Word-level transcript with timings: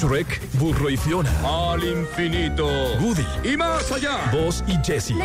Shrek, 0.00 0.40
Burro 0.54 0.90
y 0.90 0.96
Fiona. 0.96 1.30
Al 1.44 1.82
infinito. 1.84 2.66
Woody, 3.00 3.26
Y 3.44 3.56
más 3.56 3.90
allá. 3.92 4.30
Buzz 4.32 4.62
y 4.66 4.76
Jessie. 4.84 5.16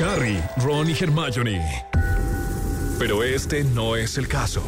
Harry, 0.00 0.42
Ron 0.58 0.88
y 0.88 0.92
Hermione. 0.92 1.84
Pero 2.98 3.22
este 3.22 3.64
no 3.64 3.96
es 3.96 4.18
el 4.18 4.28
caso. 4.28 4.62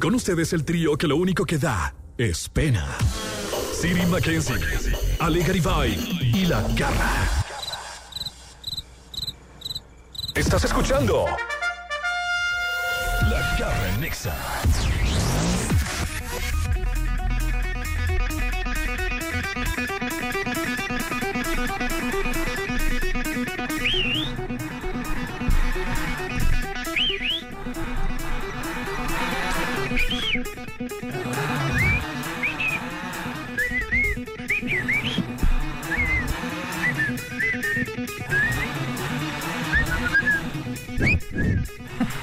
Con 0.00 0.14
ustedes 0.14 0.52
el 0.52 0.64
trío 0.64 0.96
que 0.96 1.06
lo 1.06 1.16
único 1.16 1.44
que 1.44 1.58
da 1.58 1.94
es 2.18 2.48
pena. 2.48 2.86
Siri 3.80 4.06
Mackenzie, 4.06 4.56
Ale 5.18 5.42
Garibay 5.42 5.92
y 6.20 6.46
La 6.46 6.62
Garra. 6.76 7.42
¿Estás 10.34 10.64
escuchando? 10.64 11.26
La 13.22 13.56
Garra 13.58 13.88
en 13.88 14.00
Nexa. 14.00 14.34
Ha 21.82 21.88
ha. 41.98 42.21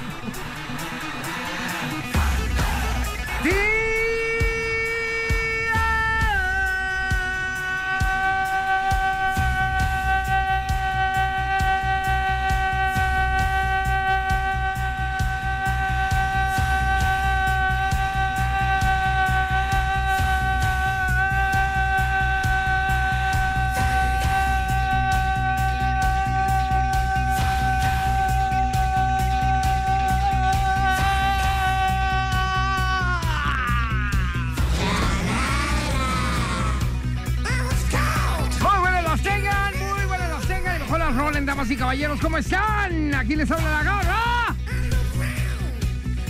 Caballeros. 42.00 42.20
¿Cómo 42.20 42.38
están? 42.38 43.14
Aquí 43.14 43.36
les 43.36 43.50
habla 43.50 43.70
la 43.70 43.82
garra. 43.82 44.56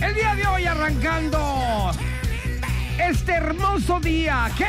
El 0.05 0.13
día 0.15 0.35
de 0.35 0.47
hoy 0.47 0.65
arrancando 0.65 1.91
este 2.99 3.33
hermoso 3.33 3.99
día. 3.99 4.49
¿Qué 4.57 4.65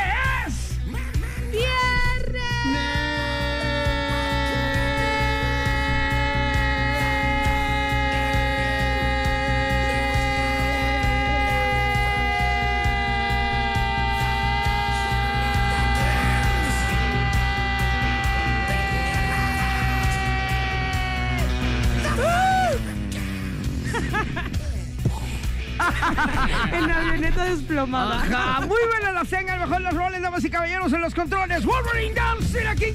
desplomada. 27.73 28.21
Ajá, 28.21 28.61
muy 28.67 28.81
buenas 28.89 29.13
las 29.13 29.27
tengan. 29.27 29.59
Mejor 29.59 29.81
las 29.81 29.93
rolen, 29.93 30.21
damas 30.21 30.43
y 30.43 30.49
caballeros, 30.49 30.93
en 30.93 31.01
los 31.01 31.13
controles. 31.13 31.65
Wolverine 31.65 32.13
Dance 32.13 32.61
y 32.61 32.63
la 32.63 32.75
King 32.75 32.93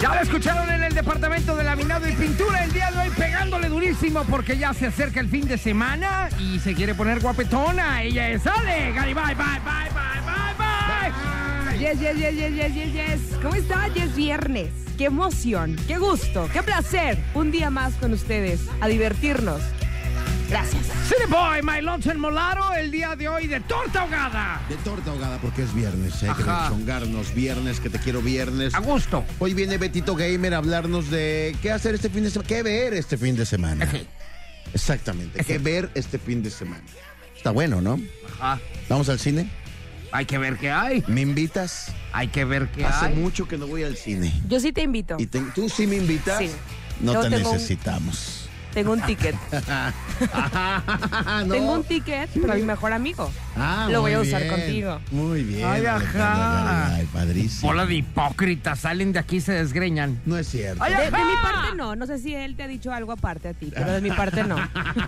Ya 0.00 0.14
lo 0.14 0.20
escucharon 0.20 0.70
en 0.70 0.82
el 0.82 0.94
departamento 0.94 1.56
de 1.56 1.64
laminado 1.64 2.06
y 2.06 2.12
pintura 2.12 2.62
el 2.64 2.72
día 2.72 2.90
de 2.90 2.98
hoy 2.98 3.10
pegándole 3.16 3.70
durísimo 3.70 4.22
porque 4.24 4.58
ya 4.58 4.74
se 4.74 4.88
acerca 4.88 5.20
el 5.20 5.30
fin 5.30 5.48
de 5.48 5.56
semana 5.56 6.28
y 6.38 6.58
se 6.58 6.74
quiere 6.74 6.94
poner 6.94 7.20
guapetona. 7.20 8.02
Ella 8.02 8.28
es 8.28 8.46
Ale. 8.46 8.92
Gary, 8.92 9.14
bye, 9.14 9.24
bye, 9.24 9.34
bye, 9.34 9.90
bye, 9.94 10.20
bye, 10.20 10.54
bye. 10.58 11.43
Yes, 11.84 12.00
yes, 12.00 12.16
yes, 12.16 12.34
yes, 12.34 12.54
yes, 12.54 12.74
yes, 12.74 12.92
yes. 12.94 13.20
¿Cómo 13.42 13.54
está? 13.54 13.88
Ya 13.88 14.04
es 14.04 14.16
viernes. 14.16 14.70
Qué 14.96 15.04
emoción, 15.04 15.76
qué 15.86 15.98
gusto, 15.98 16.48
qué 16.50 16.62
placer. 16.62 17.18
Un 17.34 17.50
día 17.50 17.68
más 17.68 17.92
con 17.96 18.14
ustedes, 18.14 18.62
a 18.80 18.88
divertirnos. 18.88 19.60
Gracias. 20.48 20.86
City 21.06 21.28
Boy, 21.28 21.60
My 21.62 21.82
Lonesome 21.82 22.14
Molaro, 22.14 22.72
el 22.72 22.90
día 22.90 23.14
de 23.16 23.28
hoy 23.28 23.48
de 23.48 23.60
torta 23.60 24.00
ahogada. 24.00 24.62
De 24.66 24.76
torta 24.76 25.10
ahogada 25.10 25.36
porque 25.42 25.64
es 25.64 25.74
viernes, 25.74 26.22
hay 26.22 26.32
que 26.32 26.42
Ajá. 26.42 26.68
chongarnos 26.70 27.34
viernes, 27.34 27.80
que 27.80 27.90
te 27.90 27.98
quiero 27.98 28.22
viernes. 28.22 28.74
A 28.74 28.78
gusto. 28.78 29.22
Hoy 29.38 29.52
viene 29.52 29.76
Betito 29.76 30.16
Gamer 30.16 30.54
a 30.54 30.56
hablarnos 30.56 31.10
de 31.10 31.54
qué 31.60 31.70
hacer 31.70 31.96
este 31.96 32.08
fin 32.08 32.24
de 32.24 32.30
semana, 32.30 32.48
qué 32.48 32.62
ver 32.62 32.94
este 32.94 33.18
fin 33.18 33.36
de 33.36 33.44
semana. 33.44 33.86
Exactamente, 34.72 35.44
qué 35.44 35.58
ver 35.58 35.90
este 35.94 36.18
fin 36.18 36.42
de 36.42 36.48
semana. 36.48 36.84
Está 37.36 37.50
bueno, 37.50 37.82
¿no? 37.82 38.00
Ajá. 38.40 38.58
¿Vamos 38.88 39.10
al 39.10 39.18
cine? 39.18 39.50
Hay 40.14 40.26
que 40.26 40.38
ver 40.38 40.56
qué 40.58 40.70
hay. 40.70 41.02
¿Me 41.08 41.22
invitas? 41.22 41.88
Hay 42.12 42.28
que 42.28 42.44
ver 42.44 42.68
qué 42.70 42.84
Hace 42.84 43.06
hay. 43.06 43.14
mucho 43.16 43.48
que 43.48 43.58
no 43.58 43.66
voy 43.66 43.82
al 43.82 43.96
cine. 43.96 44.32
Yo 44.48 44.60
sí 44.60 44.72
te 44.72 44.80
invito. 44.82 45.16
¿Y 45.18 45.26
te- 45.26 45.40
tú 45.56 45.68
sí 45.68 45.88
me 45.88 45.96
invitas? 45.96 46.38
Sí. 46.38 46.50
No 47.00 47.14
Yo 47.14 47.20
te 47.22 47.26
un- 47.26 47.32
necesitamos. 47.32 48.43
Tengo 48.74 48.92
un 48.92 49.00
ticket. 49.02 49.34
No. 51.46 51.54
Tengo 51.54 51.72
un 51.72 51.84
ticket 51.84 52.30
para 52.40 52.54
mi 52.54 52.62
mejor 52.62 52.92
amigo. 52.92 53.30
Ah, 53.56 53.88
Lo 53.90 54.00
voy 54.00 54.12
a 54.12 54.20
usar 54.20 54.42
bien. 54.42 54.54
contigo. 54.54 55.00
Muy 55.10 55.42
bien. 55.42 55.66
Ay, 55.66 55.84
ajá. 55.86 56.88
Garibay, 56.88 57.06
padrísimo. 57.06 57.68
Bola 57.68 57.86
de 57.86 57.94
hipócritas, 57.96 58.80
salen 58.80 59.12
de 59.12 59.18
aquí 59.18 59.36
y 59.36 59.40
se 59.40 59.52
desgreñan. 59.52 60.20
No 60.24 60.38
es 60.38 60.48
cierto. 60.48 60.82
Ay, 60.82 60.94
De, 60.94 61.10
mi 61.10 61.10
parte 61.42 61.76
no. 61.76 61.96
No 61.96 62.06
sé 62.06 62.18
si 62.18 62.34
él 62.34 62.54
te 62.56 62.62
ha 62.62 62.68
dicho 62.68 62.92
algo 62.92 63.12
aparte 63.12 63.48
a 63.48 63.54
ti, 63.54 63.72
pero 63.74 63.92
de 63.92 64.00
mi 64.00 64.10
parte 64.10 64.44
no. 64.44 64.56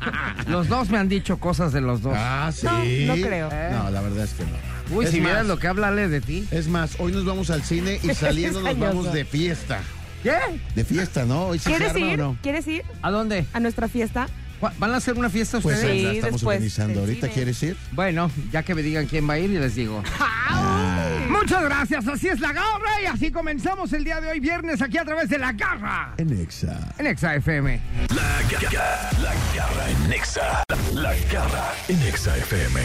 Los 0.49 0.69
dos 0.69 0.91
me 0.91 0.99
han 0.99 1.09
dicho 1.09 1.39
cosas 1.39 1.73
de 1.73 1.81
los 1.81 2.03
dos. 2.03 2.15
Ah, 2.17 2.51
sí. 2.53 3.05
No, 3.07 3.17
no 3.17 3.23
creo. 3.27 3.49
No, 3.49 3.91
la 3.91 4.01
verdad 4.01 4.25
es 4.25 4.33
que 4.35 4.43
no. 4.45 4.97
Uy, 4.97 5.05
es 5.05 5.11
si 5.11 5.21
más, 5.21 5.27
vieras 5.27 5.47
lo 5.47 5.59
que 5.59 5.67
habla 5.67 5.89
Ale 5.89 6.09
de 6.09 6.21
ti. 6.21 6.47
Es 6.51 6.69
más, 6.69 6.97
hoy 6.99 7.13
nos 7.13 7.25
vamos 7.25 7.51
al 7.51 7.63
cine 7.63 7.99
y 8.03 8.15
saliendo 8.15 8.61
nos 8.61 8.79
vamos 8.79 9.13
de 9.13 9.25
fiesta. 9.25 9.81
¿Qué? 10.23 10.33
De 10.75 10.85
fiesta, 10.85 11.25
¿no? 11.25 11.47
Hoy 11.49 11.59
sí 11.59 11.65
se 11.65 11.71
¿Quieres 11.71 11.91
arma 11.91 12.07
ir? 12.07 12.21
o 12.21 12.25
no? 12.33 12.39
¿Quieres 12.43 12.67
ir 12.67 12.83
¿A 13.03 13.11
dónde? 13.11 13.47
a 13.53 13.61
nuestra 13.61 13.89
fiesta? 13.89 14.29
¿Cu- 14.61 14.69
¿Van 14.79 14.93
a 14.93 14.97
hacer 14.97 15.15
una 15.15 15.29
fiesta 15.29 15.61
Pues 15.61 15.77
ustedes? 15.77 15.97
Sí, 15.99 16.03
la 16.03 16.13
estamos 16.13 16.33
después 16.41 16.55
organizando 16.57 17.01
ahorita. 17.01 17.21
cine. 17.27 17.33
¿Quieres 17.35 17.63
ir? 17.63 17.77
Bueno, 17.93 18.31
ya 18.51 18.63
que 18.63 18.75
me 18.75 18.83
digan 18.83 19.07
quién 19.07 19.29
va 19.29 19.35
a 19.35 19.39
ir, 19.39 19.51
y 19.51 19.59
les 19.59 19.75
digo. 19.75 20.03
Muchas 21.29 21.63
gracias, 21.65 22.09
así 22.09 22.29
es 22.29 22.41
la 22.41 22.53
garra 22.53 23.01
y 23.03 23.07
así 23.07 23.31
comenzamos 23.31 23.93
el 23.93 24.03
día 24.05 24.21
de 24.21 24.31
hoy 24.31 24.41
viernes 24.41 24.81
aquí 24.81 24.97
a 24.99 25.05
través 25.05 25.29
de 25.29 25.39
la 25.39 25.53
garra 25.53 26.15
En 26.17 26.33
Exa. 26.41 26.79
en 26.99 27.07
Exa 27.07 27.35
FM. 27.37 27.81
La 28.15 28.41
garra, 28.51 29.11
la 29.23 29.35
garra 29.55 29.91
en 29.91 30.09
Nexa. 30.09 30.63
La 30.95 31.15
garra 31.31 31.73
en 31.89 32.01
Nexa 32.01 32.37
FM. 32.39 32.81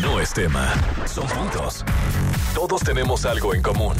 No 0.00 0.18
es 0.20 0.32
tema, 0.32 0.72
son 1.06 1.26
puntos. 1.28 1.84
Todos 2.54 2.82
tenemos 2.82 3.24
algo 3.26 3.54
en 3.54 3.62
común. 3.62 3.94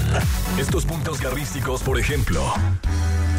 Estos 0.59 0.87
puntos 0.87 1.21
garrísticos, 1.21 1.83
por 1.83 1.99
ejemplo. 1.99 2.43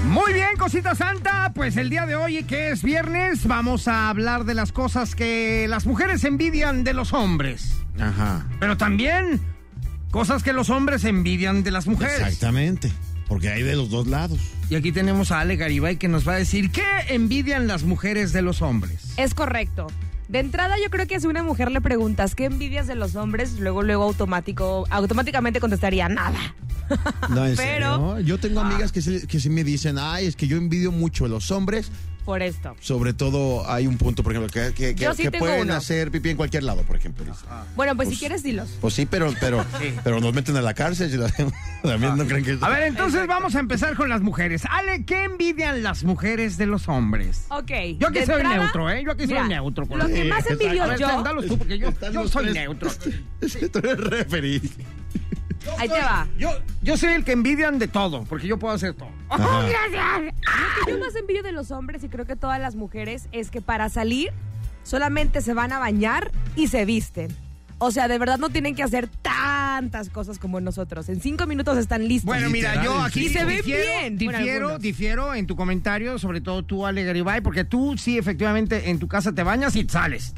Muy 0.06 0.34
bien, 0.34 0.56
cosita 0.58 0.94
santa, 0.96 1.52
pues 1.56 1.78
el 1.78 1.90
día 1.90 2.06
de 2.06 2.16
hoy 2.16 2.44
que 2.44 2.72
es 2.72 2.84
viernes 2.84 3.48
vamos 3.48 3.88
a 3.88 4.10
hablar 4.10 4.44
de 4.46 4.54
las 4.54 4.72
cosas 4.72 5.16
que 5.16 5.66
las 5.68 5.86
mujeres 5.86 6.24
envidian 6.26 6.84
de 6.84 6.94
los 6.94 7.14
hombres, 7.14 7.74
Ajá. 8.00 8.46
pero 8.60 8.78
también 8.78 9.42
cosas 10.12 10.44
que 10.44 10.54
los 10.54 10.70
hombres 10.70 11.06
envidian 11.06 11.64
de 11.64 11.72
las 11.72 11.88
mujeres. 11.88 12.20
Exactamente. 12.20 12.92
Porque 13.28 13.50
hay 13.50 13.64
de 13.64 13.76
los 13.76 13.90
dos 13.90 14.06
lados. 14.08 14.40
Y 14.70 14.76
aquí 14.76 14.92
tenemos 14.92 15.32
a 15.32 15.40
Ale 15.40 15.56
Garibay 15.56 15.96
que 15.98 16.08
nos 16.10 16.28
va 16.28 16.34
a 16.34 16.38
decir 16.38 16.72
qué 16.72 16.84
envidian 17.08 17.68
las 17.68 17.84
mujeres 17.84 18.32
de 18.34 18.42
los 18.42 18.62
hombres. 18.62 19.14
Es 19.18 19.34
correcto. 19.34 19.88
De 20.28 20.40
entrada, 20.40 20.76
yo 20.84 20.90
creo 20.90 21.06
que 21.08 21.20
si 21.20 21.28
una 21.28 21.44
mujer 21.44 21.70
le 21.72 21.82
preguntas 21.82 22.34
qué 22.34 22.46
envidias 22.46 22.88
de 22.88 22.96
los 22.96 23.16
hombres, 23.16 23.60
luego, 23.60 23.84
luego 23.84 24.04
automático, 24.04 24.86
automáticamente 24.90 25.60
contestaría 25.60 26.08
nada. 26.10 26.56
No, 27.30 27.46
en 27.46 27.56
Pero- 27.58 28.16
serio. 28.16 28.20
Yo 28.22 28.40
tengo 28.40 28.62
amigas 28.62 28.92
que 28.92 29.02
sí, 29.02 29.28
que 29.28 29.40
sí 29.40 29.50
me 29.50 29.64
dicen, 29.64 29.98
ay, 30.00 30.26
es 30.26 30.36
que 30.36 30.48
yo 30.48 30.58
envidio 30.58 30.92
mucho 30.92 31.26
a 31.26 31.28
los 31.28 31.52
hombres. 31.52 31.92
Por 32.26 32.42
esto. 32.42 32.76
Sobre 32.80 33.14
todo 33.14 33.70
hay 33.70 33.86
un 33.86 33.98
punto, 33.98 34.24
por 34.24 34.32
ejemplo, 34.32 34.50
que, 34.52 34.74
que, 34.74 34.96
que- 34.96 35.04
Yo 35.04 35.14
sí 35.14 35.24
que 35.24 35.32
tengo 35.32 35.46
pueden 35.46 35.62
uno. 35.64 35.74
hacer 35.76 36.10
pipí 36.10 36.30
en 36.30 36.38
cualquier 36.38 36.64
lado, 36.64 36.82
por 36.84 36.96
ejemplo. 36.96 37.26
dice. 37.26 37.44
Bueno, 37.76 37.96
pues, 37.96 38.08
si 38.10 38.14
Pues- 38.16 38.20
quieres, 38.20 38.44
dilos. 38.44 38.70
Pues 38.80 38.94
sí, 38.94 39.06
pero, 39.06 39.34
pero, 39.40 39.66
pero 40.04 40.20
nos 40.22 40.34
meten 40.34 40.56
a 40.58 40.62
la 40.62 40.74
cárcel. 40.74 41.14
y 41.14 41.18
la- 41.18 41.30
También 41.84 42.18
no 42.18 42.26
creen 42.26 42.46
que... 42.46 42.58
A 42.62 42.70
ver, 42.70 42.84
entonces 42.84 43.28
vamos 43.28 43.56
a 43.56 43.60
empezar 43.60 43.96
con 43.96 44.08
las 44.10 44.22
mujeres. 44.22 44.64
Ale, 44.70 45.04
¿qué 45.06 45.26
envidian 45.26 45.84
las 45.84 46.04
mujeres 46.06 46.58
de 46.58 46.66
los 46.66 46.88
hombres? 46.88 47.46
Ok. 47.50 47.72
Yo 48.00 48.08
aquí 48.08 48.20
soy 48.26 48.36
entrada, 48.36 48.58
neutro, 48.58 48.90
¿eh? 48.90 49.04
Yo 49.04 49.12
aquí 49.12 49.24
soy 49.26 49.34
mira, 49.34 49.48
neutro. 49.48 49.86
con 49.86 50.00
Lo 50.00 50.08
que 50.08 50.24
más 50.26 50.46
envidio 50.50 50.88
ver, 50.88 50.98
yo. 51.00 51.24
dalos 51.24 51.46
tú, 51.48 51.58
porque 51.58 51.78
yo, 51.78 51.90
yo 52.14 52.28
soy 52.28 52.44
tres. 52.46 52.56
neutro. 52.56 52.90
Tú 53.72 53.80
eres 53.80 54.00
referí. 54.00 54.62
Ahí 55.78 55.88
te 55.88 56.00
va. 56.00 56.28
Yo, 56.38 56.50
yo 56.82 56.98
soy 56.98 57.14
el 57.14 57.24
que 57.24 57.32
envidian 57.32 57.80
de 57.80 57.88
todo, 57.88 58.24
porque 58.24 58.48
yo 58.48 58.58
puedo 58.60 58.74
hacer 58.74 58.94
todo. 58.94 59.10
¡Oh, 59.30 59.38
gracias! 59.38 60.34
Lo 60.80 60.86
que 60.86 60.92
yo 60.92 61.00
más 61.00 61.16
envidio 61.16 61.44
de 61.44 61.52
los 61.52 61.72
hombres 61.72 62.04
y 62.04 62.10
creo 62.10 62.26
que 62.26 62.36
todas 62.36 62.60
las 62.60 62.76
mujeres 62.76 63.28
es 63.32 63.50
que 63.50 63.62
para 63.62 63.90
salir 63.90 64.32
solamente 64.84 65.42
se 65.42 65.54
van 65.54 65.72
a 65.72 65.80
bañar 65.80 66.32
y 66.56 66.68
se 66.68 66.86
visten. 66.86 67.36
O 67.86 67.92
sea, 67.92 68.08
de 68.08 68.18
verdad 68.18 68.38
no 68.38 68.50
tienen 68.50 68.76
que 68.76 68.84
hacer 68.84 69.10
tantas 69.22 70.10
cosas 70.10 70.40
como 70.40 70.62
nosotros. 70.62 71.10
En 71.10 71.20
cinco 71.20 71.48
minutos 71.48 71.78
están 71.78 72.08
listos. 72.08 72.28
Bueno, 72.28 72.50
mira, 72.50 72.82
yo 72.82 73.02
aquí 73.02 73.26
Y 73.26 73.30
se 73.30 73.44
ven 73.44 73.58
difiero, 73.58 74.70
bien, 74.70 74.80
difiero 74.80 75.34
en 75.34 75.48
tu 75.48 75.58
comentario, 75.58 76.18
sobre 76.18 76.40
todo 76.40 76.64
tú, 76.64 76.86
Ale 76.86 77.04
Garibay, 77.04 77.42
porque 77.42 77.66
tú 77.66 77.98
sí, 77.98 78.18
efectivamente, 78.18 78.90
en 78.90 79.00
tu 79.00 79.10
casa 79.10 79.34
te 79.34 79.44
bañas 79.44 79.76
y 79.76 79.88
sales. 79.88 80.34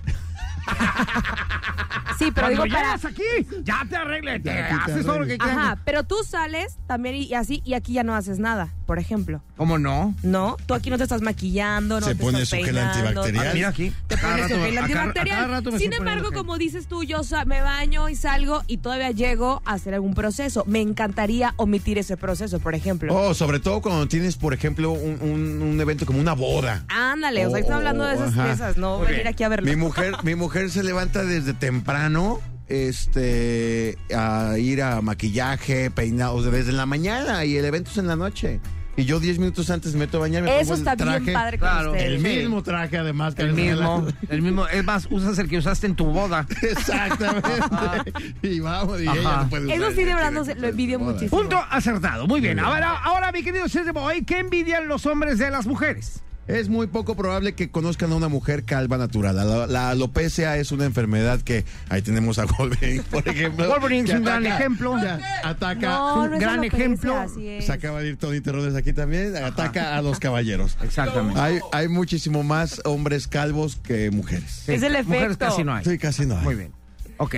sí, 2.20 2.32
pero 2.34 2.48
Cuando 2.48 2.64
digo 2.64 2.76
para... 2.76 2.86
llegas 2.96 3.06
aquí, 3.06 3.24
ya 3.64 3.86
te 3.90 3.96
arreglas, 3.96 4.42
te 4.44 4.50
Ya, 4.50 4.66
aquí 4.68 4.86
te 4.86 4.92
haces 4.94 5.06
todo 5.06 5.20
lo 5.20 5.26
que 5.28 5.38
quieras. 5.38 5.58
Ajá, 5.58 5.78
pero 5.86 6.04
tú 6.04 6.16
sales 6.28 6.78
también 6.88 7.16
y, 7.16 7.24
y 7.26 7.34
así 7.34 7.62
y 7.66 7.74
aquí 7.74 7.94
ya 7.94 8.04
no 8.04 8.16
haces 8.16 8.40
nada, 8.40 8.70
por 8.86 9.00
ejemplo. 9.00 9.42
¿Cómo 9.58 9.78
no? 9.78 10.14
¿No? 10.24 10.58
Tú 10.66 10.74
aquí 10.74 10.90
no 10.90 10.98
te 10.98 11.04
estás 11.04 11.22
maquillando, 11.22 12.00
no 12.00 12.06
Se 12.08 12.16
te 12.16 12.22
pone 12.24 12.42
estás 12.42 12.50
su 12.60 12.66
gel 12.66 12.76
peinando. 12.76 13.22
antibacterial. 13.22 13.48
Ah, 13.48 13.52
mira 13.54 13.68
aquí. 13.70 13.94
Te 14.08 14.16
cada 14.16 14.34
pones 14.36 14.48
tu 14.48 14.54
rato- 14.56 14.66
gel 14.66 14.78
a 14.78 14.82
cada- 14.82 15.00
a 15.00 15.04
antibacterial. 15.04 15.38
cada 15.38 15.48
rato 15.48 15.72
me 15.72 15.78
Sin 15.80 15.92
estoy 15.94 16.00
embargo, 16.00 16.24
poniendo 16.26 16.40
como 16.46 16.58
dices 16.58 16.88
tú, 16.88 17.04
yo 17.04 17.24
sa- 17.24 17.46
me 17.46 17.62
baño 17.62 18.10
y 18.10 18.16
salgo 18.16 18.64
y 18.68 18.78
todavía 18.78 19.12
llego 19.12 19.62
a 19.66 19.74
hacer 19.74 19.94
algún 19.94 20.14
proceso. 20.14 20.64
Me 20.68 20.82
encantaría 20.82 21.54
omitir 21.58 21.98
ese 21.98 22.18
proceso, 22.18 22.60
por 22.60 22.76
ejemplo. 22.76 23.14
Oh, 23.16 23.34
sobre 23.34 23.60
todo 23.60 23.82
cuando 23.82 24.08
tienes, 24.08 24.36
por 24.38 24.54
ejemplo, 24.54 24.92
un, 24.92 25.18
un- 25.22 25.62
un 25.62 25.82
evento 25.82 26.06
como 26.06 26.20
una 26.20 26.34
boda. 26.34 26.84
Ándale, 26.90 27.46
o 27.46 27.50
sea, 27.50 27.56
Oh, 27.56 27.62
está 27.62 27.76
hablando 27.78 28.04
de 28.06 28.16
esas, 28.16 28.36
de 28.36 28.52
esas, 28.52 28.78
no 28.78 29.00
venir 29.00 29.28
aquí 29.28 29.44
a 29.44 29.50
verlo. 29.50 29.66
Mi 29.70 29.76
mujer, 29.78 30.16
mi 30.24 30.36
mujer 30.56 30.72
se 30.72 30.84
levanta 30.84 31.24
desde 31.26 31.54
temprano, 31.54 32.40
este, 32.70 33.98
a 34.16 34.58
ir 34.58 34.82
a 34.84 35.02
maquillaje, 35.02 35.92
peinado, 35.92 36.42
desde 36.50 36.72
la 36.72 36.86
mañana 36.86 37.44
y 37.44 37.58
el 37.58 37.66
evento 37.66 37.92
es 37.92 37.98
en 37.98 38.08
la 38.08 38.16
noche. 38.16 38.62
Y 38.96 39.04
yo 39.04 39.20
10 39.20 39.40
minutos 39.40 39.70
antes 39.70 39.92
me 39.92 40.00
meto 40.00 40.16
a 40.16 40.22
bañar, 40.22 40.44
me 40.44 40.58
Eso 40.62 40.70
pongo 40.70 40.74
el 40.76 40.80
está 40.80 40.96
bien 40.96 41.10
traje, 41.26 41.34
padre 41.34 41.60
con 41.60 41.68
Claro. 41.68 41.92
ustedes. 41.92 42.08
El 42.14 42.20
mismo 42.22 42.64
traje, 42.64 42.98
además. 42.98 43.36
que 43.36 43.42
El 43.42 43.48
les 43.54 43.56
mismo, 43.66 43.98
regalan. 44.06 44.16
el 44.30 44.42
mismo. 44.42 44.68
Es 44.70 44.84
más, 44.86 45.08
usas 45.12 45.38
el 45.40 45.50
que 45.50 45.58
usaste 45.58 45.88
en 45.88 45.96
tu 45.98 46.06
boda. 46.06 46.48
Exactamente. 46.62 48.14
y 48.42 48.62
vamos, 48.62 49.02
y 49.02 49.08
Ajá. 49.08 49.18
ella 49.20 49.38
no 49.44 49.50
puede 49.50 49.74
Eso 49.74 49.82
usar 49.82 49.92
sí, 49.92 49.96
de 49.98 50.02
el 50.12 50.16
verdad, 50.16 50.30
que 50.30 50.36
no 50.36 50.46
sé, 50.46 50.56
le 50.56 50.62
lo 50.62 50.68
envidio 50.70 51.00
moda. 51.00 51.12
muchísimo. 51.12 51.42
Punto 51.42 51.62
acertado. 51.70 52.28
Muy 52.28 52.40
bien. 52.40 52.56
Muy 52.56 52.64
bien. 52.64 52.74
Ahora, 52.74 52.92
ahora, 53.04 53.34
mi 53.34 53.44
querido 53.44 53.68
César 53.68 53.92
Boy, 53.92 54.24
¿qué 54.24 54.40
envidian 54.40 54.88
los 54.88 55.06
hombres 55.06 55.38
de 55.40 55.52
las 55.52 55.68
mujeres? 55.68 56.22
Es 56.48 56.70
muy 56.70 56.86
poco 56.86 57.16
probable 57.16 57.54
que 57.56 57.72
conozcan 57.72 58.12
a 58.12 58.16
una 58.16 58.28
mujer 58.28 58.66
calva 58.66 58.98
natural. 59.00 59.36
La, 59.36 59.66
la 59.66 59.90
alopecia 59.90 60.58
es 60.58 60.72
una 60.72 60.86
enfermedad 60.86 61.42
que 61.42 61.66
ahí 61.90 62.04
tenemos 62.04 62.38
a 62.38 62.46
Wolverine, 62.46 63.02
por 63.10 63.28
ejemplo. 63.28 63.68
Wolverine 63.68 64.08
es 64.08 64.16
un 64.18 64.24
gran 64.26 64.46
ejemplo. 64.46 64.96
que 64.96 65.08
ataca. 65.44 65.90
No, 65.90 66.28
no 66.28 66.38
gran 66.38 66.60
alopecia, 66.60 66.78
ejemplo. 66.78 67.26
Se 67.62 67.72
acaba 67.72 68.02
de 68.02 68.10
ir 68.10 68.18
Tony 68.18 68.42
Terrones 68.42 68.76
aquí 68.76 68.94
también. 68.94 69.36
Ataca 69.38 69.98
a 69.98 70.02
los 70.04 70.20
caballeros. 70.20 70.78
Exactamente. 70.84 71.40
Hay, 71.40 71.60
hay 71.72 71.88
muchísimo 71.88 72.44
más 72.44 72.80
hombres 72.86 73.28
calvos 73.28 73.78
que 73.78 74.12
mujeres. 74.12 74.70
Es 74.70 74.84
el 74.84 74.92
Mujeres 75.04 75.32
efecto. 75.32 75.46
casi 75.48 75.64
no 75.64 75.74
hay. 75.74 75.84
Sí, 75.84 75.98
casi 75.98 76.26
no 76.28 76.38
hay. 76.38 76.44
Muy 76.44 76.56
bien. 76.56 76.72
Ok. 77.18 77.36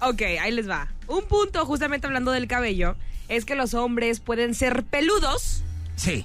Ok, 0.00 0.20
ahí 0.40 0.50
les 0.50 0.68
va. 0.68 0.88
Un 1.06 1.22
punto, 1.28 1.64
justamente 1.64 2.08
hablando 2.08 2.32
del 2.32 2.48
cabello, 2.48 2.96
es 3.28 3.44
que 3.44 3.54
los 3.54 3.72
hombres 3.74 4.18
pueden 4.18 4.54
ser 4.54 4.82
peludos, 4.82 5.62
Sí. 5.94 6.24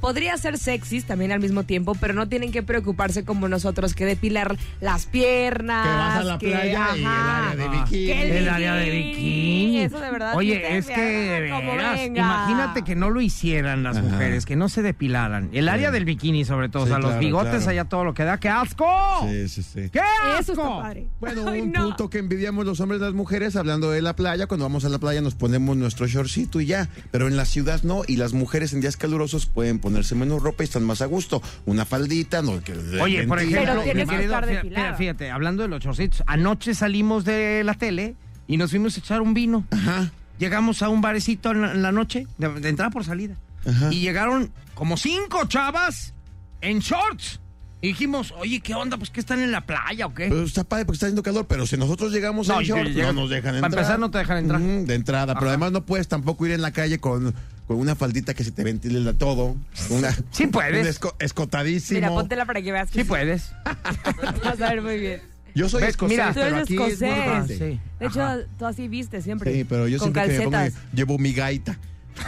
Podría 0.00 0.36
ser 0.36 0.58
sexys 0.58 1.04
también 1.04 1.32
al 1.32 1.40
mismo 1.40 1.64
tiempo, 1.64 1.94
pero 2.00 2.14
no 2.14 2.28
tienen 2.28 2.52
que 2.52 2.62
preocuparse 2.62 3.24
como 3.24 3.48
nosotros 3.48 3.94
que 3.94 4.04
depilar 4.06 4.56
las 4.80 5.06
piernas. 5.06 5.86
Que 5.86 5.92
vas 5.94 6.16
a 6.20 6.24
la 6.24 6.38
playa 6.38 6.88
y 6.96 7.00
el 7.00 7.06
área 7.06 7.54
de 7.56 7.68
bikini. 7.68 8.10
El 8.10 8.48
área 8.48 8.74
de 8.74 8.90
bikini. 8.90 9.78
Eso 9.80 10.00
de 10.00 10.10
verdad. 10.10 10.34
Oye, 10.36 10.76
es 10.78 10.86
que 10.86 11.00
de 11.00 11.40
veras, 11.40 12.00
imagínate 12.06 12.82
que 12.82 12.94
no 12.96 13.10
lo 13.10 13.20
hicieran 13.20 13.82
las 13.82 13.96
Ajá. 13.96 14.06
mujeres, 14.08 14.46
que 14.46 14.56
no 14.56 14.68
se 14.68 14.82
depilaran. 14.82 15.50
El 15.52 15.68
área 15.68 15.90
del 15.90 16.04
bikini, 16.04 16.44
sobre 16.44 16.68
todo, 16.68 16.86
Sí, 16.86 16.92
o 16.92 16.94
sea, 16.94 16.98
los 16.98 17.18
bigotes 17.18 17.50
claro. 17.56 17.70
allá 17.70 17.84
todo 17.84 18.04
lo 18.04 18.14
que 18.14 18.24
da. 18.24 18.38
¡Qué 18.38 18.48
asco! 18.48 18.86
Sí, 19.28 19.48
sí, 19.48 19.62
sí. 19.62 19.90
¡Qué 19.90 20.00
asco! 20.00 20.40
Eso 20.40 20.52
está 20.52 20.64
padre. 20.82 21.06
Bueno, 21.20 21.44
Ay, 21.48 21.60
un 21.60 21.72
no. 21.72 21.84
punto 21.84 22.08
que 22.10 22.18
envidiamos 22.18 22.64
los 22.64 22.80
hombres 22.80 23.00
y 23.00 23.04
las 23.04 23.12
mujeres, 23.14 23.56
hablando 23.56 23.90
de 23.90 24.00
la 24.02 24.16
playa, 24.16 24.46
cuando 24.46 24.64
vamos 24.64 24.84
a 24.84 24.88
la 24.88 24.98
playa 24.98 25.20
nos 25.20 25.34
ponemos 25.34 25.76
nuestro 25.76 26.06
shortcito 26.06 26.60
y 26.60 26.66
ya, 26.66 26.88
pero 27.10 27.28
en 27.28 27.36
la 27.36 27.44
ciudad 27.44 27.82
no, 27.82 28.02
y 28.06 28.16
las 28.16 28.32
mujeres 28.32 28.72
en 28.72 28.80
días 28.80 28.96
calurosos 28.96 29.46
pueden 29.46 29.78
ponerse 29.90 30.14
menos 30.14 30.42
ropa 30.42 30.62
y 30.62 30.64
están 30.64 30.84
más 30.84 31.02
a 31.02 31.06
gusto. 31.06 31.42
Una 31.66 31.84
faldita, 31.84 32.42
no 32.42 32.62
que 32.62 32.72
Oye, 33.00 33.26
por 33.26 33.40
ejemplo, 33.40 33.74
mi 33.76 33.82
que 33.82 34.06
querido, 34.06 34.40
fíjate, 34.42 34.96
fíjate, 34.96 35.30
hablando 35.30 35.62
de 35.62 35.68
los 35.68 35.80
chorcitos, 35.80 36.22
anoche 36.26 36.74
salimos 36.74 37.24
de 37.24 37.62
la 37.64 37.74
tele 37.74 38.14
y 38.46 38.56
nos 38.56 38.70
fuimos 38.70 38.96
a 38.96 39.00
echar 39.00 39.20
un 39.20 39.34
vino. 39.34 39.64
Ajá. 39.70 40.10
Llegamos 40.38 40.82
a 40.82 40.88
un 40.88 41.00
barecito 41.00 41.50
en 41.50 41.60
la, 41.62 41.72
en 41.72 41.82
la 41.82 41.92
noche, 41.92 42.26
de, 42.38 42.48
de 42.48 42.68
entrada 42.68 42.90
por 42.90 43.04
salida. 43.04 43.34
Ajá. 43.66 43.92
Y 43.92 44.00
llegaron 44.00 44.52
como 44.74 44.96
cinco 44.96 45.44
chavas 45.46 46.14
en 46.60 46.78
shorts. 46.78 47.40
Y 47.82 47.88
dijimos, 47.88 48.34
oye, 48.38 48.60
¿qué 48.60 48.74
onda? 48.74 48.98
Pues 48.98 49.08
que 49.08 49.20
están 49.20 49.40
en 49.40 49.52
la 49.52 49.62
playa 49.62 50.04
o 50.04 50.12
qué. 50.14 50.28
Pero 50.28 50.42
está 50.42 50.64
padre 50.64 50.84
porque 50.84 50.96
está 50.96 51.06
haciendo 51.06 51.22
calor, 51.22 51.46
pero 51.46 51.66
si 51.66 51.78
nosotros 51.78 52.12
llegamos 52.12 52.46
No, 52.46 52.56
en 52.56 52.62
y 52.62 52.64
short, 52.66 52.88
no 52.90 53.12
nos 53.14 53.30
dejan 53.30 53.54
para 53.54 53.66
entrar. 53.66 53.72
empezar, 53.72 53.98
no 53.98 54.10
te 54.10 54.18
dejan 54.18 54.36
entrar. 54.38 54.60
De 54.60 54.94
entrada, 54.94 55.34
pero 55.34 55.48
además 55.48 55.72
no 55.72 55.86
puedes 55.86 56.06
tampoco 56.06 56.44
ir 56.44 56.52
en 56.52 56.60
la 56.60 56.72
calle 56.72 56.98
con, 57.00 57.34
con 57.70 57.78
una 57.78 57.94
faldita 57.94 58.34
que 58.34 58.42
se 58.42 58.50
te 58.50 58.64
ventile 58.64 58.98
la 58.98 59.12
todo. 59.12 59.54
Una, 59.90 60.10
Sí 60.32 60.48
puedes. 60.48 60.84
un 60.84 60.92
esco- 60.92 61.14
escotadísimo. 61.20 61.98
Mira, 62.00 62.08
póntela 62.08 62.44
para 62.44 62.60
que 62.62 62.72
veas 62.72 62.90
que 62.90 63.02
Sí 63.02 63.04
puedes. 63.08 63.52
vas 64.44 64.60
a 64.60 64.70
ver 64.70 64.82
muy 64.82 64.98
bien. 64.98 65.22
Yo 65.54 65.68
soy 65.68 65.82
Ves, 65.82 65.90
escocés, 65.90 66.16
mira, 66.18 66.28
Tú 66.30 66.40
pero 66.40 66.46
eres 66.56 66.62
aquí 66.62 66.76
es 66.82 67.00
escocés. 67.00 67.58
Sí. 67.58 67.80
De 68.00 68.06
hecho, 68.06 68.22
Ajá. 68.22 68.38
tú 68.58 68.66
así 68.66 68.88
viste 68.88 69.22
siempre. 69.22 69.54
Sí, 69.54 69.62
pero 69.62 69.86
yo 69.86 69.98
con 70.00 70.06
siempre 70.12 70.22
que 70.24 70.38
me 70.38 70.44
pongo, 70.46 70.50
calcetas. 70.50 70.82
llevo 70.92 71.16
mi 71.16 71.32
gaita. 71.32 71.78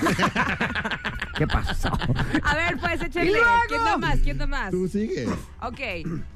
¿Qué 1.37 1.47
pasó? 1.49 1.89
A 2.45 2.55
ver, 2.55 2.79
pues, 2.79 3.01
¿Y 3.03 3.05
échenle. 3.07 3.39
¿Quién 3.67 3.85
da 3.85 3.97
más? 3.99 4.19
¿Quién 4.21 4.39
da 4.39 4.47
más? 4.47 4.71
Tú 4.71 4.87
sigues. 4.87 5.29
Ok. 5.61 5.81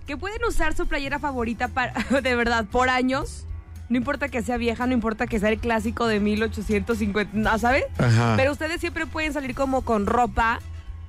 Que 0.05 0.17
pueden 0.17 0.43
usar 0.49 0.77
su 0.77 0.89
playera 0.89 1.21
favorita 1.21 1.69
para, 1.69 1.93
de 2.23 2.35
verdad, 2.35 2.65
por 2.65 2.89
años. 2.89 3.47
No 3.89 3.97
importa 3.97 4.29
que 4.29 4.43
sea 4.43 4.57
vieja, 4.57 4.87
no 4.87 4.93
importa 4.93 5.27
que 5.27 5.39
sea 5.39 5.49
el 5.51 5.59
clásico 5.59 6.07
de 6.07 6.19
1850, 6.21 7.31
¿no, 7.35 7.59
¿sabes? 7.59 7.85
Ajá. 7.99 8.35
Pero 8.37 8.53
ustedes 8.53 8.81
siempre 8.81 9.07
pueden 9.07 9.33
salir 9.33 9.55
como 9.55 9.83
con 9.83 10.07
ropa 10.07 10.59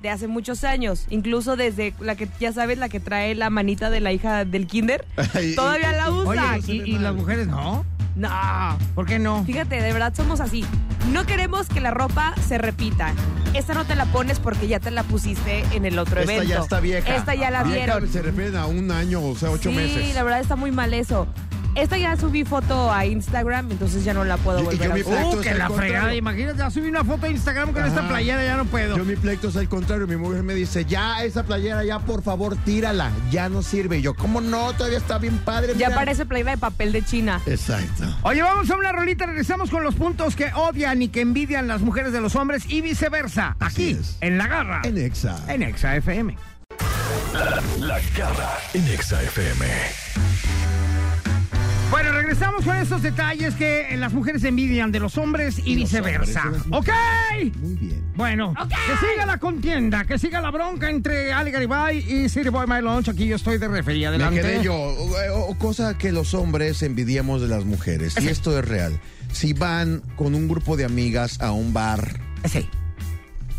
de 0.02 0.10
hace 0.10 0.28
muchos 0.28 0.62
años. 0.62 1.06
Incluso 1.10 1.56
desde 1.56 1.92
la 2.00 2.14
que, 2.14 2.28
ya 2.38 2.52
sabes, 2.52 2.78
la 2.78 2.88
que 2.88 3.00
trae 3.00 3.34
la 3.34 3.50
manita 3.50 3.90
de 3.90 3.98
la 4.00 4.12
hija 4.12 4.44
del 4.44 4.66
kinder. 4.68 5.04
Ay, 5.34 5.54
Todavía 5.56 5.92
la 5.92 6.10
Oye, 6.10 6.30
usan. 6.38 6.60
¿y, 6.66 6.72
y 6.82 6.98
las 6.98 7.14
mujeres 7.14 7.48
no? 7.48 7.84
No. 8.14 8.30
¿Por 8.94 9.06
qué 9.06 9.18
no? 9.18 9.44
Fíjate, 9.44 9.80
de 9.80 9.92
verdad 9.92 10.12
somos 10.14 10.40
así. 10.40 10.64
No 11.12 11.24
queremos 11.26 11.68
que 11.68 11.80
la 11.80 11.90
ropa 11.92 12.34
se 12.46 12.58
repita. 12.58 13.12
Esta 13.54 13.74
no 13.74 13.84
te 13.86 13.94
la 13.94 14.06
pones 14.06 14.40
porque 14.40 14.68
ya 14.68 14.78
te 14.78 14.90
la 14.90 15.02
pusiste 15.04 15.64
en 15.72 15.84
el 15.86 15.98
otro 15.98 16.20
Esta 16.20 16.32
evento. 16.34 16.48
ya 16.54 16.60
está 16.60 16.80
vieja. 16.80 17.16
Esta 17.16 17.34
ya 17.34 17.50
la 17.50 17.62
Vieja 17.64 17.78
vieron. 17.94 18.08
Se 18.08 18.22
refieren 18.22 18.56
a 18.56 18.66
un 18.66 18.90
año, 18.90 19.22
o 19.24 19.34
sea, 19.36 19.50
ocho 19.50 19.70
sí, 19.70 19.76
meses. 19.76 20.14
la 20.14 20.22
verdad 20.22 20.40
está 20.40 20.54
muy 20.56 20.70
mal 20.70 20.92
eso. 20.94 21.26
Esta 21.78 21.96
ya 21.96 22.16
subí 22.16 22.44
foto 22.44 22.92
a 22.92 23.06
Instagram, 23.06 23.70
entonces 23.70 24.02
ya 24.04 24.12
no 24.12 24.24
la 24.24 24.36
puedo 24.36 24.64
volver 24.64 24.78
yo 24.86 24.90
a 24.90 24.94
pleito 24.94 25.10
Uh, 25.10 25.40
es 25.40 25.46
que 25.46 25.54
la 25.54 25.68
contrario. 25.68 25.92
fregada. 25.92 26.14
Imagínate, 26.14 26.58
ya 26.58 26.70
subí 26.70 26.88
una 26.88 27.04
foto 27.04 27.26
a 27.26 27.28
Instagram 27.28 27.72
con 27.72 27.84
esta 27.84 28.08
playera, 28.08 28.44
ya 28.44 28.56
no 28.56 28.64
puedo. 28.64 28.96
Yo 28.96 29.04
mi 29.04 29.14
pleito 29.14 29.48
es 29.48 29.56
al 29.56 29.68
contrario, 29.68 30.08
mi 30.08 30.16
mujer 30.16 30.42
me 30.42 30.54
dice, 30.54 30.84
ya 30.84 31.22
esa 31.22 31.44
playera, 31.44 31.84
ya 31.84 32.00
por 32.00 32.22
favor 32.24 32.56
tírala, 32.64 33.12
ya 33.30 33.48
no 33.48 33.62
sirve. 33.62 33.98
Y 33.98 34.02
yo, 34.02 34.14
¿cómo 34.14 34.40
no? 34.40 34.72
Todavía 34.72 34.98
está 34.98 35.18
bien 35.18 35.38
padre. 35.38 35.74
Ya 35.76 35.86
mira". 35.88 35.94
parece 36.00 36.26
playera 36.26 36.50
de 36.52 36.58
papel 36.58 36.90
de 36.90 37.02
China. 37.04 37.40
Exacto. 37.46 38.04
Oye, 38.22 38.42
vamos 38.42 38.68
a 38.70 38.76
una 38.76 38.90
rolita, 38.90 39.26
regresamos 39.26 39.70
con 39.70 39.84
los 39.84 39.94
puntos 39.94 40.34
que 40.34 40.50
odian 40.54 41.00
y 41.02 41.08
que 41.08 41.20
envidian 41.20 41.68
las 41.68 41.80
mujeres 41.80 42.12
de 42.12 42.20
los 42.20 42.34
hombres 42.34 42.64
y 42.68 42.80
viceversa. 42.80 43.54
Así 43.60 43.90
Aquí, 43.92 44.00
es. 44.00 44.16
en 44.20 44.36
La 44.36 44.48
Garra, 44.48 44.80
En 44.84 44.98
Exa. 44.98 45.38
en 45.46 45.62
Exa 45.62 45.94
FM. 45.96 46.36
La 47.78 48.00
garra 48.16 48.58
en 48.74 48.88
Exa 48.88 49.22
FM. 49.22 49.64
Bueno, 51.90 52.12
regresamos 52.12 52.64
con 52.64 52.76
esos 52.76 53.02
detalles 53.02 53.54
que 53.54 53.96
las 53.96 54.12
mujeres 54.12 54.44
envidian 54.44 54.92
de 54.92 55.00
los 55.00 55.16
hombres 55.16 55.58
y, 55.58 55.72
Y 55.72 55.76
los 55.80 55.90
viceversa. 55.90 56.42
hombres 56.44 56.62
¿Ok? 56.70 56.88
Muy 57.60 57.74
bien. 57.76 58.04
Bueno, 58.14 58.52
que 58.68 59.06
siga 59.06 59.24
la 59.24 59.38
contienda, 59.38 60.04
que 60.04 60.18
siga 60.18 60.40
la 60.42 60.50
bronca 60.50 60.90
entre 60.90 61.32
Ali 61.32 61.50
Garibay 61.50 61.98
y 61.98 62.28
City 62.28 62.50
Boy 62.50 62.66
My 62.66 62.82
Lunch. 62.82 63.08
Aquí 63.08 63.26
yo 63.26 63.36
estoy 63.36 63.56
de 63.58 63.68
refería. 63.68 64.10
Me 64.10 64.16
Adelante. 64.16 64.40
quedé 64.42 64.62
yo. 64.64 64.74
O, 64.74 65.46
o 65.50 65.54
cosa 65.58 65.96
que 65.96 66.12
los 66.12 66.34
hombres 66.34 66.82
envidiamos 66.82 67.40
de 67.40 67.48
las 67.48 67.64
mujeres. 67.64 68.14
Y 68.20 68.28
esto 68.28 68.58
es 68.58 68.64
real. 68.66 68.98
Si 69.32 69.54
van 69.54 70.02
con 70.16 70.34
un 70.34 70.46
grupo 70.48 70.76
de 70.76 70.84
amigas 70.84 71.40
a 71.40 71.52
un 71.52 71.72
bar 71.72 72.20
Sí, 72.44 72.68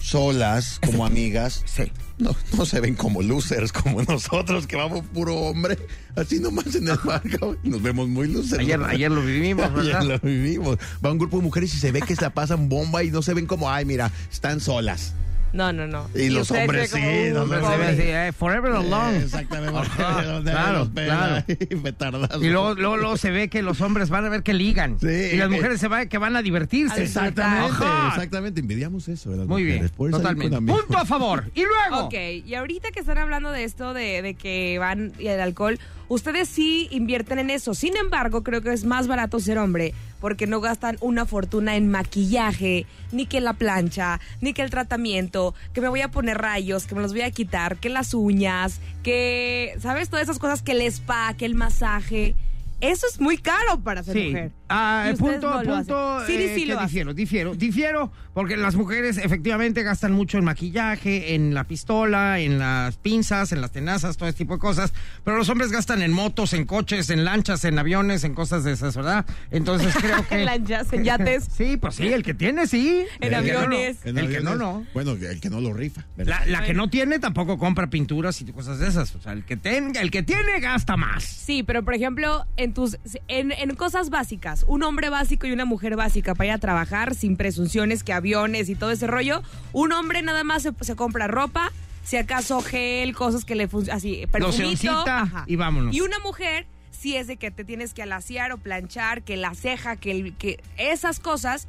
solas, 0.09 0.79
como 0.85 1.05
amigas, 1.05 1.63
sí. 1.65 1.91
no, 2.17 2.35
no 2.57 2.65
se 2.65 2.79
ven 2.79 2.95
como 2.95 3.21
losers 3.21 3.71
como 3.71 4.01
nosotros, 4.03 4.65
que 4.67 4.75
vamos 4.75 5.05
puro 5.13 5.35
hombre, 5.35 5.77
así 6.15 6.39
nomás 6.39 6.73
en 6.75 6.87
el 6.87 6.97
bar. 7.03 7.21
cabrón, 7.21 7.59
Nos 7.63 7.81
vemos 7.81 8.07
muy 8.07 8.27
losers. 8.27 8.59
Ayer, 8.59 8.81
ayer 8.83 9.11
lo 9.11 9.21
vivimos, 9.21 9.65
Ayer 9.77 9.93
¿verdad? 9.93 10.03
lo 10.03 10.19
vivimos. 10.19 10.77
Va 11.05 11.11
un 11.11 11.17
grupo 11.19 11.37
de 11.37 11.43
mujeres 11.43 11.73
y 11.73 11.77
se 11.77 11.91
ve 11.91 12.01
que 12.01 12.15
se 12.15 12.21
la 12.21 12.31
pasan 12.33 12.69
bomba 12.69 13.03
y 13.03 13.11
no 13.11 13.21
se 13.21 13.33
ven 13.33 13.45
como, 13.45 13.69
ay, 13.69 13.85
mira, 13.85 14.11
están 14.31 14.59
solas. 14.59 15.13
No, 15.51 15.73
no, 15.73 15.87
no. 15.87 16.07
Y 16.15 16.29
los 16.29 16.51
hombres 16.51 16.91
sí, 16.91 17.31
hombres 17.31 17.65
Se 17.65 17.77
ve 17.77 18.27
eh, 18.27 18.31
forever 18.31 18.71
alone. 18.73 19.17
Eh, 19.17 19.23
Exactamente. 19.23 19.79
Claro, 19.95 20.89
claro. 20.93 21.43
y 22.41 22.49
luego, 22.49 22.75
luego, 22.75 22.97
luego 22.97 23.17
se 23.17 23.31
ve 23.31 23.49
que 23.49 23.61
los 23.61 23.81
hombres 23.81 24.09
van 24.09 24.25
a 24.25 24.29
ver 24.29 24.43
que 24.43 24.53
ligan. 24.53 24.99
Sí. 24.99 25.07
y 25.07 25.37
las 25.37 25.49
mujeres 25.49 25.79
se 25.79 25.87
van, 25.87 26.07
que 26.07 26.17
van 26.17 26.35
a 26.35 26.41
divertirse. 26.41 27.03
Exactamente, 27.03 27.71
Ajá. 27.83 28.09
exactamente. 28.09 28.61
Envidiamos 28.61 29.07
eso 29.07 29.31
de 29.31 29.37
las 29.37 29.47
Muy 29.47 29.63
mujeres. 29.63 29.91
bien, 29.97 30.11
totalmente. 30.11 30.57
Punto 30.57 30.97
a 30.97 31.05
favor. 31.05 31.51
Y 31.55 31.61
luego. 31.63 32.05
Ok, 32.05 32.13
y 32.45 32.53
ahorita 32.53 32.91
que 32.91 32.99
están 32.99 33.17
hablando 33.17 33.51
de 33.51 33.63
esto, 33.63 33.93
de, 33.93 34.21
de 34.21 34.33
que 34.35 34.77
van 34.79 35.13
y 35.17 35.27
el 35.27 35.39
alcohol, 35.39 35.79
ustedes 36.07 36.47
sí 36.49 36.87
invierten 36.91 37.39
en 37.39 37.49
eso. 37.49 37.73
Sin 37.73 37.97
embargo, 37.97 38.43
creo 38.43 38.61
que 38.61 38.73
es 38.73 38.83
más 38.85 39.07
barato 39.07 39.39
ser 39.39 39.57
hombre 39.57 39.93
porque 40.19 40.47
no 40.47 40.61
gastan 40.61 40.97
una 41.01 41.25
fortuna 41.25 41.75
en 41.75 41.89
maquillaje, 41.89 42.85
ni 43.11 43.25
que 43.25 43.41
la 43.41 43.53
plancha, 43.53 44.19
ni 44.41 44.53
que 44.53 44.61
el 44.61 44.69
tratamiento, 44.69 45.53
que 45.73 45.81
me 45.81 45.89
voy 45.89 46.01
a 46.01 46.11
poner 46.11 46.37
rayos, 46.37 46.85
que 46.85 46.95
me 46.95 47.01
los 47.01 47.11
voy 47.13 47.21
a 47.21 47.31
quitar, 47.31 47.77
que 47.77 47.89
las 47.89 48.13
uñas, 48.13 48.81
que, 49.03 49.73
¿sabes? 49.79 50.09
Todas 50.09 50.23
esas 50.23 50.39
cosas, 50.39 50.61
que 50.61 50.73
el 50.73 50.81
spa, 50.81 51.33
que 51.37 51.45
el 51.45 51.55
masaje. 51.55 52.35
Eso 52.81 53.07
es 53.07 53.19
muy 53.19 53.37
caro 53.37 53.79
para 53.81 54.03
ser 54.03 54.13
Sí. 54.15 54.27
mujer. 54.27 54.51
Ah, 54.69 55.09
ustedes 55.11 55.19
punto, 55.19 55.63
no 55.63 55.75
punto. 55.75 56.25
Sí, 56.25 56.33
eh, 56.33 56.51
sí 56.55 56.65
que 56.65 56.75
difiero, 56.77 57.13
difiero, 57.13 57.55
difiero, 57.55 58.11
porque 58.33 58.55
las 58.55 58.75
mujeres 58.75 59.17
efectivamente 59.17 59.83
gastan 59.83 60.13
mucho 60.13 60.37
en 60.37 60.45
maquillaje, 60.45 61.33
en 61.35 61.53
la 61.53 61.63
pistola, 61.63 62.39
en 62.39 62.59
las 62.59 62.97
pinzas, 62.97 63.51
en 63.51 63.61
las 63.61 63.71
tenazas, 63.71 64.17
todo 64.17 64.29
ese 64.29 64.37
tipo 64.37 64.53
de 64.53 64.59
cosas. 64.59 64.93
Pero 65.23 65.37
los 65.37 65.49
hombres 65.49 65.71
gastan 65.71 66.01
en 66.01 66.11
motos, 66.11 66.53
en 66.53 66.65
coches, 66.65 67.09
en 67.09 67.25
lanchas, 67.25 67.65
en 67.65 67.79
aviones, 67.79 68.23
en 68.23 68.35
cosas 68.35 68.63
de 68.63 68.73
esas, 68.73 68.95
¿verdad? 68.95 69.25
Entonces 69.51 69.93
creo 69.99 70.27
que. 70.27 70.35
En 70.35 70.45
lanchas, 70.45 70.93
en 70.93 71.03
yates. 71.03 71.47
Sí, 71.59 71.75
pues 71.77 71.95
sí, 71.95 72.07
el 72.07 72.23
que 72.23 72.33
tiene, 72.33 72.67
sí. 72.67 73.05
En 73.19 73.33
El 73.33 73.43
que 73.43 73.53
no, 73.53 73.59
aviones. 73.59 74.05
El 74.05 74.13
que 74.15 74.39
no, 74.41 74.51
aviones, 74.51 74.57
no. 74.59 74.85
Bueno, 74.93 75.11
el 75.11 75.41
que 75.41 75.49
no 75.49 75.59
lo 75.59 75.73
rifa. 75.73 76.05
¿verdad? 76.15 76.41
La, 76.45 76.59
la 76.59 76.65
que 76.65 76.73
no 76.73 76.89
tiene 76.89 77.19
tampoco 77.19 77.57
compra 77.57 77.89
pinturas 77.89 78.39
y 78.41 78.45
cosas 78.45 78.79
de 78.79 78.87
esas. 78.87 79.13
O 79.15 79.21
sea, 79.21 79.33
el 79.33 79.43
que 79.43 79.57
tenga, 79.57 80.01
el 80.01 80.11
que 80.11 80.23
tiene 80.23 80.59
gasta 80.59 80.95
más. 80.95 81.23
Sí, 81.23 81.63
pero 81.63 81.83
por 81.83 81.93
ejemplo, 81.93 82.45
en 82.57 82.73
tus 82.73 82.97
en, 83.27 83.51
en 83.51 83.75
cosas 83.75 84.09
básicas, 84.09 84.58
un 84.67 84.83
hombre 84.83 85.09
básico 85.09 85.47
y 85.47 85.51
una 85.51 85.65
mujer 85.65 85.95
básica 85.95 86.35
para 86.35 86.47
ir 86.47 86.51
a 86.53 86.57
trabajar 86.57 87.15
sin 87.15 87.35
presunciones 87.37 88.03
que 88.03 88.13
aviones 88.13 88.69
y 88.69 88.75
todo 88.75 88.91
ese 88.91 89.07
rollo, 89.07 89.41
un 89.73 89.91
hombre 89.91 90.21
nada 90.21 90.43
más 90.43 90.63
se, 90.63 90.71
se 90.81 90.95
compra 90.95 91.27
ropa, 91.27 91.71
si 92.03 92.17
acaso 92.17 92.61
gel, 92.61 93.13
cosas 93.15 93.45
que 93.45 93.55
le 93.55 93.67
funcionan, 93.67 93.97
así, 93.97 94.25
perfumito, 94.31 94.91
ajá. 95.07 95.43
y 95.47 95.55
vámonos. 95.55 95.95
Y 95.95 96.01
una 96.01 96.19
mujer 96.19 96.65
si 96.91 97.15
es 97.15 97.27
de 97.27 97.37
que 97.37 97.49
te 97.49 97.63
tienes 97.63 97.93
que 97.93 98.03
alaciar 98.03 98.51
o 98.51 98.57
planchar, 98.57 99.21
que 99.23 99.37
la 99.37 99.53
ceja, 99.55 99.95
que 99.95 100.11
el, 100.11 100.35
que 100.35 100.61
esas 100.77 101.19
cosas, 101.21 101.67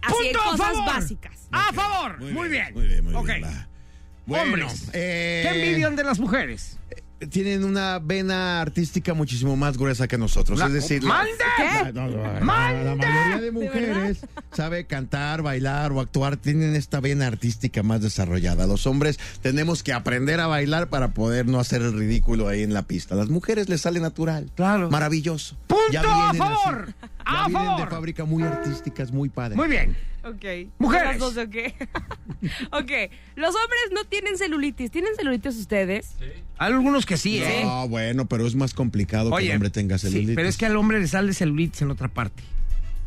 así 0.00 0.14
en 0.26 0.32
¡Punto 0.34 0.40
a 0.40 0.50
cosas 0.52 0.76
favor! 0.76 0.86
básicas. 0.86 1.48
¡A 1.50 1.72
favor! 1.72 2.20
Muy, 2.20 2.48
bien. 2.48 2.72
Muy 2.74 2.86
bien, 2.86 3.04
muy 3.04 3.14
Ok. 3.14 3.26
bien. 3.26 3.44
va. 3.44 3.66
Bueno, 4.26 4.44
Hombres, 4.44 4.90
eh, 4.92 5.40
¿Qué 5.42 5.64
envidian 5.64 5.96
de 5.96 6.04
las 6.04 6.20
mujeres? 6.20 6.78
Tienen 7.28 7.64
una 7.64 7.98
vena 7.98 8.60
artística 8.62 9.12
muchísimo 9.12 9.54
más 9.56 9.76
gruesa 9.76 10.08
que 10.08 10.16
nosotros. 10.16 10.58
La- 10.58 10.66
es 10.68 10.72
decir, 10.72 11.04
la- 11.04 11.08
¡Mande! 11.10 11.32
La, 11.58 11.92
no, 11.92 12.08
no, 12.08 12.22
la- 12.22 12.40
¡Mande! 12.40 12.84
la 12.84 12.94
mayoría 12.94 13.36
de 13.36 13.40
¿De 13.42 13.50
mujeres 13.52 14.18
sabe 14.52 14.86
cantar, 14.86 15.42
bailar 15.42 15.92
o 15.92 16.00
actuar, 16.00 16.36
tienen 16.38 16.74
esta 16.74 17.00
vena 17.00 17.26
artística 17.26 17.82
más 17.82 18.00
desarrollada. 18.00 18.66
Los 18.66 18.86
hombres 18.86 19.18
tenemos 19.42 19.82
que 19.82 19.92
aprender 19.92 20.40
a 20.40 20.46
bailar 20.46 20.88
para 20.88 21.08
poder 21.12 21.46
no 21.46 21.60
hacer 21.60 21.82
el 21.82 21.92
ridículo 21.92 22.48
ahí 22.48 22.62
en 22.62 22.72
la 22.72 22.82
pista. 22.82 23.14
Las 23.14 23.28
mujeres 23.28 23.68
les 23.68 23.82
sale 23.82 24.00
natural. 24.00 24.50
Claro. 24.56 24.90
Maravilloso. 24.90 25.56
¡Punto 25.66 25.82
Ya 25.92 26.00
a 26.00 26.32
vienen 26.32 26.36
favor! 26.38 26.84
así. 26.88 27.10
¡A 27.30 27.42
Ya 27.42 27.46
vienen 27.48 27.66
favor! 27.66 27.84
de 27.84 27.90
fábrica 27.90 28.24
muy 28.24 28.42
artísticas, 28.42 29.12
muy 29.12 29.28
padres. 29.28 29.56
Muy 29.56 29.68
bien. 29.68 29.96
Ok. 30.24 30.70
Mujeres. 30.78 31.18
Dos, 31.18 31.36
ok. 31.36 31.56
ok. 32.72 32.90
Los 33.36 33.54
hombres 33.54 33.80
no 33.92 34.04
tienen 34.04 34.36
celulitis. 34.36 34.90
¿Tienen 34.90 35.14
celulitis 35.16 35.56
ustedes? 35.56 36.16
Hay 36.58 36.72
algunos 36.72 37.06
que 37.06 37.16
sí, 37.16 37.42
¿eh? 37.42 37.62
No, 37.64 37.88
bueno, 37.88 38.26
pero 38.26 38.46
es 38.46 38.54
más 38.54 38.74
complicado 38.74 39.34
que 39.36 39.46
el 39.46 39.52
hombre 39.52 39.70
tenga 39.70 39.96
sí, 39.98 40.08
celulitis. 40.08 40.36
pero 40.36 40.48
es 40.48 40.56
que 40.56 40.66
al 40.66 40.76
hombre 40.76 41.00
le 41.00 41.06
sale 41.08 41.32
celulitis 41.32 41.82
en 41.82 41.90
otra 41.90 42.08
parte. 42.08 42.42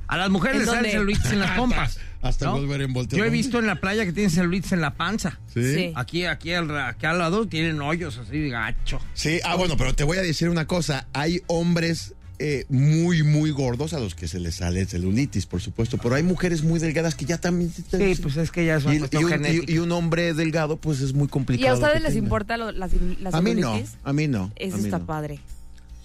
A 0.07 0.17
las 0.17 0.29
mujeres 0.29 0.57
¿En 0.57 0.65
les 0.65 0.69
sale 0.75 0.91
celulitis 0.91 1.31
en 1.31 1.39
las 1.39 1.51
pompas. 1.57 1.99
Hasta 2.21 2.45
¿no? 2.45 2.53
volver 2.53 2.81
en 2.81 2.93
volteo. 2.93 3.19
Yo 3.19 3.25
he 3.25 3.29
visto 3.29 3.59
en 3.59 3.67
la 3.67 3.75
playa 3.75 4.05
que 4.05 4.13
tienen 4.13 4.31
celulitis 4.31 4.71
en 4.71 4.79
la 4.81 4.93
panza. 4.95 5.39
¿Sí? 5.53 5.73
Sí. 5.73 5.93
Aquí, 5.95 6.25
aquí, 6.25 6.53
al, 6.53 6.75
aquí 6.79 7.05
al 7.05 7.19
lado 7.19 7.47
tienen 7.47 7.81
hoyos 7.81 8.17
así 8.17 8.39
de 8.39 8.49
gacho. 8.49 8.99
Sí, 9.13 9.39
ah, 9.43 9.55
bueno, 9.55 9.75
pero 9.77 9.93
te 9.93 10.03
voy 10.03 10.17
a 10.17 10.21
decir 10.21 10.49
una 10.49 10.65
cosa. 10.65 11.07
Hay 11.13 11.41
hombres 11.47 12.15
eh, 12.45 12.65
muy, 12.67 13.23
muy 13.23 13.51
gordos 13.51 13.93
a 13.93 13.99
los 13.99 14.15
que 14.15 14.27
se 14.27 14.39
les 14.39 14.55
sale 14.55 14.85
celulitis, 14.85 15.45
por 15.45 15.61
supuesto, 15.61 15.97
pero 15.97 16.15
hay 16.15 16.23
mujeres 16.23 16.61
muy 16.63 16.77
delgadas 16.79 17.15
que 17.15 17.23
ya 17.23 17.37
también... 17.37 17.71
Sí, 17.71 18.15
pues 18.21 18.35
es 18.35 18.51
que 18.51 18.65
ya 18.65 18.75
es 18.75 18.83
una 18.85 18.95
y, 18.95 18.97
y 19.11 19.23
un, 19.23 19.45
y- 19.45 19.71
y 19.73 19.77
un 19.77 19.91
hombre 19.93 20.33
delgado, 20.33 20.75
pues 20.77 20.99
es 20.99 21.13
muy 21.13 21.25
¿Y 21.25 21.29
complicado. 21.29 21.71
a 21.71 21.79
ustedes 21.79 22.01
les 22.01 22.13
tenga. 22.13 22.23
importa 22.25 22.57
lo- 22.57 22.71
la, 22.73 22.89
celu- 22.89 23.17
la 23.19 23.29
A 23.29 23.41
mí 23.41 23.53
no, 23.55 23.61
celulitis? 23.71 23.97
a 24.03 24.11
mí 24.13 24.27
no. 24.27 24.51
Eso 24.57 24.77
mí 24.77 24.83
está 24.83 24.99
no. 24.99 25.05
padre. 25.05 25.39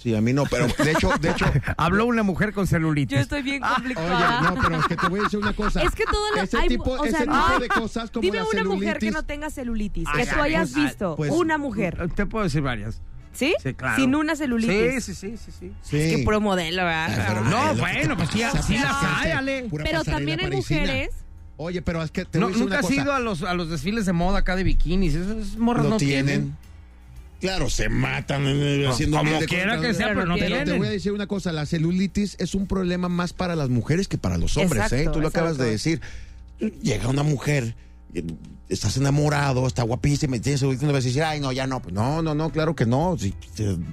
Sí, 0.01 0.15
a 0.15 0.21
mí 0.21 0.33
no, 0.33 0.45
pero 0.45 0.69
de 0.69 0.93
hecho, 0.93 1.11
de 1.21 1.31
hecho... 1.31 1.45
Habló 1.77 2.07
una 2.07 2.23
mujer 2.23 2.53
con 2.53 2.69
celulitis. 2.69 3.17
Yo 3.17 3.21
estoy 3.21 3.43
bien 3.43 3.65
Oye, 3.65 3.75
complicada. 3.75 4.41
no, 4.43 4.55
pero 4.63 4.79
es 4.79 4.87
que 4.87 4.95
te 4.97 5.09
voy 5.09 5.19
a 5.19 5.23
decir 5.25 5.41
una 5.41 5.53
cosa. 5.55 5.83
Es 5.83 5.91
que 5.91 6.05
todo 6.05 6.37
lo 6.37 6.43
ese 6.43 6.57
hay, 6.57 6.69
tipo, 6.69 6.85
o 6.93 7.05
ese 7.05 7.17
sea, 7.17 7.27
tipo 7.27 7.61
de 7.61 7.69
cosas 7.69 8.11
como 8.13 8.23
Dime 8.23 8.39
la 8.39 8.45
una 8.45 8.63
mujer 8.63 8.99
que 9.01 9.11
no 9.11 9.25
tenga 9.25 9.51
celulitis, 9.51 10.07
Ay, 10.07 10.25
que 10.25 10.31
tú 10.31 10.37
ay, 10.41 10.55
hayas 10.55 10.71
pues, 10.73 10.85
visto. 10.85 11.17
pues, 11.17 11.33
una 11.33 11.59
mujer. 11.59 12.09
Te 12.15 12.27
puedo 12.27 12.45
decir 12.45 12.63
varias. 12.63 13.01
¿Sí? 13.33 13.55
Sí, 13.63 13.75
claro. 13.75 13.97
Sin 13.97 14.15
una 14.15 14.35
celulitis. 14.37 15.05
Sí, 15.05 15.15
sí, 15.15 15.31
sí, 15.31 15.37
sí, 15.45 15.53
sí. 15.61 15.73
Sí. 15.83 15.97
Es 15.99 16.17
que 16.17 16.23
puro 16.25 16.41
modelo, 16.41 16.85
¿verdad? 16.85 17.25
Pero 17.29 17.45
No, 17.45 17.75
bueno, 17.77 18.17
pues 18.17 18.31
sí, 18.31 18.41
pasa, 18.41 18.63
sí 18.63 18.73
pues, 18.75 18.85
las 18.85 18.97
hay, 19.03 19.31
Ale. 19.33 19.69
Pero 19.85 20.05
también 20.05 20.41
hay 20.41 20.51
mujeres. 20.51 21.11
Oye, 21.57 21.83
pero 21.83 22.03
es 22.03 22.11
que 22.11 22.25
te 22.25 22.39
No, 22.39 22.47
voy 22.47 22.53
a 22.53 22.55
decir 22.55 22.63
nunca 22.65 22.75
una 22.77 22.81
has 22.81 22.87
cosa. 22.87 23.03
ido 23.03 23.13
a 23.13 23.19
los, 23.21 23.43
a 23.43 23.55
los 23.55 23.69
desfiles 23.71 24.07
de 24.07 24.13
moda 24.13 24.39
acá 24.39 24.55
de 24.57 24.63
bikinis. 24.65 25.15
Esas 25.15 25.57
morras 25.57 25.85
no 25.85 25.91
no 25.91 25.97
tienen. 25.97 26.27
tienen. 26.27 26.57
Claro, 27.41 27.71
se 27.71 27.89
matan 27.89 28.43
eh, 28.47 28.87
haciendo 28.89 29.19
como 29.19 29.31
mil 29.31 29.41
de 29.41 29.47
quiera 29.47 29.81
que 29.81 29.95
sea, 29.95 30.09
pero 30.09 30.27
no 30.27 30.35
Pero 30.35 30.47
tienen. 30.47 30.65
te 30.65 30.73
voy 30.77 30.87
a 30.89 30.91
decir 30.91 31.13
una 31.13 31.29
cosa, 31.29 31.53
la 31.53 31.67
celulitis 31.67 32.35
es 32.41 32.55
un 32.57 32.67
problema 32.67 33.09
más 33.09 33.33
para 33.33 33.55
las 33.55 33.69
mujeres 33.69 34.09
que 34.09 34.19
para 34.19 34.39
los 34.39 34.57
hombres, 34.57 34.91
¿eh? 34.93 35.09
Tú 35.13 35.21
lo 35.21 35.29
acabas 35.29 35.57
de 35.59 35.71
decir. 35.71 36.01
Llega 36.83 37.07
una 37.09 37.23
mujer, 37.23 37.65
eh, 37.65 37.75
estás 38.69 38.97
enamorado, 38.97 39.67
está 39.67 39.83
guapísima 39.83 40.37
y 40.37 40.41
tienes 40.41 40.61
celulitis, 40.61 40.87
no 40.87 40.93
vas 40.93 41.05
a 41.05 41.07
decir, 41.07 41.23
ay, 41.23 41.41
no, 41.41 41.53
ya 41.53 41.67
no. 41.67 41.81
Pues 41.81 41.95
no, 41.95 42.23
no, 42.23 42.35
no, 42.35 42.51
claro 42.51 42.75
que 42.75 42.87
no. 42.87 43.17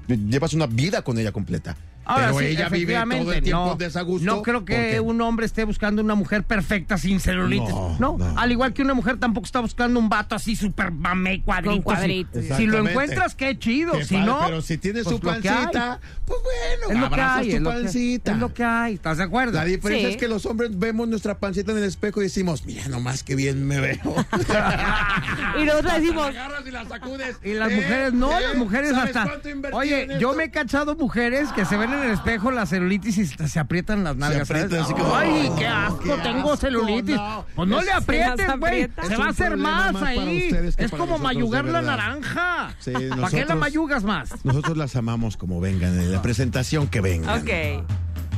Llevas 0.07 0.53
una 0.53 0.67
vida 0.67 1.01
con 1.01 1.17
ella 1.17 1.31
completa. 1.31 1.77
Ahora 2.05 2.27
Pero 2.27 2.39
sí, 2.39 2.45
ella 2.45 2.69
vive 2.69 2.93
todo 2.93 3.03
efectivamente, 3.03 3.37
el 3.37 3.43
tiempo 3.43 3.65
no, 3.65 3.75
desagusto. 3.75 4.25
No 4.25 4.41
creo 4.43 4.63
que 4.65 4.75
porque- 4.75 4.99
un 4.99 5.21
hombre 5.21 5.45
esté 5.45 5.63
buscando 5.63 6.01
una 6.03 6.15
mujer 6.15 6.43
perfecta 6.43 6.97
sin 6.97 7.19
celulitis. 7.19 7.69
No, 7.69 7.95
No, 7.99 8.17
no. 8.17 8.39
al 8.39 8.51
igual 8.51 8.73
que 8.73 8.81
una 8.83 8.93
mujer 8.93 9.17
tampoco 9.17 9.45
está 9.45 9.59
buscando 9.59 9.99
un 9.99 10.07
vato 10.09 10.35
así 10.35 10.55
súper 10.55 10.91
mame 10.91 11.41
cuadritos. 11.41 11.73
Con 11.75 11.81
cuadritos. 11.83 12.43
Si- 12.45 12.53
Si 12.53 12.67
lo 12.67 12.87
encuentras, 12.87 13.33
qué 13.35 13.57
chido. 13.57 13.93
Qué 13.93 14.05
si 14.05 14.15
padre, 14.15 14.25
no, 14.27 14.39
pero 14.45 14.61
si 14.61 14.77
tienes 14.77 15.03
pues 15.03 15.15
su 15.15 15.21
pancita, 15.21 15.99
pues 16.25 16.39
bueno, 16.43 16.93
es 16.93 16.99
lo 17.01 17.09
que 17.09 17.21
abrazas 17.21 17.41
hay. 17.41 17.49
tu 17.49 17.55
Es 17.55 17.61
lo 17.61 17.69
que, 17.71 17.75
pancita. 17.81 18.31
es 18.31 18.37
lo 18.37 18.53
que 18.53 18.63
hay. 18.63 18.93
¿Estás 18.95 19.17
de 19.17 19.23
acuerdo? 19.23 19.53
La 19.53 19.65
diferencia 19.65 20.07
Sí. 20.09 20.13
es 20.15 20.19
que 20.19 20.27
los 20.27 20.45
hombres 20.45 20.77
vemos 20.77 21.07
nuestra 21.07 21.37
pancita 21.37 21.71
en 21.71 21.79
el 21.79 21.83
espejo 21.85 22.21
y 22.21 22.25
decimos, 22.25 22.65
mira 22.65 22.87
nomás 22.87 23.23
qué 23.23 23.35
bien 23.35 23.65
me 23.67 23.79
veo. 23.79 23.95
Y 25.59 25.63
nosotros 25.65 25.93
decimos, 25.95 26.33
La 26.33 26.45
agarras 26.45 26.67
y 26.67 26.71
la 26.71 26.85
sacudes. 26.85 27.37
Y 27.43 27.53
las 27.53 27.71
¿Eh? 27.71 27.75
mujeres, 27.75 28.13
no, 28.13 28.37
¿Eh? 28.37 28.41
las 28.41 28.55
mujeres 28.57 28.91
¿Sabes 28.91 29.15
hasta. 29.15 29.39
Oye, 29.73 30.07
yo 30.19 30.33
me 30.33 30.45
he 30.45 30.51
cachado 30.51 30.95
mujeres 30.95 31.49
que 31.53 31.65
se 31.65 31.77
ven 31.77 31.93
en 31.97 32.03
el 32.03 32.11
espejo 32.11 32.51
la 32.51 32.65
celulitis 32.65 33.17
y 33.17 33.25
se, 33.25 33.47
se 33.47 33.59
aprietan 33.59 34.03
las 34.03 34.15
nalgas. 34.15 34.49
aprietan 34.49 34.69
¿sabes? 34.71 34.85
así 34.85 34.93
como, 34.93 35.15
Ay, 35.15 35.47
"Oh, 35.49 35.55
qué 35.55 35.67
asco, 35.67 35.99
qué 35.99 36.11
tengo 36.23 36.53
asco, 36.53 36.57
celulitis. 36.57 37.15
no". 37.15 37.45
Pues 37.55 37.69
no 37.69 37.79
Es- 37.79 37.85
le 37.85 37.91
aprietes, 37.93 38.59
güey. 38.59 38.89
Se 39.07 39.15
va 39.17 39.25
a 39.25 39.29
hacer 39.29 39.57
más 39.57 39.95
ahí. 40.01 40.49
Es 40.77 40.91
como 40.91 41.17
mayugar 41.17 41.65
la 41.65 41.81
naranja. 41.81 42.73
Sí, 42.79 42.91
¿Para 43.09 43.29
qué 43.29 43.45
la 43.45 43.55
mayugas 43.55 44.03
más? 44.03 44.29
Nosotros 44.43 44.77
las 44.77 44.95
amamos 44.95 45.37
como 45.37 45.59
vengan, 45.59 45.99
en 45.99 46.11
la 46.11 46.21
presentación 46.21 46.87
que 46.87 47.01
vengan. 47.01 47.39
ok. 47.41 47.83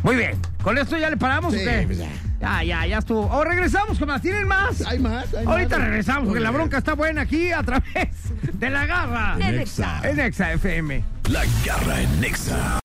Muy 0.04 0.16
bien. 0.16 0.38
¿Con 0.64 0.78
esto 0.78 0.96
ya 0.98 1.10
le 1.10 1.18
paramos 1.18 1.54
Sí, 1.54 1.60
o 1.62 1.64
qué? 1.64 1.84
pues 1.88 1.98
ya. 1.98 2.08
Ya, 2.39 2.63
ya, 2.63 2.86
ya 2.86 2.98
estuvo. 3.00 3.25
O 3.27 3.44
regresamos, 3.44 3.98
con 3.98 4.08
más. 4.08 4.22
¿Tienen 4.22 4.48
más? 4.48 4.82
Hay 4.86 5.00
más. 5.00 5.34
hay 5.34 5.46
Ahorita 5.46 5.77
más. 5.77 5.88
regresamos 5.88 6.25
porque 6.27 6.39
la 6.39 6.51
bronca 6.51 6.77
está 6.77 6.94
buena 6.94 7.22
aquí 7.22 7.51
a 7.51 7.63
través 7.63 8.10
de 8.53 8.70
la 8.70 8.86
garra. 8.86 9.36
Nexa. 9.38 10.01
En 10.03 10.20
Exa 10.20 10.53
FM. 10.53 11.03
La 11.29 11.44
garra 11.65 12.01
en 12.01 12.22
Nexa. 12.22 12.79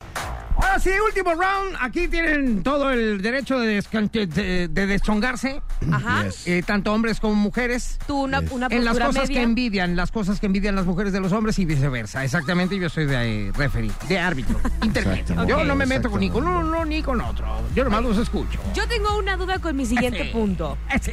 Ahora 0.54 0.78
sí, 0.78 0.90
último 1.04 1.30
round. 1.32 1.76
Aquí 1.80 2.06
tienen 2.09 2.62
todo 2.62 2.90
el 2.92 3.21
derecho 3.21 3.59
de, 3.59 3.82
de, 3.82 4.68
de 4.68 4.87
deschongarse, 4.87 5.61
Ajá. 5.90 6.25
Yes. 6.25 6.47
eh, 6.47 6.62
tanto 6.64 6.92
hombres 6.92 7.18
como 7.18 7.35
mujeres. 7.35 7.99
Tú 8.06 8.23
una, 8.23 8.40
Yes. 8.40 8.52
una 8.52 8.66
En 8.71 8.85
las 8.85 8.97
cosas 8.97 9.23
media. 9.28 9.35
que 9.40 9.42
envidian, 9.42 9.97
las 9.97 10.12
cosas 10.12 10.38
que 10.38 10.47
envidian 10.47 10.76
las 10.76 10.87
mujeres 10.87 11.12
de 11.12 11.18
los 11.21 11.32
hombres 11.32 11.59
y 11.59 11.64
viceversa. 11.64 12.23
Exactamente, 12.25 12.78
yo 12.78 12.88
soy 12.90 13.06
de 13.06 13.49
eh, 13.49 13.52
referee, 13.56 13.90
de 14.09 14.18
árbitro, 14.21 14.61
intermedio. 14.82 15.23
Exactamente. 15.23 15.50
Yo 15.52 15.64
no 15.64 15.75
me 15.75 15.85
meto 15.87 16.09
con 16.11 16.21
ni 16.21 16.30
con 16.30 16.47
uno 16.47 16.85
ni 16.85 17.02
con 17.02 17.21
otro. 17.21 17.47
Yo 17.75 17.82
nomás 17.82 18.02
los 18.04 18.18
escucho. 18.18 18.61
Yo 18.73 18.87
tengo 18.87 19.18
una 19.18 19.37
duda 19.37 19.41
con 19.61 19.76
mi 19.76 19.87
siguiente 19.87 20.25
Sí. 20.25 20.30
punto. 20.32 20.78
Sí. 21.02 21.12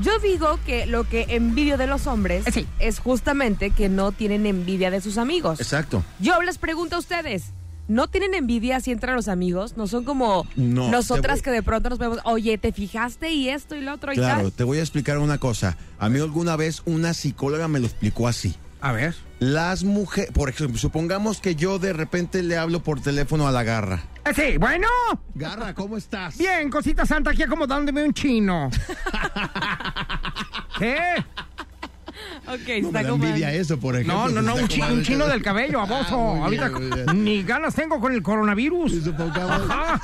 Yo 0.00 0.18
digo 0.18 0.58
que 0.66 0.86
lo 0.86 1.04
que 1.04 1.26
envidio 1.28 1.76
de 1.78 1.86
los 1.86 2.06
hombres 2.08 2.44
sí. 2.52 2.66
es 2.80 2.98
justamente 2.98 3.70
que 3.70 3.88
no 3.88 4.10
tienen 4.12 4.44
envidia 4.46 4.90
de 4.90 5.00
sus 5.00 5.18
amigos. 5.18 5.60
Exacto. 5.60 6.02
Yo 6.18 6.42
les 6.42 6.58
pregunto 6.58 6.96
a 6.96 6.98
ustedes, 6.98 7.52
¿no 7.86 8.08
tienen 8.08 8.34
envidia 8.34 8.80
si 8.80 8.90
entran 8.90 9.14
los 9.14 9.28
amigos? 9.28 9.76
¿No 9.76 9.86
son 9.86 10.04
como 10.04 10.46
No, 10.56 10.90
nosotras 10.90 11.36
voy- 11.38 11.42
que 11.44 11.50
de 11.52 11.62
pronto 11.62 11.90
nos 11.90 11.98
vemos, 12.00 12.18
oye, 12.24 12.58
¿te 12.58 12.72
fijaste 12.72 13.32
y 13.32 13.48
esto 13.50 13.76
y 13.76 13.82
lo 13.82 13.92
otro 13.94 14.12
y 14.12 14.16
Claro, 14.16 14.42
tal? 14.42 14.52
te 14.52 14.64
voy 14.64 14.78
a 14.78 14.80
explicar 14.80 15.18
una 15.18 15.38
cosa. 15.38 15.76
A 16.00 16.08
mí 16.08 16.18
alguna 16.18 16.56
vez 16.56 16.82
una 16.86 17.14
psicóloga 17.14 17.68
me 17.68 17.78
lo 17.78 17.86
explicó 17.86 18.26
así. 18.26 18.54
A 18.84 18.92
ver. 18.92 19.14
Las 19.38 19.82
mujeres, 19.82 20.30
por 20.32 20.50
ejemplo, 20.50 20.76
supongamos 20.78 21.40
que 21.40 21.54
yo 21.54 21.78
de 21.78 21.94
repente 21.94 22.42
le 22.42 22.58
hablo 22.58 22.82
por 22.82 23.00
teléfono 23.00 23.48
a 23.48 23.50
la 23.50 23.62
garra. 23.62 24.02
Eh, 24.26 24.32
sí, 24.34 24.58
bueno. 24.58 24.86
Garra, 25.34 25.72
¿cómo 25.74 25.96
estás? 25.96 26.36
Bien, 26.36 26.68
cosita 26.68 27.06
santa, 27.06 27.30
aquí 27.30 27.42
acomodándome 27.42 28.04
un 28.04 28.12
chino. 28.12 28.70
¿Qué? 30.78 30.98
Ok, 32.46 32.48
No 32.48 32.56
me 32.56 32.78
está 32.78 33.02
da 33.02 33.08
como... 33.08 33.24
envidia 33.24 33.52
eso, 33.54 33.80
por 33.80 33.94
ejemplo. 33.94 34.14
No, 34.14 34.28
no, 34.28 34.42
no, 34.42 34.50
Está 34.52 34.62
un, 34.62 34.68
chi- 34.68 34.80
como- 34.80 34.92
un 34.92 35.02
chino 35.02 35.26
del 35.28 35.42
cabello, 35.42 35.80
Ah, 35.80 35.86
bien, 35.86 36.62
Ahorita 36.62 36.70
muy 36.70 36.90
bien. 36.90 37.24
ni 37.24 37.42
ganas 37.42 37.74
tengo 37.74 37.98
con 38.00 38.12
el 38.12 38.22
coronavirus. 38.22 39.02
Supongamos- 39.02 39.70
Ajá. 39.70 40.00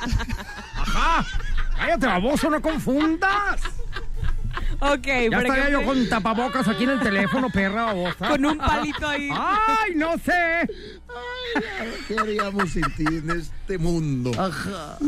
Ajá. 0.76 1.26
Cállate, 1.76 2.06
baboso, 2.06 2.48
no 2.48 2.62
confundas. 2.62 3.60
Ok, 4.80 5.06
Ya 5.06 5.30
por 5.36 5.46
estaría 5.46 5.70
yo 5.70 5.84
con 5.84 6.08
tapabocos 6.08 6.66
aquí 6.66 6.84
en 6.84 6.90
el 6.90 7.00
teléfono, 7.00 7.50
perra 7.50 7.84
babosa. 7.86 8.28
con 8.28 8.44
un 8.46 8.58
palito 8.58 9.06
ahí. 9.06 9.28
Ay, 9.32 9.94
no 9.94 10.14
sé. 10.18 10.68
¿Qué 12.08 12.18
haríamos 12.18 12.70
sin 12.70 12.82
ti 12.96 13.04
en 13.06 13.30
este 13.30 13.78
mundo? 13.78 14.30
Ajá. 14.38 14.98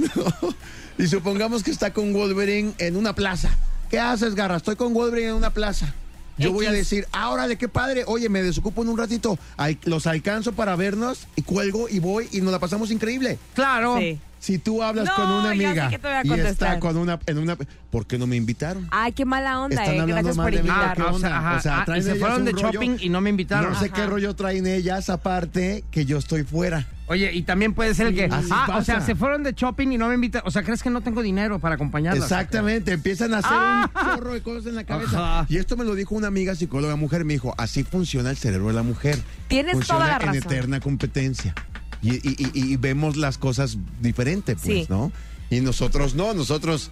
Y 0.99 1.07
supongamos 1.07 1.63
que 1.63 1.71
está 1.71 1.93
con 1.93 2.13
Wolverine 2.13 2.75
en 2.79 2.97
una 2.97 3.15
plaza. 3.15 3.51
¿Qué 3.91 3.99
haces, 3.99 4.35
Garra? 4.35 4.57
Estoy 4.57 4.77
con 4.77 4.93
Wolverine 4.93 5.29
en 5.31 5.35
una 5.37 5.51
plaza. 5.51 5.95
Yo 6.39 6.53
voy 6.53 6.67
a 6.67 6.73
decir, 6.73 7.07
ahora 7.13 7.47
de 7.47 7.57
qué 7.57 7.69
padre, 7.69 8.05
oye, 8.07 8.29
me 8.29 8.43
desocupo 8.43 8.83
en 8.83 8.89
un 8.89 8.99
ratito, 8.99 9.39
Ay, 9.57 9.79
los 9.85 10.07
alcanzo 10.07 10.53
para 10.53 10.75
vernos 10.77 11.27
y 11.37 11.43
cuelgo 11.43 11.89
y 11.89 11.99
voy 11.99 12.29
y 12.33 12.41
nos 12.41 12.53
la 12.53 12.59
pasamos 12.59 12.91
increíble. 12.91 13.39
Claro. 13.55 13.99
Sí. 13.99 14.19
Si 14.43 14.59
tú 14.59 14.83
hablas 14.83 15.05
No, 15.07 15.15
con 15.15 15.31
una 15.31 15.51
amiga 15.53 15.89
y 16.25 16.33
está 16.33 16.81
con 16.81 16.97
una, 16.97 17.21
en 17.27 17.39
una, 17.39 17.57
¿por 17.91 18.07
qué 18.07 18.19
no 18.19 18.27
me 18.27 18.35
invitaron? 18.35 18.89
Ay, 18.91 19.13
qué 19.13 19.25
mala 19.25 19.61
onda, 19.61 19.77
Están 19.81 19.95
eh. 19.95 20.01
hablando 20.01 20.15
Gracias 20.15 20.37
mal 20.37 20.45
por 20.47 20.53
de 20.57 20.63
mí, 20.65 20.69
invitar. 20.69 20.97
¿qué 20.97 21.03
Ah, 21.03 21.07
o 21.07 21.15
onda? 21.15 21.29
sea, 21.29 21.39
ajá, 21.39 21.57
O 21.57 21.61
sea, 21.61 21.81
ah, 21.81 21.85
traen 21.85 22.03
y 22.03 22.05
se 22.07 22.15
fueron 22.17 22.45
de 22.45 22.51
rollo. 22.51 22.73
shopping 22.73 22.97
y 22.99 23.09
no 23.09 23.21
me 23.21 23.31
invitaron. 23.31 23.73
No 23.73 23.79
sé 23.79 23.85
Ajá. 23.87 23.95
qué 23.95 24.07
rollo 24.07 24.35
traen 24.35 24.67
ellas 24.67 25.11
aparte 25.11 25.85
que 25.93 26.05
yo 26.07 26.19
estoy 26.19 26.43
fuera. 26.43 26.89
Oye, 27.07 27.31
y 27.33 27.43
también 27.43 27.73
puede 27.75 27.95
ser 27.95 28.09
el 28.09 28.15
que. 28.17 28.25
Así 28.25 28.49
ah, 28.51 28.79
o 28.79 28.83
sea, 28.83 29.01
se 29.01 29.15
fueron 29.15 29.45
de 29.45 29.53
shopping 29.53 29.93
y 29.93 29.97
no 29.99 30.09
me 30.09 30.15
invitaron. 30.17 30.49
O 30.49 30.51
sea, 30.51 30.65
¿crees 30.65 30.83
que 30.83 30.91
no 30.91 31.03
tengo 31.03 31.23
dinero 31.23 31.61
para 31.61 31.77
acompañarlas? 31.77 32.25
Exactamente, 32.25 32.91
empiezan 32.93 33.35
a 33.35 33.39
hacer 33.39 33.51
Ah. 33.55 33.91
un 33.95 34.07
chorro 34.17 34.33
de 34.33 34.43
cosas 34.43 34.67
en 34.67 34.75
la 34.75 34.83
cabeza. 34.83 35.19
Ajá. 35.43 35.47
Y 35.49 35.59
esto 35.59 35.77
me 35.77 35.85
lo 35.85 35.95
dijo 35.95 36.17
una 36.17 36.27
amiga 36.27 36.57
psicóloga 36.57 36.97
mujer, 36.97 37.25
me 37.25 37.35
dijo, 37.35 37.55
así 37.59 37.85
funciona 37.85 38.31
el 38.31 38.37
cerebro 38.37 38.67
de 38.69 38.75
la 38.75 38.83
mujer. 38.83 39.21
Tienes 39.47 39.75
funciona 39.75 40.01
toda 40.07 40.19
la 40.19 40.25
en 40.25 40.35
razón. 40.35 40.53
eterna 40.53 40.81
competencia. 40.81 41.55
Y, 42.03 42.15
y- 42.29 42.51
y- 42.53 42.73
y 42.73 42.77
vemos 42.77 43.17
las 43.17 43.39
cosas 43.39 43.79
diferente, 44.01 44.55
pues, 44.57 44.65
Sí. 44.65 44.87
¿no? 44.89 45.13
Y 45.51 45.61
nosotros 45.61 46.15
no, 46.15 46.35
nosotros 46.35 46.91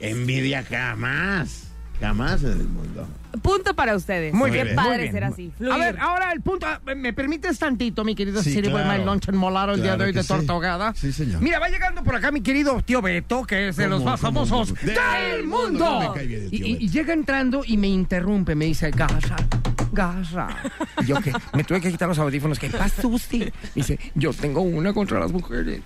envidia 0.00 0.64
jamás, 0.64 1.64
jamás 2.00 2.42
en 2.42 2.52
el 2.52 2.68
mundo. 2.68 3.06
Punto 3.42 3.74
para 3.74 3.94
ustedes. 3.94 4.32
Muy 4.32 4.50
Qué 4.50 4.64
bien. 4.64 4.74
padre 4.74 4.90
muy 4.90 4.98
bien. 5.02 5.12
ser 5.12 5.24
así. 5.24 5.52
Fluir. 5.58 5.72
A 5.72 5.76
ver, 5.76 5.98
ahora 6.00 6.32
el 6.32 6.40
punto. 6.40 6.66
ah, 6.66 6.80
¿Me 6.96 7.12
permites 7.12 7.58
tantito, 7.58 8.02
mi 8.02 8.14
querido 8.14 8.42
Sí, 8.42 8.52
Siri 8.52 8.68
claro. 8.70 8.90
My 8.98 9.04
Lunch 9.04 9.28
Molaro 9.30 9.74
el 9.74 9.82
día 9.82 9.96
de 9.96 10.04
hoy 10.06 10.12
de 10.12 10.22
sí. 10.22 10.28
torta 10.28 10.52
ahogada? 10.54 10.94
Sí, 10.94 11.12
señor. 11.12 11.40
Mira, 11.42 11.58
va 11.58 11.68
llegando 11.68 12.02
por 12.02 12.16
acá 12.16 12.30
mi 12.32 12.40
querido 12.40 12.80
tío 12.82 13.02
Beto, 13.02 13.44
que 13.44 13.68
es 13.68 13.76
de 13.76 13.86
los 13.88 13.98
¿Cómo, 13.98 14.10
más 14.10 14.20
cómo, 14.20 14.46
famosos 14.46 14.76
cómo? 14.78 14.92
del 14.92 15.44
mundo. 15.46 15.78
No 15.78 16.00
me 16.00 16.14
cae 16.18 16.26
bien 16.26 16.40
el 16.42 16.46
y, 16.46 16.50
tío 16.50 16.66
y- 16.66 16.72
Beto. 16.72 16.84
y 16.84 16.88
llega 16.88 17.12
entrando 17.12 17.62
y 17.66 17.76
me 17.76 17.88
interrumpe, 17.88 18.54
me 18.54 18.64
dice, 18.64 18.90
garra, 18.90 19.36
garra. 19.92 20.62
Y 21.02 21.06
yo 21.06 21.20
que 21.20 21.32
me 21.54 21.64
tuve 21.64 21.80
que 21.80 21.90
quitar 21.90 22.08
los 22.08 22.18
audífonos. 22.18 22.58
¿Qué 22.58 22.70
pasó 22.70 23.08
usted? 23.08 23.52
Dice, 23.74 23.98
yo 24.14 24.32
tengo 24.32 24.60
una 24.62 24.92
contra 24.92 25.18
las 25.20 25.32
mujeres. 25.32 25.80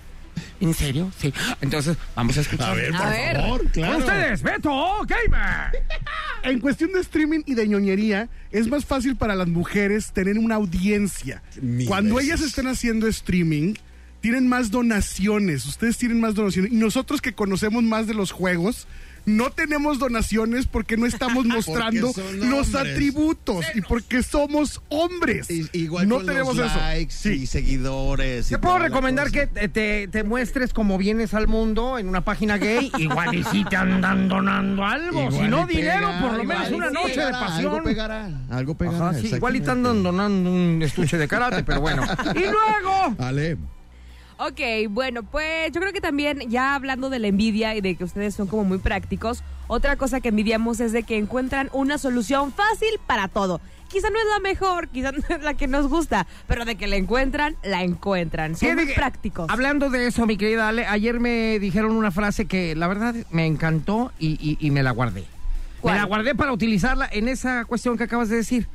¿En 0.59 0.73
serio? 0.73 1.11
Sí. 1.19 1.31
Entonces, 1.61 1.95
vamos 2.15 2.37
a 2.37 2.41
escuchar. 2.41 2.71
A 2.71 2.73
ver, 2.73 2.95
A 2.95 2.97
por 2.97 3.09
ver. 3.09 3.35
favor, 3.35 3.71
claro. 3.71 3.97
ustedes, 3.99 4.41
Beto 4.41 4.99
Gamer. 5.07 5.83
En 6.43 6.59
cuestión 6.59 6.91
de 6.91 7.01
streaming 7.01 7.41
y 7.45 7.53
de 7.53 7.67
ñoñería, 7.67 8.29
es 8.51 8.67
más 8.67 8.83
fácil 8.85 9.15
para 9.15 9.35
las 9.35 9.47
mujeres 9.47 10.11
tener 10.11 10.37
una 10.39 10.55
audiencia. 10.55 11.43
Mil 11.61 11.87
Cuando 11.87 12.15
veces. 12.15 12.29
ellas 12.31 12.41
están 12.41 12.67
haciendo 12.67 13.07
streaming, 13.07 13.75
tienen 14.21 14.47
más 14.47 14.71
donaciones. 14.71 15.65
Ustedes 15.65 15.97
tienen 15.97 16.19
más 16.19 16.33
donaciones. 16.33 16.71
Y 16.71 16.75
nosotros 16.77 17.21
que 17.21 17.33
conocemos 17.33 17.83
más 17.83 18.07
de 18.07 18.13
los 18.15 18.31
juegos, 18.31 18.87
no 19.25 19.49
tenemos 19.51 19.99
donaciones 19.99 20.67
porque 20.67 20.97
no 20.97 21.05
estamos 21.05 21.45
mostrando 21.45 22.11
los 22.33 22.73
hombres. 22.73 22.75
atributos 22.75 23.65
y 23.75 23.81
porque 23.81 24.23
somos 24.23 24.81
hombres. 24.89 25.49
Y- 25.49 25.69
igual 25.73 26.07
no 26.09 26.15
con 26.17 26.25
tenemos 26.25 26.55
los 26.55 26.69
eso. 26.71 26.79
likes 26.79 27.13
Sí. 27.13 27.29
y 27.43 27.45
seguidores. 27.47 28.47
y 28.47 28.55
Te 28.55 28.59
puedo 28.59 28.79
recomendar 28.79 29.31
que 29.31 29.47
te, 29.47 30.23
muestres 30.23 30.73
como 30.73 30.97
vienes 30.97 31.33
al 31.33 31.47
mundo 31.47 31.97
en 31.97 32.07
una 32.07 32.21
página 32.25 32.57
gay. 32.57 32.91
Igual 32.97 33.35
y 33.35 33.43
si 33.45 33.63
te 33.65 33.75
andan 33.75 34.27
donando 34.27 34.83
algo. 34.85 35.21
Igual 35.29 35.33
si 35.33 35.47
no 35.49 35.65
dinero, 35.67 36.07
pega, 36.07 36.21
por 36.21 36.33
lo 36.37 36.43
menos 36.43 36.71
una 36.71 36.87
sí, 36.89 36.93
noche 36.93 37.19
de 37.25 37.31
pasión. 37.31 37.71
Algo 37.73 37.83
pegará, 37.83 38.29
algo 38.49 38.75
pegará. 38.75 39.09
Ajá, 39.09 39.19
sí, 39.19 39.27
igual 39.35 39.55
y 39.55 39.61
te 39.61 39.71
andan 39.71 40.03
donando 40.03 40.49
un 40.51 40.81
estuche 40.83 41.17
de 41.17 41.27
karate, 41.27 41.63
pero 41.63 41.81
bueno. 41.81 42.03
Y 42.35 42.39
luego. 42.39 43.15
Ale, 43.19 43.57
Ok, 44.45 44.59
bueno, 44.89 45.23
pues 45.23 45.71
yo 45.71 45.79
creo 45.79 45.93
que 45.93 46.01
también 46.01 46.39
ya 46.49 46.75
hablando 46.75 47.09
de 47.09 47.19
la 47.19 47.27
envidia 47.27 47.75
y 47.75 47.81
de 47.81 47.95
que 47.95 48.03
ustedes 48.03 48.35
son 48.35 48.47
como 48.47 48.65
muy 48.65 48.77
prácticos, 48.77 49.41
otra 49.67 49.95
cosa 49.95 50.19
que 50.19 50.29
envidiamos 50.29 50.81
es 50.81 50.91
de 50.91 51.03
que 51.03 51.17
encuentran 51.17 51.69
una 51.71 51.97
solución 51.97 52.51
fácil 52.51 52.89
para 53.07 53.29
todo. 53.29 53.61
Quizá 53.89 54.09
no 54.09 54.17
es 54.17 54.25
la 54.33 54.39
mejor, 54.39 54.89
quizá 54.89 55.11
no 55.13 55.19
es 55.29 55.43
la 55.43 55.53
que 55.53 55.67
nos 55.67 55.87
gusta, 55.87 56.27
pero 56.47 56.65
de 56.65 56.75
que 56.75 56.87
la 56.87 56.97
encuentran, 56.97 57.55
la 57.63 57.83
encuentran. 57.83 58.57
Son 58.57 58.75
muy 58.75 58.87
que, 58.87 58.93
prácticos. 58.95 59.49
Hablando 59.49 59.89
de 59.89 60.07
eso, 60.07 60.25
mi 60.25 60.35
querida 60.35 60.67
Ale, 60.67 60.87
ayer 60.87 61.21
me 61.21 61.57
dijeron 61.59 61.91
una 61.95 62.11
frase 62.11 62.45
que 62.45 62.75
la 62.75 62.87
verdad 62.87 63.15
me 63.31 63.45
encantó 63.45 64.11
y, 64.19 64.31
y- 64.41 64.57
y 64.59 64.71
me 64.71 64.83
la 64.83 64.91
guardé. 64.91 65.23
¿Cuál? 65.79 65.93
Me 65.95 65.99
la 66.01 66.05
guardé 66.07 66.35
para 66.35 66.51
utilizarla 66.51 67.07
en 67.09 67.29
esa 67.29 67.63
cuestión 67.65 67.97
que 67.97 68.03
acabas 68.03 68.27
de 68.29 68.37
decir. 68.37 68.67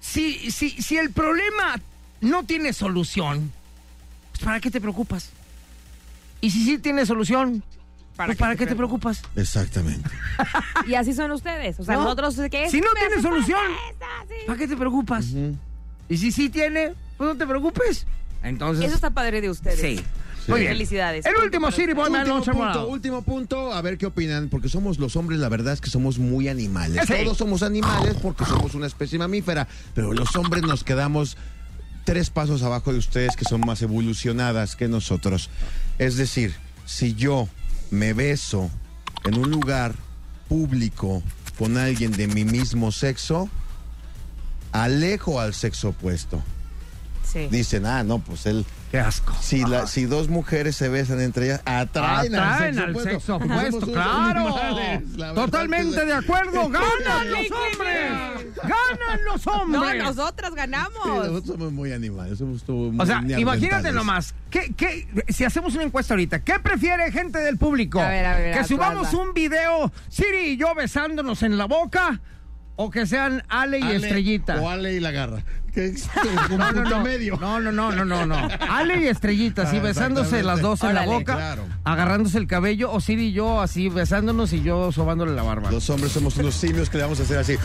Si, 0.00 0.50
si, 0.50 0.70
si 0.70 0.96
el 0.96 1.10
problema 1.10 1.78
no 2.22 2.44
tiene 2.44 2.72
solución, 2.72 3.52
¿para 4.44 4.60
qué 4.60 4.70
te 4.70 4.80
preocupas? 4.80 5.30
Y 6.40 6.50
si 6.50 6.64
sí 6.64 6.78
tiene 6.78 7.04
solución, 7.06 7.62
¿para, 8.16 8.34
¿para 8.34 8.56
qué 8.56 8.66
te 8.66 8.74
preocupas? 8.76 9.22
exactamente. 9.36 10.08
Y 10.86 10.94
así 10.94 11.12
son 11.12 11.30
ustedes. 11.32 11.78
O 11.80 11.84
sea, 11.84 11.96
¿No? 11.96 12.04
nosotros, 12.04 12.36
¿qué? 12.50 12.70
Si 12.70 12.80
no 12.80 12.88
tiene 12.98 13.22
solución, 13.22 13.60
sí. 14.28 14.34
¿para 14.46 14.58
qué 14.58 14.68
te 14.68 14.76
preocupas? 14.76 15.26
Y 16.08 16.16
si 16.16 16.32
sí 16.32 16.48
tiene, 16.48 16.94
pues 17.16 17.28
no 17.30 17.36
te 17.36 17.46
preocupes. 17.46 18.06
Entonces, 18.42 18.86
Eso 18.86 18.94
está 18.94 19.10
padre 19.10 19.40
de 19.40 19.50
ustedes. 19.50 19.80
sí. 19.80 20.04
Sí. 20.46 20.52
Muy 20.52 20.60
bien. 20.60 20.72
Felicidades. 20.72 21.26
El 21.26 21.36
último, 21.36 21.68
para 21.68 21.94
Boy, 21.94 22.30
último 22.30 22.42
punto, 22.54 22.88
último 22.88 23.22
punto, 23.22 23.72
a 23.74 23.82
ver 23.82 23.98
qué 23.98 24.06
opinan, 24.06 24.48
porque 24.48 24.70
somos 24.70 24.98
los 24.98 25.14
hombres, 25.16 25.38
la 25.38 25.50
verdad 25.50 25.74
es 25.74 25.82
que 25.82 25.90
somos 25.90 26.18
muy 26.18 26.48
animales. 26.48 27.04
Sí. 27.06 27.12
Todos 27.24 27.36
somos 27.36 27.62
animales 27.62 28.16
porque 28.22 28.46
somos 28.46 28.74
una 28.74 28.86
especie 28.86 29.18
mamífera, 29.18 29.68
pero 29.94 30.14
los 30.14 30.34
hombres 30.36 30.62
nos 30.62 30.82
quedamos 30.82 31.36
tres 32.04 32.30
pasos 32.30 32.62
abajo 32.62 32.92
de 32.92 32.98
ustedes 32.98 33.36
que 33.36 33.44
son 33.44 33.60
más 33.60 33.82
evolucionadas 33.82 34.76
que 34.76 34.88
nosotros. 34.88 35.50
Es 35.98 36.16
decir, 36.16 36.54
si 36.86 37.14
yo 37.14 37.48
me 37.90 38.12
beso 38.12 38.70
en 39.24 39.38
un 39.38 39.50
lugar 39.50 39.94
público 40.48 41.22
con 41.58 41.76
alguien 41.76 42.12
de 42.12 42.26
mi 42.26 42.44
mismo 42.44 42.92
sexo, 42.92 43.48
alejo 44.72 45.40
al 45.40 45.54
sexo 45.54 45.90
opuesto. 45.90 46.42
Sí. 47.30 47.48
Dicen, 47.50 47.86
ah, 47.86 48.02
no, 48.02 48.18
pues 48.18 48.46
él 48.46 48.64
Qué 48.90 48.98
asco. 48.98 49.36
si, 49.40 49.64
la, 49.64 49.86
si 49.86 50.04
dos 50.06 50.28
mujeres 50.28 50.74
se 50.74 50.88
besan 50.88 51.20
entre 51.20 51.44
ellas, 51.46 51.60
atraen, 51.64 52.34
Atraen 52.34 52.78
al 52.78 52.96
sexo 53.00 53.36
opuesto, 53.36 53.80
Somos 53.80 53.90
claro. 53.94 54.44
unos 54.46 54.60
animales, 54.60 55.16
la 55.16 55.26
verdad 55.28 55.44
Totalmente 55.44 56.04
de 56.06 56.12
acuerdo. 56.12 56.68
¡Ganan 56.70 57.30
los 57.30 57.50
hombres! 57.52 58.10
¡Ganan 58.56 59.24
los 59.26 59.46
No, 59.46 59.52
hombres! 59.52 60.02
nosotras 60.02 60.50
Sí, 60.50 60.56
ganamos. 60.56 61.06
nosotros 61.06 61.46
somos 61.46 61.72
muy 61.72 61.92
animales, 61.92 62.38
somos 62.38 62.68
muy 62.68 62.98
O 63.00 63.06
sea, 63.06 63.22
imagínate 63.38 63.92
nomás. 63.92 64.34
¿qué, 64.50 64.74
qué, 64.76 65.06
si 65.28 65.44
hacemos 65.44 65.74
una 65.74 65.84
encuesta 65.84 66.14
ahorita, 66.14 66.40
¿qué 66.42 66.58
prefiere 66.58 67.12
gente 67.12 67.38
del 67.38 67.58
público? 67.58 68.00
A 68.00 68.08
ver, 68.08 68.26
a 68.26 68.36
ver, 68.36 68.58
¿Que 68.58 68.64
subamos 68.64 69.14
un 69.14 69.32
video, 69.34 69.92
Siri 70.08 70.50
y 70.50 70.56
yo 70.56 70.74
besándonos 70.74 71.44
en 71.44 71.56
la 71.56 71.66
boca? 71.66 72.20
O 72.76 72.90
que 72.90 73.06
sean 73.06 73.42
Ale 73.48 73.78
y 73.78 73.82
Ale 73.82 73.96
Estrellita. 73.96 74.60
O 74.60 74.68
Ale 74.68 74.94
y 74.94 75.00
la 75.00 75.10
garra. 75.10 75.42
Que 75.74 75.84
es 75.86 76.08
un 76.50 76.58
No, 76.58 76.66
no, 76.72 76.74
punto 76.74 76.90
no. 76.90 77.00
medio. 77.04 77.36
No, 77.40 77.60
no, 77.60 77.70
no, 77.70 77.92
no, 77.92 78.04
no, 78.04 78.26
no. 78.26 78.36
Ale 78.70 79.02
y 79.04 79.06
Estrellita, 79.06 79.62
así 79.62 79.76
Ah, 79.76 79.82
besándose 79.82 80.42
las 80.42 80.60
dos 80.60 80.82
en 80.82 80.94
la 80.94 81.04
boca, 81.06 81.36
Claro. 81.36 81.64
agarrándose 81.84 82.38
el 82.38 82.46
cabello, 82.48 82.90
o 82.90 83.00
Siri 83.00 83.26
y 83.28 83.32
yo 83.32 83.60
así 83.60 83.88
besándonos 83.88 84.52
y 84.52 84.62
yo 84.62 84.90
sobándole 84.90 85.32
la 85.34 85.42
barba. 85.44 85.70
Los 85.70 85.88
hombres 85.90 86.10
somos 86.12 86.36
unos 86.38 86.54
simios 86.54 86.90
que 86.90 86.96
le 86.96 87.04
vamos 87.04 87.20
a 87.20 87.22
hacer 87.22 87.38
así. 87.38 87.56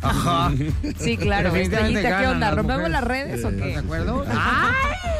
Ajá. 0.00 0.52
Sí, 0.98 1.16
claro. 1.16 1.54
Estrellita, 1.56 2.20
¿qué 2.20 2.26
onda? 2.28 2.50
¿Rompemos 2.52 2.90
las 2.90 3.02
redes 3.04 3.44
o 3.44 3.48
¿Estás 3.48 3.62
qué? 3.66 3.72
de 3.72 3.76
acuerdo? 3.78 4.24
¡Ay! 4.28 5.17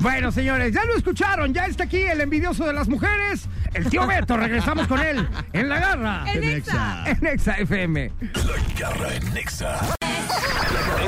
Bueno, 0.00 0.32
señores, 0.32 0.72
ya 0.72 0.84
lo 0.84 0.94
escucharon. 0.94 1.52
Ya 1.52 1.66
está 1.66 1.84
aquí 1.84 2.02
el 2.02 2.20
envidioso 2.20 2.66
de 2.66 2.72
las 2.72 2.88
mujeres, 2.88 3.48
el 3.74 3.88
tío 3.88 4.06
Beto. 4.06 4.36
Regresamos 4.36 4.86
con 4.86 5.00
él 5.00 5.26
en 5.52 5.68
la 5.68 5.80
garra. 5.80 6.24
En 6.32 6.44
Exa. 6.44 7.04
En 7.06 7.26
Exa 7.26 7.54
FM. 7.58 8.12
La 8.20 8.78
garra 8.78 9.14
en 9.14 9.34
Nexa. 9.34 9.96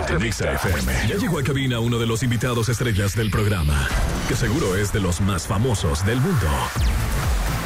En 0.09 0.19
Nexa 0.19 0.53
FM. 0.53 0.93
Ya 1.09 1.17
llegó 1.17 1.39
a 1.39 1.43
cabina 1.43 1.81
uno 1.81 1.99
de 1.99 2.07
los 2.07 2.23
invitados 2.23 2.69
estrellas 2.69 3.15
del 3.15 3.31
programa, 3.31 3.89
que 4.29 4.35
seguro 4.35 4.77
es 4.77 4.93
de 4.93 5.01
los 5.01 5.21
más 5.21 5.47
famosos 5.47 6.05
del 6.05 6.21
mundo. 6.21 6.47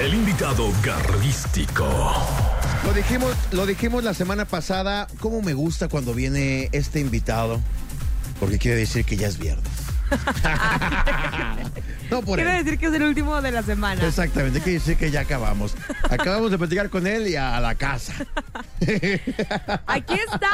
El 0.00 0.12
invitado 0.12 0.72
garrístico. 0.82 1.86
Lo 2.84 2.92
dijimos, 2.92 3.34
lo 3.52 3.64
dijimos 3.64 4.04
la 4.04 4.12
semana 4.12 4.44
pasada. 4.44 5.06
¿Cómo 5.20 5.40
me 5.40 5.54
gusta 5.54 5.88
cuando 5.88 6.12
viene 6.14 6.68
este 6.72 7.00
invitado? 7.00 7.60
Porque 8.40 8.58
quiere 8.58 8.76
decir 8.76 9.04
que 9.04 9.16
ya 9.16 9.28
es 9.28 9.38
viernes. 9.38 9.83
no 12.10 12.22
por 12.22 12.40
él. 12.40 12.64
decir 12.64 12.78
que 12.78 12.86
es 12.86 12.94
el 12.94 13.02
último 13.02 13.40
de 13.42 13.52
la 13.52 13.62
semana. 13.62 14.06
Exactamente, 14.06 14.60
quiere 14.60 14.78
decir 14.78 14.96
que 14.96 15.10
ya 15.10 15.20
acabamos. 15.20 15.74
Acabamos 16.10 16.50
de 16.50 16.58
platicar 16.58 16.90
con 16.90 17.06
él 17.06 17.28
y 17.28 17.36
a 17.36 17.60
la 17.60 17.74
casa. 17.74 18.12
¡Aquí 19.86 20.14
está! 20.14 20.50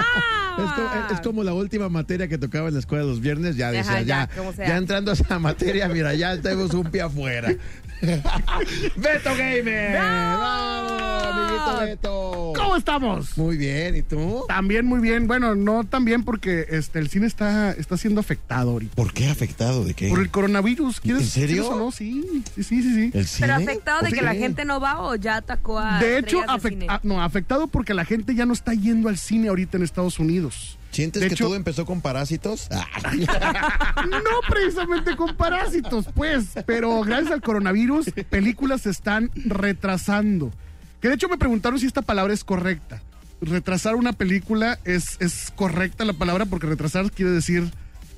Es 0.58 0.72
como, 0.72 0.90
es 1.12 1.20
como 1.20 1.44
la 1.44 1.54
última 1.54 1.88
materia 1.88 2.28
que 2.28 2.38
tocaba 2.38 2.68
en 2.68 2.74
la 2.74 2.80
escuela 2.80 3.04
los 3.04 3.20
viernes, 3.20 3.56
ya 3.56 3.68
Ajá, 3.68 3.76
decía, 3.76 4.02
ya, 4.02 4.28
ya 4.56 4.76
entrando 4.76 5.10
a 5.10 5.14
esa 5.14 5.38
materia, 5.38 5.88
mira, 5.88 6.14
ya 6.14 6.40
tenemos 6.40 6.74
un 6.74 6.90
pie 6.90 7.02
afuera. 7.02 7.52
Beto 8.96 9.30
Gamer. 9.36 9.92
¡Bravo, 9.92 10.98
amiguito 11.24 11.80
Beto! 11.80 12.52
¿Cómo 12.56 12.76
estamos? 12.76 13.36
Muy 13.36 13.56
bien, 13.56 13.96
¿y 13.96 14.02
tú? 14.02 14.44
También 14.48 14.86
muy 14.86 15.00
bien. 15.00 15.26
Bueno, 15.26 15.54
no 15.54 15.84
tan 15.84 16.04
bien 16.04 16.24
porque 16.24 16.66
este, 16.70 16.98
el 16.98 17.08
cine 17.08 17.26
está, 17.26 17.72
está 17.72 17.96
siendo 17.96 18.20
afectado 18.20 18.70
ahorita. 18.72 18.94
¿Por 18.94 19.12
qué 19.12 19.28
afectado? 19.28 19.84
¿De 19.84 19.94
qué? 19.94 20.08
Por 20.08 20.20
el 20.20 20.30
coronavirus. 20.30 21.00
¿Quieres, 21.00 21.22
¿En 21.22 21.28
serio? 21.28 21.62
¿quieres 21.62 21.70
o 21.70 21.76
no? 21.78 21.92
Sí, 21.92 22.42
sí, 22.54 22.62
sí, 22.64 22.82
sí. 22.82 22.94
sí. 22.94 23.10
¿El 23.14 23.26
cine? 23.26 23.48
¿Pero 23.48 23.54
afectado 23.62 24.00
de 24.02 24.08
¿Por 24.08 24.18
que 24.18 24.24
la 24.24 24.34
gente 24.34 24.64
no 24.64 24.80
va 24.80 25.00
o 25.02 25.14
ya 25.14 25.36
atacó 25.36 25.78
a 25.78 25.98
De 26.00 26.18
hecho, 26.18 26.40
de 26.40 26.46
afect- 26.46 26.68
cine? 26.70 26.86
ah, 26.88 27.00
no, 27.02 27.22
afectado 27.22 27.66
porque 27.66 27.94
la 27.94 28.04
gente 28.04 28.34
ya 28.34 28.46
no 28.46 28.52
está 28.52 28.72
yendo 28.74 29.08
al 29.08 29.18
cine 29.18 29.48
ahorita 29.48 29.76
en 29.76 29.82
Estados 29.84 30.18
Unidos. 30.18 30.78
¿Sientes 30.90 31.22
De 31.22 31.28
que 31.28 31.34
hecho- 31.34 31.44
todo 31.46 31.54
empezó 31.56 31.86
con 31.86 32.00
parásitos? 32.00 32.68
Ah. 32.70 32.86
No 34.06 34.18
precisamente 34.48 35.16
con 35.16 35.36
parásitos, 35.36 36.06
pues, 36.14 36.46
pero 36.66 37.02
gracias 37.02 37.32
al 37.32 37.42
coronavirus, 37.42 38.06
películas 38.28 38.82
se 38.82 38.90
están 38.90 39.30
retrasando. 39.34 40.52
Que 41.00 41.08
de 41.08 41.14
hecho 41.14 41.28
me 41.28 41.38
preguntaron 41.38 41.78
si 41.78 41.86
esta 41.86 42.02
palabra 42.02 42.34
es 42.34 42.44
correcta. 42.44 43.02
Retrasar 43.40 43.94
una 43.96 44.12
película 44.12 44.78
es, 44.84 45.16
es 45.20 45.52
correcta 45.54 46.04
la 46.04 46.12
palabra 46.12 46.44
porque 46.46 46.66
retrasar 46.66 47.10
quiere 47.10 47.30
decir 47.30 47.70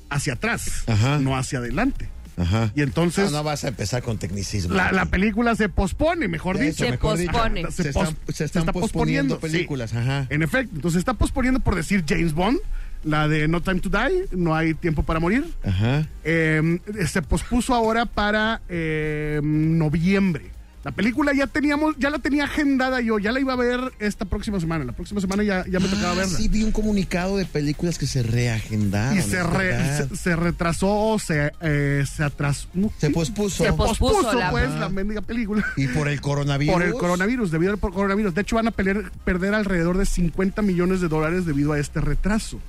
hacia 0.09 0.33
atrás, 0.33 0.83
Ajá. 0.87 1.17
no 1.19 1.37
hacia 1.37 1.59
adelante. 1.59 2.09
Ajá. 2.37 2.71
Y 2.75 2.81
entonces 2.81 3.31
no, 3.31 3.37
no 3.37 3.43
vas 3.43 3.63
a 3.63 3.67
empezar 3.67 4.01
con 4.03 4.17
tecnicismo. 4.17 4.73
la, 4.73 4.91
la 4.91 5.05
película 5.05 5.55
se 5.55 5.69
pospone, 5.69 6.27
mejor 6.27 6.57
dicho. 6.57 6.85
Se 6.85 6.91
mejor 6.91 7.17
dicho. 7.17 7.31
pospone. 7.31 7.63
Se, 7.71 7.83
Se 7.83 7.89
están, 7.89 8.05
pos- 8.05 8.15
se 8.27 8.33
se 8.33 8.43
están 8.45 8.61
está 8.61 8.73
posponiendo 8.73 9.35
posponiendo, 9.35 9.35
sí. 9.35 9.41
películas, 9.41 9.93
ajá. 9.93 10.25
En 10.29 10.41
efecto, 10.43 10.71
entonces 10.75 10.93
se 10.93 10.99
está 10.99 11.13
posponiendo 11.13 11.59
por 11.59 11.75
decir 11.75 12.03
James 12.07 12.33
Bond, 12.33 12.59
la 13.03 13.27
de 13.27 13.47
No 13.47 13.61
Time 13.61 13.79
to 13.81 13.89
Die, 13.89 14.25
No 14.31 14.55
hay 14.55 14.73
tiempo 14.73 15.03
para 15.03 15.19
morir. 15.19 15.45
Ajá. 15.63 16.07
Eh, 16.23 16.79
se 17.07 17.21
pospuso 17.21 17.73
ahora 17.75 18.05
para 18.05 18.61
eh, 18.69 19.39
noviembre. 19.43 20.51
La 20.83 20.91
película 20.91 21.31
ya 21.33 21.47
teníamos, 21.47 21.95
ya 21.97 22.09
la 22.09 22.19
tenía 22.19 22.43
agendada 22.43 22.99
yo, 22.99 23.17
ya 23.17 23.31
la 23.31 23.39
iba 23.39 23.53
a 23.53 23.55
ver 23.55 23.79
esta 23.99 24.25
próxima 24.25 24.59
semana. 24.59 24.83
La 24.83 24.91
próxima 24.91 25.21
semana 25.21 25.41
ya, 25.41 25.65
ya 25.65 25.79
me 25.79 25.87
tocaba 25.87 26.11
Ah, 26.11 26.15
verla. 26.15 26.37
Sí, 26.37 26.49
vi 26.49 26.63
un 26.63 26.73
comunicado 26.73 27.37
de 27.37 27.45
películas 27.45 27.97
que 27.97 28.05
se 28.05 28.21
reagendaron. 28.21 29.17
y 29.17 29.21
se, 29.21 29.41
re- 29.43 30.07
se, 30.09 30.15
se 30.17 30.35
retrasó, 30.35 31.17
se, 31.19 31.53
eh, 31.61 32.03
se 32.13 32.23
atrasó. 32.23 32.67
Se 32.97 33.09
pospuso. 33.11 33.63
Se 33.63 33.71
pospuso 33.71 34.13
pospuso, 34.13 34.37
la- 34.37 34.51
pues, 34.51 34.69
la 34.71 34.89
mendiga 34.89 35.21
película. 35.21 35.65
Y 35.77 35.87
por 35.87 36.09
el 36.09 36.19
coronavirus. 36.19 36.73
Por 36.73 36.83
el 36.83 36.93
coronavirus, 36.93 37.51
debido 37.51 37.71
al 37.71 37.79
coronavirus. 37.79 38.33
De 38.35 38.41
hecho, 38.41 38.57
van 38.57 38.67
a 38.67 38.71
pelear- 38.71 39.09
perder 39.23 39.53
alrededor 39.53 39.97
de 39.97 40.05
50 40.05 40.61
millones 40.61 40.99
de 40.99 41.07
dólares 41.07 41.45
debido 41.45 41.71
a 41.71 41.79
este 41.79 42.01
retraso. 42.01 42.59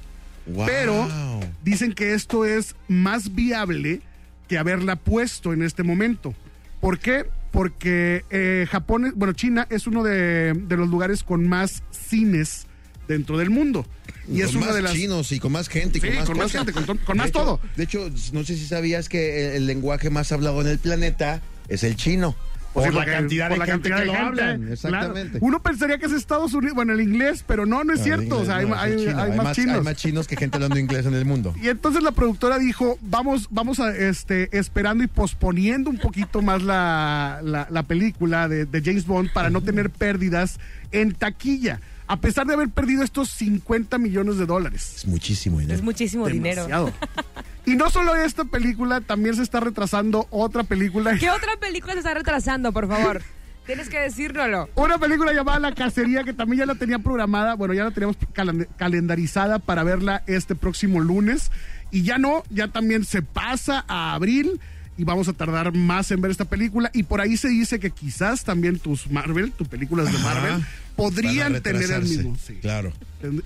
Wow. 0.47 0.67
Pero 0.67 1.09
dicen 1.65 1.93
que 1.95 2.15
esto 2.15 2.45
es 2.45 2.77
más 2.87 3.35
viable 3.35 4.03
que 4.47 4.57
haberla 4.59 4.95
puesto 4.95 5.53
en 5.53 5.63
este 5.63 5.83
momento. 5.83 6.33
¿Por 6.81 6.99
qué? 7.01 7.25
Porque 7.55 8.25
eh, 8.31 8.67
Japón, 8.69 9.13
bueno, 9.15 9.33
China 9.33 9.67
es 9.71 9.87
uno 9.87 10.03
de, 10.03 10.53
de 10.55 10.77
los 10.77 10.89
lugares 10.89 11.23
con 11.23 11.47
más 11.49 11.85
cines 11.93 12.67
dentro 13.07 13.39
del 13.39 13.49
mundo. 13.51 13.87
Y 14.29 14.41
es 14.41 14.55
una 14.57 14.67
más 14.67 14.75
de 14.75 14.83
las... 14.83 14.93
chinos 14.93 15.31
y 15.31 15.39
con 15.39 15.53
más 15.53 15.69
gente. 15.69 15.99
y 15.99 16.01
Sí, 16.01 16.09
con 16.09 16.17
más, 16.17 16.27
con 16.27 16.37
más 16.37 16.47
cosas. 16.53 16.75
gente, 16.75 16.95
con 17.05 17.17
más 17.17 17.29
hecho- 17.29 17.39
todo. 17.39 17.61
De 17.77 17.85
hecho, 17.85 18.11
no 18.33 18.43
sé 18.43 18.57
si 18.57 18.67
sabías 18.67 19.09
que 19.09 19.47
el, 19.47 19.53
el 19.59 19.67
lenguaje 19.67 20.11
más 20.11 20.33
hablado 20.33 20.61
en 20.63 20.67
el 20.67 20.79
planeta 20.81 21.43
es 21.69 21.85
el 21.85 21.95
chino. 21.95 22.35
Por 22.75 22.83
sí, 22.83 22.89
la 22.91 22.95
porque- 22.97 23.11
cantidad 23.13 23.49
por 23.49 23.55
de 23.55 23.59
la 23.61 23.65
gente 23.67 23.89
cantidad 23.89 23.97
que 23.97 24.01
de 24.03 24.07
lo 24.07 24.13
gente, 24.13 24.29
hablan. 24.43 24.57
claro. 24.61 24.73
Exactamente. 24.75 25.39
Uno 25.41 25.63
pensaría 25.63 25.99
que 25.99 26.07
es 26.07 26.13
Estados 26.13 26.53
Unidos, 26.55 26.75
bueno, 26.75 26.93
el 26.93 27.01
inglés, 27.01 27.45
pero 27.47 27.65
no, 27.67 27.85
no 27.85 27.93
es 27.93 28.01
No, 28.01 28.05
cierto. 28.05 28.23
inglés 28.25 28.41
o 28.43 28.45
sea, 28.47 28.57
hay, 28.57 28.67
no, 28.67 28.75
es 28.75 28.81
hay- 28.81 28.93
el 28.93 28.99
chino. 28.99 29.23
hay 29.23 29.33
más, 29.37 29.57
chinos. 29.57 29.75
Hay 29.77 29.83
más 29.83 29.97
chinos 29.97 30.27
que 30.27 30.37
gente 30.37 30.57
hablando 30.57 30.79
inglés 30.79 31.07
en 31.07 31.15
el 31.15 31.25
mundo. 31.25 31.55
Y 31.63 31.69
entonces 31.69 32.03
la 32.03 32.11
productora 32.11 32.59
dijo, 32.59 32.99
vamos, 33.01 33.47
vamos 33.51 33.79
a 33.81 33.97
este 33.97 34.57
esperando 34.59 35.05
y 35.05 35.07
posponiendo 35.07 35.89
un 35.89 35.99
poquito 35.99 36.43
más 36.43 36.63
la, 36.63 37.41
la- 37.45 37.69
la 37.71 37.83
película 37.85 38.49
de, 38.49 38.67
de 38.67 38.83
James 38.83 39.07
Bond 39.07 39.33
para 39.33 39.51
no 39.51 39.61
tener 39.63 39.89
pérdidas 39.91 40.59
en 40.93 41.13
taquilla. 41.15 41.81
A 42.07 42.19
pesar 42.21 42.47
de 42.47 42.53
haber 42.53 42.69
perdido 42.69 43.03
estos 43.03 43.31
50 43.31 43.97
millones 43.99 44.37
de 44.37 44.45
dólares. 44.45 44.95
Es 44.97 45.07
muchísimo 45.07 45.59
dinero. 45.61 45.79
Es 45.79 45.83
muchísimo 45.83 46.27
dinero. 46.29 46.67
Y 47.67 47.77
no 47.77 47.91
solo 47.91 48.15
esta 48.15 48.45
película, 48.45 49.01
también 49.01 49.35
se 49.37 49.43
está 49.43 49.61
retrasando 49.61 50.27
otra 50.31 50.65
película. 50.65 51.17
¿Qué 51.19 51.31
otra 51.31 51.57
película 51.59 51.93
se 51.95 52.01
está 52.01 52.15
retrasando, 52.15 52.73
por 52.73 52.89
favor? 52.89 53.23
Tienes 53.67 53.89
que 53.89 53.99
decírnoslo. 53.99 54.69
Una 54.75 54.99
película 54.99 55.33
llamada 55.33 55.59
La 55.59 55.75
Cacería, 55.75 56.23
que 56.25 56.35
también 56.35 56.61
ya 56.61 56.67
la 56.67 56.75
tenía 56.75 56.99
programada, 56.99 57.55
bueno, 57.55 57.73
ya 57.73 57.85
la 57.85 57.91
teníamos 57.93 58.19
calen- 58.35 58.69
calendarizada 58.77 59.59
para 59.59 59.83
verla 59.85 60.23
este 60.27 60.55
próximo 60.55 61.01
lunes. 61.01 61.51
Y 61.91 62.03
ya 62.03 62.19
no, 62.19 62.43
ya 62.51 62.69
también 62.69 63.05
se 63.07 63.23
pasa 63.23 63.83
a 63.89 64.13
abril 64.13 64.61
y 64.99 65.05
vamos 65.05 65.29
a 65.29 65.33
tardar 65.33 65.73
más 65.73 66.11
en 66.11 66.21
ver 66.21 66.31
esta 66.31 66.45
película. 66.45 66.91
Y 66.93 67.05
por 67.05 67.23
ahí 67.23 67.39
se 67.39 67.49
dice 67.49 67.79
que 67.81 67.91
quizás 67.91 68.45
también 68.45 68.79
tus 68.79 69.11
Marvel, 69.11 69.53
tus 69.53 69.69
películas 69.69 70.13
de 70.13 70.19
Ajá. 70.19 70.35
Marvel, 70.35 70.65
podrían 70.95 71.63
tener 71.63 71.91
el 71.91 72.03
mismo. 72.03 72.37
sí. 72.45 72.57
Claro. 72.61 72.93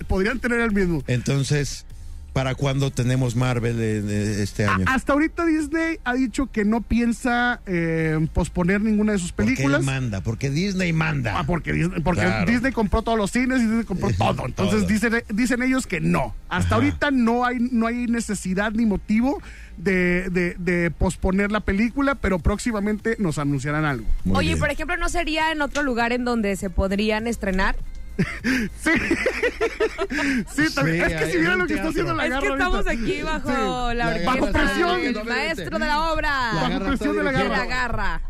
Podrían 0.07 0.39
tener 0.39 0.59
el 0.59 0.71
mismo. 0.73 1.01
Entonces, 1.07 1.85
¿para 2.33 2.55
cuándo 2.55 2.91
tenemos 2.91 3.35
Marvel 3.35 3.81
en, 3.81 4.09
eh, 4.09 4.41
este 4.43 4.65
A- 4.65 4.75
año? 4.75 4.85
hasta 4.87 5.13
ahorita 5.13 5.45
Disney 5.45 5.97
ha 6.03 6.13
dicho 6.13 6.47
que 6.51 6.65
no 6.65 6.81
piensa 6.81 7.61
eh, 7.65 8.17
posponer 8.33 8.81
ninguna 8.81 9.13
de 9.13 9.19
sus 9.19 9.31
Porque 9.31 9.53
películas. 9.53 9.79
él 9.81 9.85
manda, 9.85 10.21
porque 10.21 10.49
Disney 10.49 10.93
manda. 10.93 11.39
Ah, 11.39 11.43
porque 11.45 11.73
Disney, 11.73 12.01
porque 12.01 12.21
Claro. 12.21 12.49
Disney 12.51 12.71
compró 12.71 13.01
todos 13.01 13.17
los 13.17 13.31
cines 13.31 13.59
y 13.59 13.65
Disney 13.65 13.83
compró 13.83 14.09
todo. 14.17 14.45
Entonces 14.45 14.79
Todo. 14.81 14.87
Dicen, 14.89 15.23
dicen 15.33 15.61
ellos 15.63 15.87
que 15.87 15.99
no. 16.01 16.35
Hasta 16.49 16.67
Ajá. 16.67 16.75
ahorita 16.75 17.11
no 17.11 17.45
hay, 17.45 17.57
no 17.59 17.87
hay 17.87 18.07
necesidad 18.07 18.71
ni 18.71 18.85
motivo 18.85 19.41
de, 19.77 20.29
de- 20.29 20.55
de 20.59 20.91
posponer 20.91 21.51
la 21.51 21.61
película, 21.61 22.15
pero 22.15 22.39
próximamente 22.39 23.15
nos 23.19 23.37
anunciarán 23.37 23.85
algo. 23.85 24.05
Muy 24.25 24.35
Oye, 24.37 24.47
bien. 24.49 24.59
por 24.59 24.69
ejemplo, 24.71 24.97
¿no 24.97 25.09
sería 25.09 25.51
en 25.51 25.61
otro 25.61 25.83
lugar 25.83 26.11
en 26.11 26.25
donde 26.25 26.55
se 26.55 26.69
podrían 26.69 27.27
estrenar? 27.27 27.75
Sí. 28.83 28.91
sí, 30.69 30.75
también. 30.75 31.05
Sí, 31.07 31.13
es 31.13 31.21
que 31.21 31.31
si 31.31 31.37
vieran 31.37 31.59
lo 31.59 31.67
que 31.67 31.73
está 31.75 31.87
haciendo 31.89 32.13
la 32.13 32.23
es 32.25 32.29
garra 32.31 32.41
que 32.47 32.53
estamos 32.53 32.75
ahorita. 32.87 32.91
aquí 32.91 33.21
bajo 33.21 33.49
Sí. 33.49 33.55
la 33.55 33.93
La 33.93 34.07
orquesta 34.09 34.31
Bajo 34.31 34.51
presión. 34.51 35.01
del 35.13 35.23
maestro 35.25 35.79
de 35.79 35.85
la 35.87 36.11
obra. 36.11 36.29
La 36.29 36.53
Bajo 36.61 36.69
garra 36.69 36.85
presión 36.87 37.15
de 37.17 37.23
la 37.23 37.31
de 37.31 37.37
dirigida. 37.37 37.57
la 37.57 37.65
garra. 37.65 38.21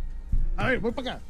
A 0.58 0.66
ver, 0.68 0.80
voy 0.80 0.92
para 0.92 1.12
acá. 1.14 1.22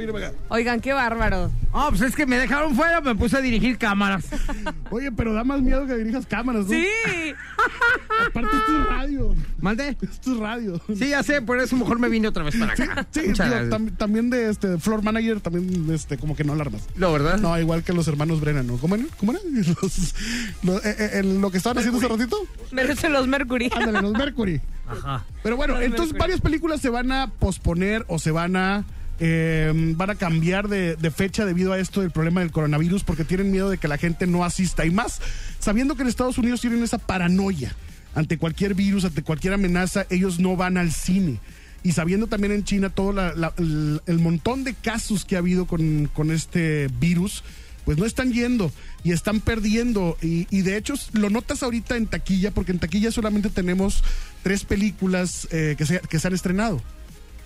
Ir. 0.00 0.32
Oigan, 0.48 0.80
qué 0.80 0.92
bárbaro. 0.92 1.50
Ah, 1.72 1.86
pues 1.90 2.00
es 2.02 2.14
que 2.14 2.26
me 2.26 2.36
dejaron 2.38 2.74
fuera, 2.74 3.00
me 3.00 3.14
puse 3.14 3.36
a 3.36 3.40
dirigir 3.40 3.78
cámaras. 3.78 4.26
Oye, 4.90 5.10
pero 5.12 5.32
da 5.32 5.44
más 5.44 5.60
miedo 5.62 5.86
que 5.86 5.94
dirijas 5.96 6.26
cámaras, 6.26 6.64
¿no? 6.66 6.70
Sí. 6.70 6.86
Aparte, 8.28 8.56
esto 8.56 8.80
es 8.82 8.86
radio. 8.88 9.34
¿Mande? 9.60 9.96
Esto 10.00 10.32
es 10.32 10.38
radio. 10.38 10.80
Sí, 10.88 11.08
ya 11.10 11.22
sé, 11.22 11.42
por 11.42 11.58
eso 11.60 11.76
mejor 11.76 11.98
me 11.98 12.08
vine 12.08 12.28
otra 12.28 12.42
vez 12.44 12.56
para 12.56 12.72
acá. 12.72 13.06
Sí, 13.10 13.20
Muchas 13.28 13.46
digo, 13.48 13.60
gracias. 13.60 13.68
tam- 13.80 13.96
también 13.96 14.30
de 14.30 14.50
este 14.50 14.78
floor 14.78 15.02
manager, 15.02 15.40
también 15.40 15.92
este, 15.92 16.16
como 16.18 16.36
que 16.36 16.44
no 16.44 16.52
alarmas. 16.52 16.82
No, 16.96 17.12
¿verdad? 17.12 17.38
No, 17.38 17.58
igual 17.58 17.82
que 17.82 17.92
los 17.92 18.06
hermanos 18.08 18.40
Brennan, 18.40 18.66
¿no? 18.66 18.76
¿Cómo 18.78 18.94
eran? 18.94 19.08
¿Cómo 19.18 19.32
eran? 19.32 19.42
Los- 19.54 20.14
los- 20.62 20.84
eh, 20.84 21.10
eh, 21.14 21.22
lo 21.22 21.50
que 21.50 21.58
estaban 21.58 21.78
haciendo 21.78 21.98
hace 21.98 22.08
ratito. 22.08 22.36
Merece 22.72 23.08
los 23.08 23.26
Mercury. 23.26 23.70
Ándale, 23.74 24.02
los 24.02 24.12
Mercury. 24.12 24.60
Ajá. 24.86 25.24
Pero 25.42 25.56
bueno, 25.56 25.74
Los 25.74 25.82
entonces 25.82 26.12
Mercury. 26.12 26.18
varias 26.20 26.40
películas 26.40 26.80
se 26.80 26.88
van 26.90 27.12
a 27.12 27.26
posponer 27.28 28.04
o 28.08 28.18
se 28.18 28.30
van 28.30 28.56
a 28.56 28.84
eh, 29.20 29.72
van 29.96 30.10
a 30.10 30.14
cambiar 30.14 30.68
de, 30.68 30.96
fecha 31.10 31.44
debido 31.44 31.72
a 31.72 31.78
esto 31.78 32.00
del 32.00 32.10
problema 32.10 32.40
del 32.40 32.52
coronavirus 32.52 33.04
porque 33.04 33.24
tienen 33.24 33.50
miedo 33.50 33.70
de 33.70 33.78
que 33.78 33.88
la 33.88 33.98
gente 33.98 34.26
no 34.26 34.44
asista. 34.44 34.84
Y 34.86 34.90
más, 34.90 35.20
sabiendo 35.58 35.96
que 35.96 36.02
en 36.02 36.08
Estados 36.08 36.38
Unidos 36.38 36.60
tienen 36.60 36.82
esa 36.82 36.98
paranoia 36.98 37.74
ante 38.14 38.38
cualquier 38.38 38.74
virus, 38.74 39.04
ante 39.04 39.22
cualquier 39.22 39.54
amenaza, 39.54 40.06
ellos 40.10 40.38
no 40.38 40.56
van 40.56 40.76
al 40.76 40.92
cine. 40.92 41.40
Y 41.82 41.92
sabiendo 41.92 42.26
también 42.26 42.52
en 42.52 42.64
China 42.64 42.90
todo 42.90 43.12
la- 43.12 43.54
el, 43.56 44.18
montón 44.18 44.64
de 44.64 44.74
casos 44.74 45.24
que 45.24 45.36
ha 45.36 45.38
habido 45.38 45.66
con, 45.66 46.10
este 46.32 46.88
virus, 47.00 47.44
pues 47.84 47.96
no 47.96 48.04
están 48.04 48.32
yendo 48.32 48.72
y 49.04 49.12
están 49.12 49.40
perdiendo. 49.40 50.16
Y, 50.20 50.46
y 50.50 50.62
de 50.62 50.76
hecho 50.76 50.94
lo 51.12 51.30
notas 51.30 51.62
ahorita 51.62 51.96
en 51.96 52.06
taquilla, 52.06 52.50
porque 52.50 52.72
en 52.72 52.80
taquilla 52.80 53.12
solamente 53.12 53.48
tenemos 53.48 54.02
tres 54.42 54.64
películas 54.64 55.46
eh, 55.50 55.76
que, 55.78 55.86
se, 55.86 56.00
que 56.00 56.18
se 56.18 56.26
han 56.26 56.34
estrenado. 56.34 56.82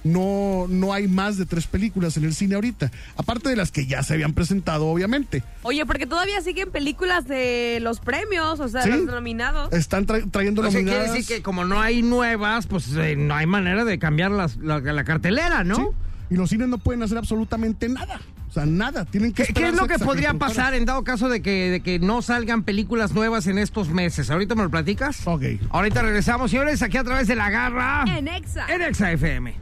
No, 0.05 0.67
no 0.69 0.93
hay 0.93 1.07
más 1.09 1.37
de 1.39 1.47
tres 1.47 1.67
películas 1.67 2.17
en 2.17 2.25
el 2.25 2.35
cine 2.35 2.55
ahorita, 2.57 2.91
aparte 3.17 3.49
de 3.49 3.57
las 3.57 3.71
que 3.71 3.87
ya 3.87 4.03
se 4.03 4.15
habían 4.15 4.33
presentado, 4.33 4.87
obviamente. 4.87 5.43
Oye, 5.63 5.87
porque 5.87 6.07
todavía 6.07 6.41
siguen 6.41 6.71
películas 6.73 7.27
de 7.29 7.79
los 7.81 8.01
premios, 8.01 8.59
o 8.61 8.69
sea, 8.69 8.83
Sí. 8.83 8.91
los 8.91 9.05
nominados. 9.05 9.73
Están 9.73 10.07
tra- 10.07 10.29
trayendo 10.31 10.63
O 10.63 10.65
sea, 10.65 10.73
quiere 10.73 10.85
nominadas. 10.91 11.13
decir 11.15 11.37
que 11.37 11.43
como 11.43 11.65
no 11.65 11.81
hay 11.81 12.03
nuevas, 12.03 12.67
pues 12.67 12.93
eh, 12.97 13.15
no 13.17 13.35
hay 13.35 13.47
manera 13.47 13.85
de 13.85 13.99
cambiar 13.99 14.31
las- 14.33 14.57
la, 14.57 14.81
la 14.81 15.05
cartelera, 15.05 15.63
¿no? 15.65 15.77
Sí, 15.77 15.83
Y 16.31 16.35
los 16.37 16.49
cines 16.49 16.67
no 16.69 16.79
pueden 16.79 17.03
hacer 17.03 17.19
absolutamente 17.19 17.89
nada. 17.91 18.19
O 18.49 18.53
sea, 18.53 18.65
nada. 18.67 19.05
Tienen 19.05 19.33
que 19.35 19.45
¿Qué, 19.45 19.53
qué 19.53 19.69
es 19.69 19.75
lo 19.75 19.87
que 19.87 19.99
podría 19.99 20.33
pasar 20.35 20.73
en 20.75 20.85
dado 20.87 21.05
caso 21.05 21.29
de 21.29 21.43
que, 21.43 21.71
de 21.71 21.81
que 21.81 21.99
no 21.99 22.23
salgan 22.23 22.63
películas 22.65 23.13
nuevas 23.13 23.47
en 23.47 23.59
estos 23.59 23.91
meses? 23.91 24.31
¿Ahorita 24.31 24.55
me 24.55 24.63
lo 24.63 24.71
platicas? 24.71 25.27
Ok. 25.27 25.43
Ahorita 25.71 26.01
regresamos, 26.03 26.51
señores, 26.51 26.81
aquí 26.83 26.97
a 26.97 27.05
través 27.05 27.29
de 27.29 27.35
La 27.37 27.51
Garra. 27.51 28.05
En 28.09 28.29
Exa. 28.29 28.67
En 28.73 28.81
Exa 28.83 29.13
FM. 29.13 29.55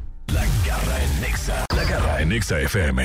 La 0.71 0.77
garra 0.77 1.03
en 1.03 1.21
Nexa. 1.21 1.65
La 1.75 1.85
garra 1.85 2.23
en 2.23 2.29
Nexa 2.29 2.61
FM. 2.61 3.03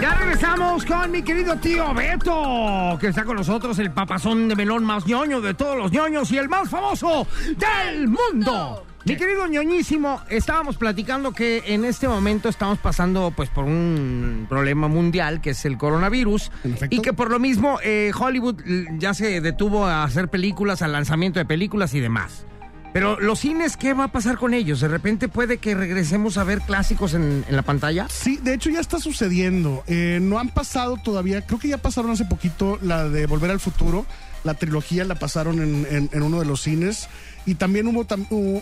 Ya 0.00 0.14
regresamos 0.14 0.84
con 0.84 1.10
mi 1.10 1.22
querido 1.22 1.56
tío 1.56 1.92
Beto, 1.92 2.96
que 3.00 3.08
está 3.08 3.24
con 3.24 3.34
nosotros, 3.34 3.76
el 3.80 3.90
papazón 3.90 4.48
de 4.48 4.54
melón 4.54 4.84
más 4.84 5.06
ñoño 5.06 5.40
de 5.40 5.54
todos 5.54 5.76
los 5.76 5.90
ñoños 5.90 6.30
y 6.30 6.38
el 6.38 6.48
más 6.48 6.68
famoso 6.70 7.26
del 7.56 8.06
mundo. 8.06 8.86
Mi 9.04 9.16
querido 9.16 9.48
ñoñísimo, 9.48 10.20
estábamos 10.28 10.76
platicando 10.76 11.32
que 11.32 11.64
en 11.66 11.84
este 11.84 12.06
momento 12.06 12.48
estamos 12.48 12.78
pasando 12.78 13.32
pues 13.34 13.50
por 13.50 13.64
un 13.64 14.46
problema 14.48 14.86
mundial 14.86 15.40
que 15.40 15.50
es 15.50 15.64
el 15.64 15.76
coronavirus 15.76 16.52
y 16.90 17.02
que 17.02 17.12
por 17.12 17.28
lo 17.28 17.40
mismo 17.40 17.80
eh, 17.82 18.12
Hollywood 18.16 18.62
ya 18.98 19.14
se 19.14 19.40
detuvo 19.40 19.84
a 19.86 20.04
hacer 20.04 20.28
películas, 20.28 20.80
al 20.80 20.92
lanzamiento 20.92 21.40
de 21.40 21.44
películas 21.44 21.92
y 21.94 21.98
demás. 22.00 22.46
Pero 22.94 23.18
los 23.18 23.40
cines, 23.40 23.76
¿qué 23.76 23.92
va 23.92 24.04
a 24.04 24.12
pasar 24.12 24.38
con 24.38 24.54
ellos? 24.54 24.78
De 24.80 24.86
repente 24.86 25.26
puede 25.28 25.58
que 25.58 25.74
regresemos 25.74 26.38
a 26.38 26.44
ver 26.44 26.60
clásicos 26.60 27.12
en, 27.14 27.44
en 27.48 27.56
la 27.56 27.62
pantalla. 27.62 28.06
Sí, 28.08 28.38
de 28.40 28.54
hecho 28.54 28.70
ya 28.70 28.78
está 28.78 29.00
sucediendo. 29.00 29.82
Eh, 29.88 30.20
no 30.22 30.38
han 30.38 30.48
pasado 30.48 30.96
todavía, 30.96 31.42
creo 31.42 31.58
que 31.58 31.66
ya 31.66 31.78
pasaron 31.78 32.12
hace 32.12 32.24
poquito 32.24 32.78
la 32.80 33.08
de 33.08 33.26
Volver 33.26 33.50
al 33.50 33.58
Futuro. 33.58 34.06
La 34.44 34.54
trilogía 34.54 35.04
la 35.04 35.16
pasaron 35.16 35.60
en, 35.60 36.08
en- 36.12 36.22
uno 36.22 36.38
de 36.38 36.46
los 36.46 36.62
cines. 36.62 37.08
Y 37.46 37.56
también 37.56 37.88
hubo 37.88 38.06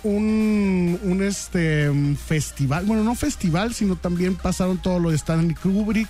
un, 0.02 0.98
un, 1.02 1.22
este, 1.22 1.90
festival, 2.26 2.86
bueno, 2.86 3.04
no 3.04 3.14
festival, 3.14 3.74
sino 3.74 3.96
también 3.96 4.34
pasaron 4.36 4.78
todo 4.78 4.98
lo 4.98 5.10
de 5.10 5.16
Stanley 5.16 5.54
Kubrick. 5.54 6.08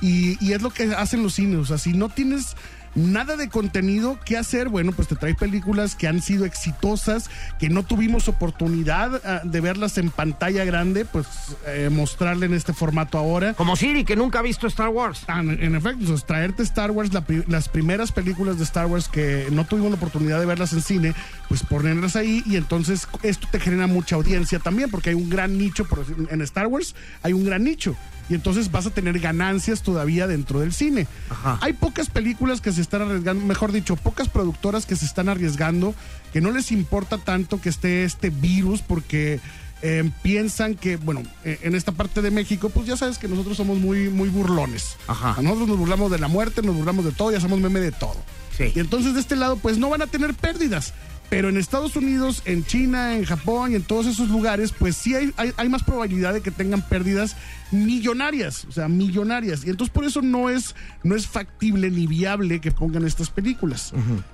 Y, 0.00 0.38
y 0.46 0.52
es 0.52 0.62
lo 0.62 0.70
que 0.70 0.84
hacen 0.94 1.24
los 1.24 1.34
cines. 1.34 1.58
O 1.58 1.64
sea, 1.64 1.76
si 1.78 1.92
no 1.92 2.08
tienes 2.08 2.54
nada 2.98 3.36
de 3.36 3.48
contenido 3.48 4.18
que 4.24 4.36
hacer, 4.36 4.68
bueno, 4.68 4.92
pues 4.92 5.08
te 5.08 5.16
trae 5.16 5.34
películas 5.34 5.94
que 5.94 6.08
han 6.08 6.20
sido 6.20 6.44
exitosas, 6.44 7.30
que 7.58 7.68
no 7.68 7.82
tuvimos 7.82 8.28
oportunidad 8.28 9.20
ah, 9.24 9.40
de 9.44 9.60
verlas 9.60 9.98
en 9.98 10.10
pantalla 10.10 10.64
grande, 10.64 11.04
pues 11.04 11.26
eh, 11.66 11.88
mostrarle 11.90 12.46
en 12.46 12.54
este 12.54 12.72
formato 12.72 13.18
ahora. 13.18 13.54
Como 13.54 13.76
Siri, 13.76 14.04
que 14.04 14.16
nunca 14.16 14.40
ha 14.40 14.42
visto 14.42 14.66
Star 14.66 14.88
Wars. 14.88 15.24
Ah, 15.28 15.40
En, 15.40 15.62
en 15.62 15.74
efecto, 15.74 16.04
pues, 16.06 16.24
traerte 16.24 16.62
Star 16.62 16.90
Wars, 16.90 17.12
la 17.12 17.24
las 17.46 17.68
primeras 17.68 18.12
películas 18.12 18.58
de 18.58 18.64
Star 18.64 18.86
Wars 18.86 19.08
que 19.08 19.48
no 19.50 19.64
tuvimos 19.64 19.90
la 19.90 19.96
oportunidad 19.96 20.40
de 20.40 20.46
verlas 20.46 20.72
en 20.72 20.82
cine, 20.82 21.14
pues 21.48 21.62
ponerlas 21.62 22.16
ahí 22.16 22.42
y 22.46 22.56
entonces 22.56 23.06
esto 23.22 23.46
te 23.50 23.60
genera 23.60 23.86
mucha 23.86 24.16
audiencia 24.16 24.58
también, 24.58 24.90
porque 24.90 25.10
hay 25.10 25.16
un 25.16 25.28
gran 25.28 25.58
nicho, 25.58 25.84
por 25.84 26.04
en 26.30 26.42
Star 26.42 26.66
Wars 26.66 26.94
hay 27.22 27.32
un 27.32 27.44
gran 27.44 27.64
nicho. 27.64 27.96
Y 28.28 28.34
entonces 28.34 28.70
vas 28.70 28.86
a 28.86 28.90
tener 28.90 29.18
ganancias 29.18 29.82
todavía 29.82 30.26
dentro 30.26 30.60
del 30.60 30.72
cine. 30.72 31.06
Ajá. 31.30 31.58
Hay 31.62 31.72
pocas 31.72 32.10
películas 32.10 32.60
que 32.60 32.72
se 32.72 32.80
están 32.80 33.02
arriesgando, 33.02 33.44
mejor 33.44 33.72
dicho, 33.72 33.96
pocas 33.96 34.28
productoras 34.28 34.86
que 34.86 34.96
se 34.96 35.06
están 35.06 35.28
arriesgando, 35.28 35.94
que 36.32 36.40
no 36.40 36.50
les 36.50 36.70
importa 36.72 37.18
tanto 37.18 37.60
que 37.60 37.68
esté 37.68 38.04
este 38.04 38.30
virus, 38.30 38.82
porque 38.82 39.40
eh, 39.80 40.10
piensan 40.22 40.74
que, 40.74 40.96
bueno, 40.96 41.22
eh, 41.44 41.60
en 41.62 41.74
esta 41.74 41.92
parte 41.92 42.20
de 42.20 42.30
México, 42.30 42.68
pues 42.68 42.86
ya 42.86 42.96
sabes 42.96 43.18
que 43.18 43.28
nosotros 43.28 43.56
somos 43.56 43.78
muy, 43.78 44.08
muy 44.08 44.28
burlones. 44.28 44.96
Ajá. 45.06 45.34
A 45.38 45.42
nosotros 45.42 45.68
nos 45.68 45.78
burlamos 45.78 46.10
de 46.10 46.18
la 46.18 46.28
muerte, 46.28 46.62
nos 46.62 46.74
burlamos 46.74 47.04
de 47.04 47.12
todo 47.12 47.32
y 47.32 47.36
hacemos 47.36 47.60
meme 47.60 47.80
de 47.80 47.92
todo. 47.92 48.16
Sí. 48.56 48.72
Y 48.74 48.80
entonces 48.80 49.14
de 49.14 49.20
este 49.20 49.36
lado, 49.36 49.56
pues 49.56 49.78
no 49.78 49.88
van 49.88 50.02
a 50.02 50.06
tener 50.08 50.34
pérdidas. 50.34 50.92
Pero 51.30 51.50
en 51.50 51.58
Estados 51.58 51.94
Unidos, 51.94 52.42
en 52.46 52.64
China, 52.64 53.16
en 53.16 53.24
Japón 53.24 53.72
y 53.72 53.74
en 53.74 53.82
todos 53.82 54.06
esos 54.06 54.28
lugares, 54.28 54.72
pues 54.72 54.96
sí 54.96 55.14
hay, 55.14 55.32
hay, 55.36 55.52
hay 55.56 55.68
más 55.68 55.82
probabilidad 55.82 56.32
de 56.32 56.40
que 56.40 56.50
tengan 56.50 56.80
pérdidas 56.80 57.36
millonarias, 57.70 58.64
o 58.64 58.72
sea, 58.72 58.88
millonarias. 58.88 59.64
Y 59.64 59.70
entonces 59.70 59.92
por 59.92 60.04
eso 60.04 60.22
no 60.22 60.48
es, 60.48 60.74
no 61.02 61.14
es 61.14 61.26
factible 61.26 61.90
ni 61.90 62.06
viable 62.06 62.60
que 62.60 62.70
pongan 62.70 63.04
estas 63.04 63.30
películas. 63.30 63.92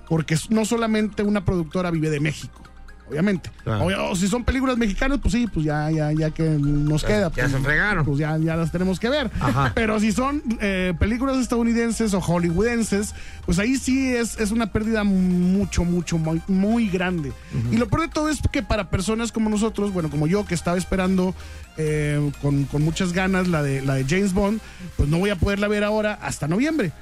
Porque 0.09 0.37
no 0.51 0.65
solamente 0.65 1.23
una 1.23 1.45
productora 1.45 1.91
vive 1.91 2.11
de 2.11 2.21
México. 2.21 2.63
Obviamente. 3.09 3.51
O, 3.67 4.11
o 4.11 4.17
si 4.17 4.29
son 4.29 4.45
películas 4.45 4.79
mexicanas, 4.79 5.19
pues 5.21 5.33
sí, 5.33 5.47
pues 5.47 5.67
ya, 5.67 5.91
ya, 5.91 6.11
ya 6.13 6.31
que 6.31 6.43
nos 6.43 7.05
queda. 7.05 7.29
ya 7.29 7.31
pues, 7.31 7.53
se 7.53 7.59
fregaron. 7.59 8.05
Pues 8.05 8.19
ya, 8.19 8.37
ya 8.39 8.57
las 8.57 8.73
tenemos 8.73 8.99
que 8.99 9.09
ver. 9.11 9.31
Ajá. 9.41 9.73
Pero 9.75 10.01
si 10.01 10.13
son 10.13 10.43
eh, 10.61 10.95
películas 10.99 11.37
estadounidenses 11.37 12.15
o 12.15 12.21
hollywoodenses, 12.21 13.15
pues 13.45 13.59
ahí 13.59 13.77
sí 13.77 14.15
es, 14.15 14.39
es 14.41 14.51
una 14.51 14.73
pérdida 14.73 15.05
mucho, 15.05 15.85
mucho, 15.85 16.17
muy, 16.19 16.41
muy 16.49 16.89
grande. 16.89 17.33
Y 17.71 17.77
lo 17.77 17.89
peor 17.89 18.03
de 18.03 18.09
todo 18.09 18.29
es 18.29 18.41
que 18.51 18.63
para 18.63 18.91
personas 18.91 19.33
como 19.33 19.51
nosotros, 19.51 19.93
bueno, 19.93 20.09
como 20.11 20.27
yo 20.27 20.47
que 20.47 20.55
estaba 20.55 20.79
esperando 20.79 21.35
eh, 21.77 22.31
con, 22.41 22.65
con 22.65 22.83
muchas 22.83 23.13
ganas 23.13 23.49
la 23.49 23.63
de, 23.63 23.83
la 23.83 23.95
de 23.95 24.05
James 24.09 24.33
Bond, 24.33 24.61
pues 24.97 25.09
no 25.09 25.19
voy 25.19 25.31
a 25.31 25.37
poderla 25.37 25.69
ver 25.69 25.85
ahora 25.85 26.19
hasta 26.23 26.49
noviembre. 26.49 26.93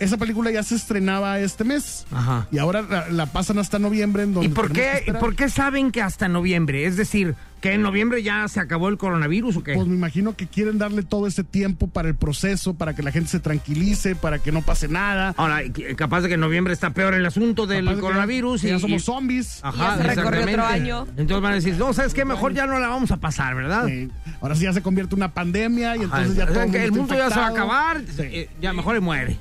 Esa 0.00 0.16
película 0.16 0.50
ya 0.50 0.62
se 0.62 0.74
estrenaba 0.74 1.38
este 1.40 1.62
mes. 1.62 2.06
Ajá. 2.10 2.46
Y 2.50 2.58
ahora 2.58 2.82
la, 2.82 3.08
la 3.10 3.26
pasan 3.26 3.58
hasta 3.58 3.78
noviembre. 3.78 4.22
En 4.24 4.32
donde 4.34 4.48
¿Y 4.48 4.52
por 4.52 4.72
qué, 4.72 4.94
esperar. 4.94 5.20
por 5.20 5.36
qué 5.36 5.48
saben 5.50 5.92
que 5.92 6.00
hasta 6.02 6.26
noviembre? 6.28 6.86
Es 6.86 6.96
decir, 6.96 7.34
que 7.60 7.74
en 7.74 7.82
noviembre 7.82 8.22
ya 8.22 8.48
se 8.48 8.58
acabó 8.60 8.88
el 8.88 8.96
coronavirus 8.96 9.58
o 9.58 9.62
qué? 9.62 9.74
Pues 9.74 9.86
me 9.86 9.94
imagino 9.94 10.34
que 10.34 10.46
quieren 10.46 10.78
darle 10.78 11.02
todo 11.02 11.26
ese 11.26 11.44
tiempo 11.44 11.86
para 11.88 12.08
el 12.08 12.14
proceso, 12.14 12.72
para 12.72 12.94
que 12.94 13.02
la 13.02 13.12
gente 13.12 13.28
se 13.28 13.40
tranquilice, 13.40 14.16
para 14.16 14.38
que 14.38 14.50
no 14.52 14.62
pase 14.62 14.88
nada. 14.88 15.34
Ahora, 15.36 15.60
capaz 15.96 16.22
de 16.22 16.28
que 16.28 16.34
en 16.34 16.40
noviembre 16.40 16.72
está 16.72 16.90
peor 16.94 17.12
el 17.12 17.26
asunto 17.26 17.66
del 17.66 17.84
Capaz 17.84 17.90
de 17.90 17.96
que 17.96 18.00
ya- 18.02 18.08
coronavirus. 18.08 18.60
que 18.62 18.68
y, 18.68 18.70
ya 18.70 18.78
somos 18.78 19.02
y- 19.02 19.04
zombies. 19.04 19.60
Ajá, 19.62 19.98
Y 20.02 20.06
ya 20.06 20.14
se 20.14 20.20
otro 20.20 20.64
año. 20.66 21.06
Entonces 21.18 21.40
van 21.42 21.52
a 21.52 21.54
decir, 21.56 21.76
no, 21.76 21.92
¿sabes 21.92 22.14
qué? 22.14 22.24
Mejor 22.24 22.54
ya 22.54 22.64
no 22.66 22.78
la 22.78 22.88
vamos 22.88 23.10
a 23.10 23.18
pasar, 23.18 23.54
¿verdad? 23.54 23.86
Eh, 23.86 24.08
ahora 24.40 24.54
sí 24.54 24.64
ya 24.64 24.72
se 24.72 24.80
convierte 24.80 25.14
en 25.14 25.18
una 25.18 25.34
pandemia 25.34 25.96
y 25.96 26.04
Ajá, 26.04 26.22
entonces 26.22 26.36
ya 26.36 26.44
o 26.44 26.46
sea, 26.46 26.54
todo 26.62 26.72
que 26.72 26.78
el 26.78 26.84
está 26.84 26.96
mundo 26.98 27.14
ya 27.14 27.28
se 27.28 27.38
va 27.38 27.46
a 27.46 27.50
acabar, 27.50 28.00
Sí, 28.16 28.22
eh, 28.22 28.48
ya 28.62 28.72
mejor 28.72 28.96
y 28.96 29.00
muere. 29.00 29.36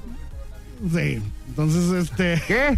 Sí. 0.93 1.21
Entonces, 1.49 1.91
este. 2.09 2.41
¿Qué? 2.47 2.77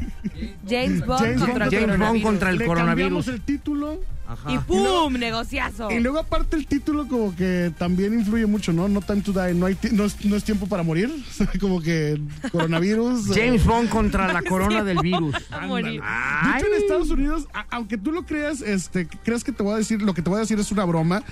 James 0.68 1.06
Bond 1.06 1.20
James 1.22 1.40
contra 1.42 1.66
Bond 1.66 1.74
el 1.74 1.80
James 1.80 1.88
Bond 1.88 2.00
coronavirus. 2.00 2.24
contra 2.24 2.50
el 2.50 2.58
le 2.58 2.66
coronavirus. 2.66 3.26
cambiamos 3.26 3.28
el 3.28 3.42
título. 3.42 4.00
Ajá. 4.28 4.54
Y 4.54 4.58
¡pum! 4.60 5.14
negociazo. 5.14 5.92
Y 5.92 6.00
luego, 6.00 6.20
aparte, 6.20 6.56
el 6.56 6.66
título, 6.66 7.06
como 7.06 7.36
que 7.36 7.74
también 7.78 8.14
influye 8.14 8.46
mucho, 8.46 8.72
¿no? 8.72 8.88
No 8.88 9.02
time 9.02 9.22
to 9.22 9.34
die, 9.34 9.54
no, 9.54 9.66
hay 9.66 9.78
no, 9.92 10.06
es, 10.06 10.24
no 10.24 10.38
es 10.38 10.44
tiempo 10.46 10.68
para 10.68 10.84
morir. 10.84 11.12
como 11.60 11.82
que 11.82 12.20
coronavirus. 12.52 13.30
eh, 13.36 13.42
James 13.46 13.66
Bond 13.66 13.90
contra 13.90 14.32
la 14.32 14.42
corona 14.50 14.84
del 14.86 15.00
virus. 15.00 15.36
A 15.52 15.68
morir. 15.68 16.02
De 16.02 16.58
hecho, 16.58 16.68
en 16.68 16.82
Estados 16.82 17.10
Unidos, 17.10 17.48
aunque 17.70 17.98
tú 17.98 18.14
lo 18.14 18.26
creas, 18.26 18.62
este, 18.62 19.06
creas 19.06 19.44
que 19.44 19.52
te 19.52 19.64
voy 19.64 19.74
a 19.74 19.78
decir, 19.78 20.02
lo 20.02 20.14
que 20.14 20.22
te 20.22 20.30
voy 20.30 20.38
a 20.38 20.42
decir 20.42 20.58
es 20.60 20.72
una 20.72 20.86
broma, 20.86 21.24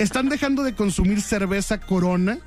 están 0.00 0.28
dejando 0.28 0.64
de 0.64 0.74
consumir 0.74 1.20
cerveza 1.20 1.78
Corona 1.78 2.38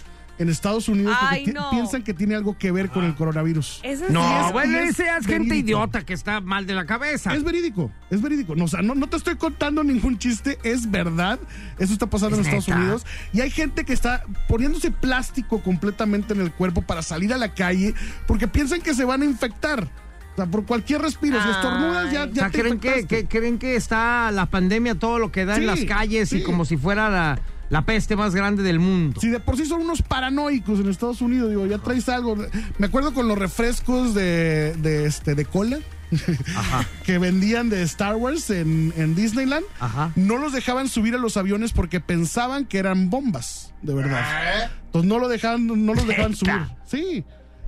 en 0.41 0.49
Estados 0.49 0.87
Unidos 0.89 1.15
porque 1.19 1.35
Ay, 1.35 1.45
ti- 1.45 1.51
no. 1.53 1.69
piensan 1.69 2.03
que 2.03 2.13
tiene 2.13 2.35
algo 2.35 2.57
que 2.57 2.71
ver 2.71 2.89
con 2.89 3.03
el 3.05 3.15
coronavirus. 3.15 3.81
¿Es 3.83 4.01
en 4.01 4.11
No, 4.13 4.47
es- 4.47 4.53
bueno, 4.53 4.77
es 4.79 4.95
gente 4.97 5.27
verídico. 5.27 5.53
idiota 5.55 6.01
que 6.05 6.13
está 6.13 6.41
mal 6.41 6.65
de 6.65 6.73
la 6.73 6.85
cabeza. 6.85 7.33
Es 7.33 7.43
verídico, 7.43 7.91
es 8.09 8.21
verídico. 8.21 8.55
No, 8.55 8.65
o 8.65 8.67
sea, 8.67 8.81
no, 8.81 8.95
no 8.95 9.07
te 9.07 9.17
estoy 9.17 9.35
contando 9.35 9.83
ningún 9.83 10.17
chiste, 10.17 10.57
es 10.63 10.89
verdad. 10.89 11.39
Eso 11.79 11.93
está 11.93 12.07
pasando 12.07 12.39
Es 12.39 12.47
en 12.47 12.55
Estados. 12.55 12.79
Unidos. 12.81 13.05
Y 13.33 13.41
hay 13.41 13.49
gente 13.51 13.85
que 13.85 13.93
está 13.93 14.23
poniéndose 14.47 14.91
plástico 14.91 15.61
completamente 15.61 16.33
en 16.33 16.41
el 16.41 16.51
cuerpo 16.51 16.81
para 16.81 17.01
salir 17.01 17.33
a 17.33 17.37
la 17.37 17.53
calle 17.53 17.93
porque 18.27 18.47
piensan 18.47 18.81
que 18.81 18.93
se 18.93 19.05
van 19.05 19.21
a 19.21 19.25
infectar. 19.25 19.87
O 20.33 20.35
sea, 20.37 20.45
por 20.45 20.65
cualquier 20.65 21.01
respiro. 21.01 21.37
Si 21.41 21.45
Ay. 21.47 21.51
estornudas, 21.53 22.11
ya, 22.11 22.23
O 22.23 22.27
ya 22.27 22.33
sea, 22.43 22.49
te 22.49 22.59
¿creen 22.61 22.79
que, 22.79 23.05
que- 23.05 23.25
creen 23.27 23.59
que 23.59 23.75
está 23.75 24.31
la 24.31 24.45
pandemia 24.45 24.95
todo 24.95 25.19
lo 25.19 25.31
que 25.31 25.43
da 25.45 25.57
en 25.57 25.67
las 25.67 25.83
calles 25.83 26.31
y 26.33 26.41
como 26.41 26.63
si 26.63 26.77
fuera 26.77 27.09
la, 27.09 27.39
la 27.71 27.83
peste 27.83 28.17
más 28.17 28.35
grande 28.35 28.63
del 28.63 28.79
mundo? 28.79 29.19
Si 29.21 29.29
de 29.29 29.39
por 29.39 29.55
sí 29.55 29.65
son 29.65 29.81
unos 29.81 30.01
paranoicos 30.01 30.81
en 30.81 30.89
Estados 30.89 31.21
Unidos, 31.21 31.49
digo, 31.49 31.65
ya 31.65 31.77
traes 31.77 32.09
algo. 32.09 32.35
Me 32.77 32.87
acuerdo 32.87 33.13
con 33.13 33.29
los 33.29 33.37
refrescos 33.37 34.13
de, 34.13 34.75
de, 34.77 35.05
este, 35.05 35.35
de 35.35 35.45
cola. 35.45 35.79
que 37.05 37.17
vendían 37.17 37.69
de 37.69 37.81
Star 37.83 38.17
Wars 38.17 38.49
en, 38.49 38.93
en 38.97 39.15
Disneyland, 39.15 39.65
Ajá. 39.79 40.11
no 40.17 40.37
los 40.37 40.51
dejaban 40.51 40.89
subir 40.89 41.15
a 41.15 41.17
los 41.17 41.37
aviones 41.37 41.71
porque 41.71 42.01
pensaban 42.01 42.65
que 42.65 42.79
eran 42.79 43.09
bombas, 43.09 43.73
de 43.81 43.93
verdad. 43.93 44.69
Entonces 44.87 45.07
no 45.07 45.19
lo 45.19 45.29
dejaban, 45.29 45.67
no 45.67 45.93
los 45.93 46.05
dejaban 46.05 46.35
subir. 46.35 46.67
Sí. 46.85 47.23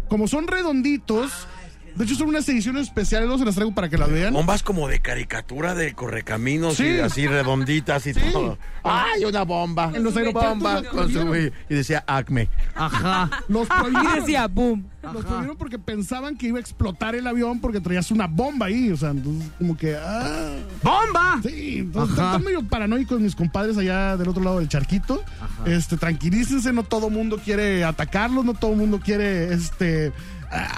Como 0.09 0.27
son 0.27 0.47
redonditos, 0.47 1.47
de 1.95 2.03
hecho 2.05 2.15
son 2.15 2.29
unas 2.29 2.47
ediciones 2.49 2.83
especiales, 2.83 3.27
no 3.29 3.37
se 3.37 3.45
las 3.45 3.55
traigo 3.55 3.73
para 3.73 3.89
que 3.89 3.97
las 3.97 4.09
vean. 4.11 4.33
Bombas 4.33 4.63
como 4.63 4.87
de 4.87 4.99
caricatura 4.99 5.75
de 5.75 5.93
correcaminos 5.93 6.75
Sí. 6.75 6.85
y 6.85 6.99
así 6.99 7.27
redonditas 7.27 8.05
y 8.07 8.13
Sí. 8.13 8.19
todo. 8.31 8.57
¡Ay, 8.83 9.23
una 9.25 9.43
bomba! 9.43 9.91
En 9.93 10.03
los 10.03 10.13
prohibieron. 10.13 11.51
y 11.69 11.73
decía 11.73 12.03
Acme. 12.07 12.49
Ajá. 12.75 13.29
Los 13.47 13.67
Y 13.67 13.69
prohibieron. 13.79 14.15
decía, 14.19 14.47
boom. 14.47 14.85
Los 15.01 15.25
prohibieron 15.25 15.57
porque 15.57 15.79
pensaban 15.79 16.37
que 16.37 16.47
iba 16.47 16.57
a 16.57 16.61
explotar 16.61 17.13
el 17.15 17.27
avión 17.27 17.59
porque 17.59 17.79
traías 17.81 18.09
una 18.11 18.27
bomba 18.27 18.67
ahí. 18.67 18.89
O 18.91 18.97
sea, 18.97 19.09
entonces 19.11 19.49
como 19.57 19.75
que. 19.77 19.95
Ah, 19.95 20.55
¡Bomba! 20.81 21.39
sí, 21.43 21.77
entonces 21.79 22.17
Ajá. 22.17 22.31
están 22.31 22.43
medio 22.43 22.63
paranoicos 22.63 23.19
mis 23.19 23.35
compadres 23.35 23.77
allá 23.77 24.15
del 24.17 24.27
otro 24.29 24.43
lado 24.43 24.59
del 24.59 24.67
charquito. 24.69 25.23
Este, 25.65 25.97
tranquilícense, 25.97 26.71
no 26.73 26.83
todo 26.83 27.09
mundo 27.09 27.39
quiere 27.43 27.83
atacarlos, 27.83 28.43
no 28.45 28.53
todo 28.53 28.73
mundo 28.75 28.99
quiere 29.03 29.53
este 29.53 30.11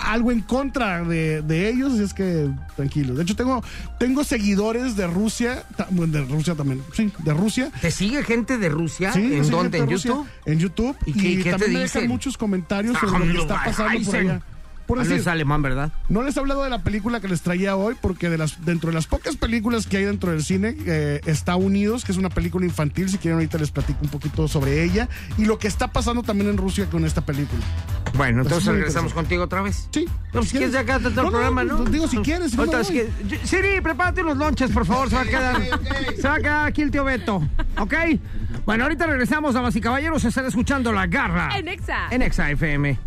algo 0.04 0.32
en 0.32 0.42
contra 0.42 1.04
de, 1.04 1.42
de 1.42 1.70
ellos, 1.70 1.94
así 1.94 2.04
es 2.04 2.14
que 2.14 2.50
tranquilos. 2.76 3.18
De 3.18 3.24
hecho, 3.24 3.36
tengo, 3.36 3.64
tengo 4.00 4.24
seguidores 4.24 4.96
de 4.96 5.08
Rusia, 5.08 5.64
de 5.90 6.22
Rusia 6.22 6.56
también, 6.56 6.82
sí, 6.94 7.12
de 7.24 7.34
Rusia. 7.34 7.72
¿Te 7.82 7.92
sigue 7.92 8.24
gente 8.24 8.58
de 8.58 8.70
Rusia? 8.70 9.12
Sí, 9.14 9.20
¿En 9.36 9.50
dónde? 9.50 9.78
¿En 9.80 9.90
Rusia. 9.90 10.10
YouTube? 10.12 10.28
En 10.46 10.60
YouTube. 10.60 10.98
¿Y 11.06 11.14
qué- 11.14 11.38
qué 11.38 11.44
te 11.44 11.50
también 11.52 11.74
me 11.74 11.80
dicen? 11.84 12.02
dejan 12.04 12.08
muchos 12.10 12.38
comentarios 12.38 12.98
sobre 13.00 13.26
lo 13.26 13.34
que 13.34 13.42
está 13.42 13.64
pasando 13.66 14.06
por 14.06 14.16
allá. 14.16 14.42
Por 14.86 15.00
Ah, 15.00 15.04
no 15.04 15.16
es 15.16 15.28
alemán, 15.28 15.62
¿verdad? 15.62 15.92
no 16.10 16.22
les 16.24 16.38
he 16.38 16.40
hablado 16.40 16.64
de 16.64 16.70
la 16.70 16.84
película 16.84 17.20
que 17.20 17.28
les 17.28 17.42
traía 17.42 17.76
hoy 17.76 17.96
porque 18.00 18.30
de 18.30 18.38
las, 18.38 18.64
dentro 18.66 18.90
de 18.90 18.94
las 18.96 19.08
pocas 19.08 19.36
películas 19.36 19.88
que 19.88 19.98
hay 19.98 20.04
dentro 20.06 20.32
del 20.32 20.44
cine 20.44 20.76
eh, 20.86 21.22
está 21.26 21.56
Unidos, 21.56 22.06
que 22.06 22.12
es 22.12 22.18
una 22.18 22.30
película 22.30 22.66
infantil. 22.66 23.10
Si 23.10 23.18
quieren 23.18 23.38
ahorita 23.38 23.58
les 23.58 23.72
platico 23.72 24.00
un 24.04 24.10
poquito 24.10 24.48
sobre 24.48 24.84
ella 24.84 25.10
y 25.38 25.46
lo 25.46 25.58
que 25.58 25.68
está 25.68 25.88
pasando 25.88 26.22
también 26.24 26.50
en 26.50 26.58
Rusia 26.58 26.86
con 26.90 27.04
esta 27.06 27.22
película. 27.22 27.62
Bueno, 28.16 28.44
Pues 28.44 28.48
entonces 28.54 28.74
regresamos 28.74 29.14
contigo 29.14 29.44
otra 29.44 29.62
vez. 29.62 29.88
Sí. 29.92 30.06
No, 30.06 30.40
pues, 30.42 30.52
quieres 30.52 30.72
ya 30.72 30.82
acá 30.82 31.00
todo 31.00 31.10
el 31.10 31.16
programa, 31.30 31.64
¿no? 31.64 31.84
Digo, 31.86 32.08
si 32.08 32.18
quieres, 32.18 32.52
si 32.52 32.58
no 32.58 32.66
que- 32.70 33.10
Siri, 33.44 33.82
prepárate 33.82 34.22
unos 34.22 34.38
lonches, 34.38 34.72
por 34.72 34.86
favor. 34.86 35.10
Se 35.10 35.16
va 35.16 35.22
a 35.22 35.26
quedar, 35.26 35.62
se 36.16 36.28
va 36.28 36.36
a 36.36 36.40
quedar 36.40 36.68
aquí 36.68 36.82
el 36.84 36.92
tío 36.92 37.04
Beto. 37.04 37.42
¿Ok? 37.80 37.94
Bueno, 38.66 38.84
ahorita 38.84 39.06
regresamos, 39.08 39.54
damas 39.54 39.76
y 39.76 39.82
caballeros. 39.82 40.24
Están 40.24 40.46
escuchando 40.46 40.92
La 40.94 41.08
Garra. 41.08 41.58
En 41.58 41.68
Exa. 41.68 42.08
En 42.12 42.22
Exa 42.22 42.50
FM. 42.52 42.98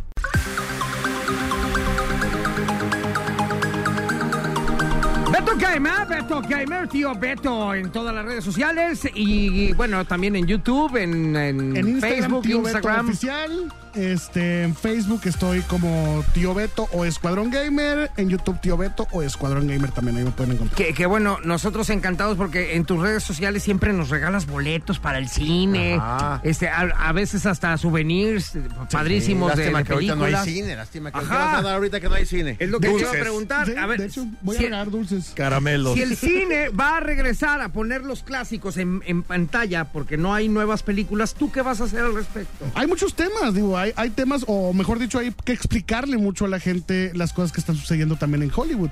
Gamer, 5.59 6.07
Beto 6.09 6.41
Gamer, 6.43 6.89
tío 6.89 7.15
Beto 7.15 7.75
en 7.75 7.91
todas 7.91 8.15
las 8.15 8.25
redes 8.25 8.45
sociales 8.45 9.09
y, 9.15 9.73
bueno, 9.73 10.05
también 10.05 10.37
en 10.37 10.47
YouTube, 10.47 10.97
en, 10.97 11.35
en 11.37 11.77
En 11.77 11.89
Instagram, 11.89 12.21
Facebook, 12.21 12.43
Tío 12.43 12.63
Beto 12.63 12.79
Instagram. 12.79 13.09
Oficial. 13.09 13.73
Este, 13.99 14.63
en 14.63 14.77
Facebook 14.77 15.23
estoy 15.25 15.61
como 15.63 16.25
Tío 16.33 16.55
Beto 16.55 16.89
o 16.93 17.05
Escuadrón 17.05 17.51
Gamer. 17.51 18.11
En 18.17 18.29
YouTube, 18.29 18.61
Tío 18.61 18.77
Beto 18.77 19.09
o 19.11 19.23
Escuadrón 19.23 19.67
Gamer 19.67 19.91
también. 19.91 20.17
Ahí 20.19 20.25
me 20.25 20.31
pueden 20.31 20.53
encontrar. 20.53 20.77
Que, 20.77 20.95
que 20.95 21.07
bueno, 21.07 21.39
nosotros 21.43 21.91
encantados 21.91 22.37
porque 22.37 22.77
en 22.77 22.85
tus 22.85 23.01
redes 23.01 23.25
sociales 23.25 23.63
siempre 23.65 23.93
nos 23.93 24.09
regalas 24.09 24.47
boletos 24.47 25.01
para 25.01 25.19
el 25.19 25.29
cine, 25.29 25.95
Ajá. 25.95 26.41
este, 26.45 26.69
a, 26.69 26.81
a 26.83 27.13
veces 27.13 27.45
hasta 27.47 27.77
souvenirs 27.77 28.53
padrísimos 28.91 29.51
de, 29.57 29.71
lástima 29.73 29.79
de 29.81 29.85
que 29.85 29.93
ahorita 29.93 30.15
no 30.15 30.25
hay 30.25 30.33
películas. 30.33 30.55
cine, 30.55 30.77
lástima 30.77 31.11
que 31.11 31.19
Ajá. 31.19 31.27
¿qué 31.29 31.35
vas 31.35 31.59
a 31.59 31.63
dar 31.63 31.75
ahorita 31.75 32.01
que 32.01 32.09
no 32.09 32.15
hay 32.15 32.27
cine. 32.27 32.57
Es 32.59 32.69
lo 32.71 32.79
que 32.79 32.87
te 32.89 32.93
iba 32.93 33.01
a 33.01 33.05
Dulces. 33.07 33.21
preguntar. 33.21 33.67
Sí, 33.67 33.75
a 33.77 33.87
ver, 33.87 34.01
de 34.01 34.07
hecho, 34.07 34.27
voy 34.43 34.57
a 34.57 34.61
regalar 34.61 34.91
dulces. 34.91 35.33
Caramelos. 35.35 35.95
si 35.95 36.03
el 36.03 36.17
cine 36.17 36.69
va 36.69 36.99
a 36.99 37.01
regresar 37.01 37.61
a 37.61 37.71
poner 37.71 38.03
los 38.05 38.23
clásicos 38.23 38.77
en, 38.77 39.03
en 39.07 39.25
pantalla 39.25 39.85
porque 39.87 40.17
no 40.17 40.35
hay 40.35 40.49
nuevas 40.49 40.83
películas, 40.85 41.35
¿tú 41.35 41.51
qué 41.51 41.63
vas 41.63 41.81
a 41.81 41.85
hacer 41.85 42.01
al 42.01 42.15
respecto? 42.15 42.65
Hay 42.75 42.87
muchos 42.87 43.15
temas, 43.15 43.55
digo, 43.55 43.77
hay, 43.77 43.88
hay 43.97 44.11
temas, 44.11 44.45
o 44.47 44.73
mejor 44.73 44.99
dicho, 44.99 45.19
hay 45.19 45.33
que 45.45 45.53
explicarle 45.53 46.17
mucho 46.17 46.45
a 46.45 46.49
la 46.49 46.61
gente 46.61 47.13
las 47.15 47.33
cosas 47.33 47.53
que 47.53 47.61
están 47.61 47.77
sucediendo 47.77 48.17
también 48.17 48.43
en 48.43 48.53
Hollywood. 48.55 48.91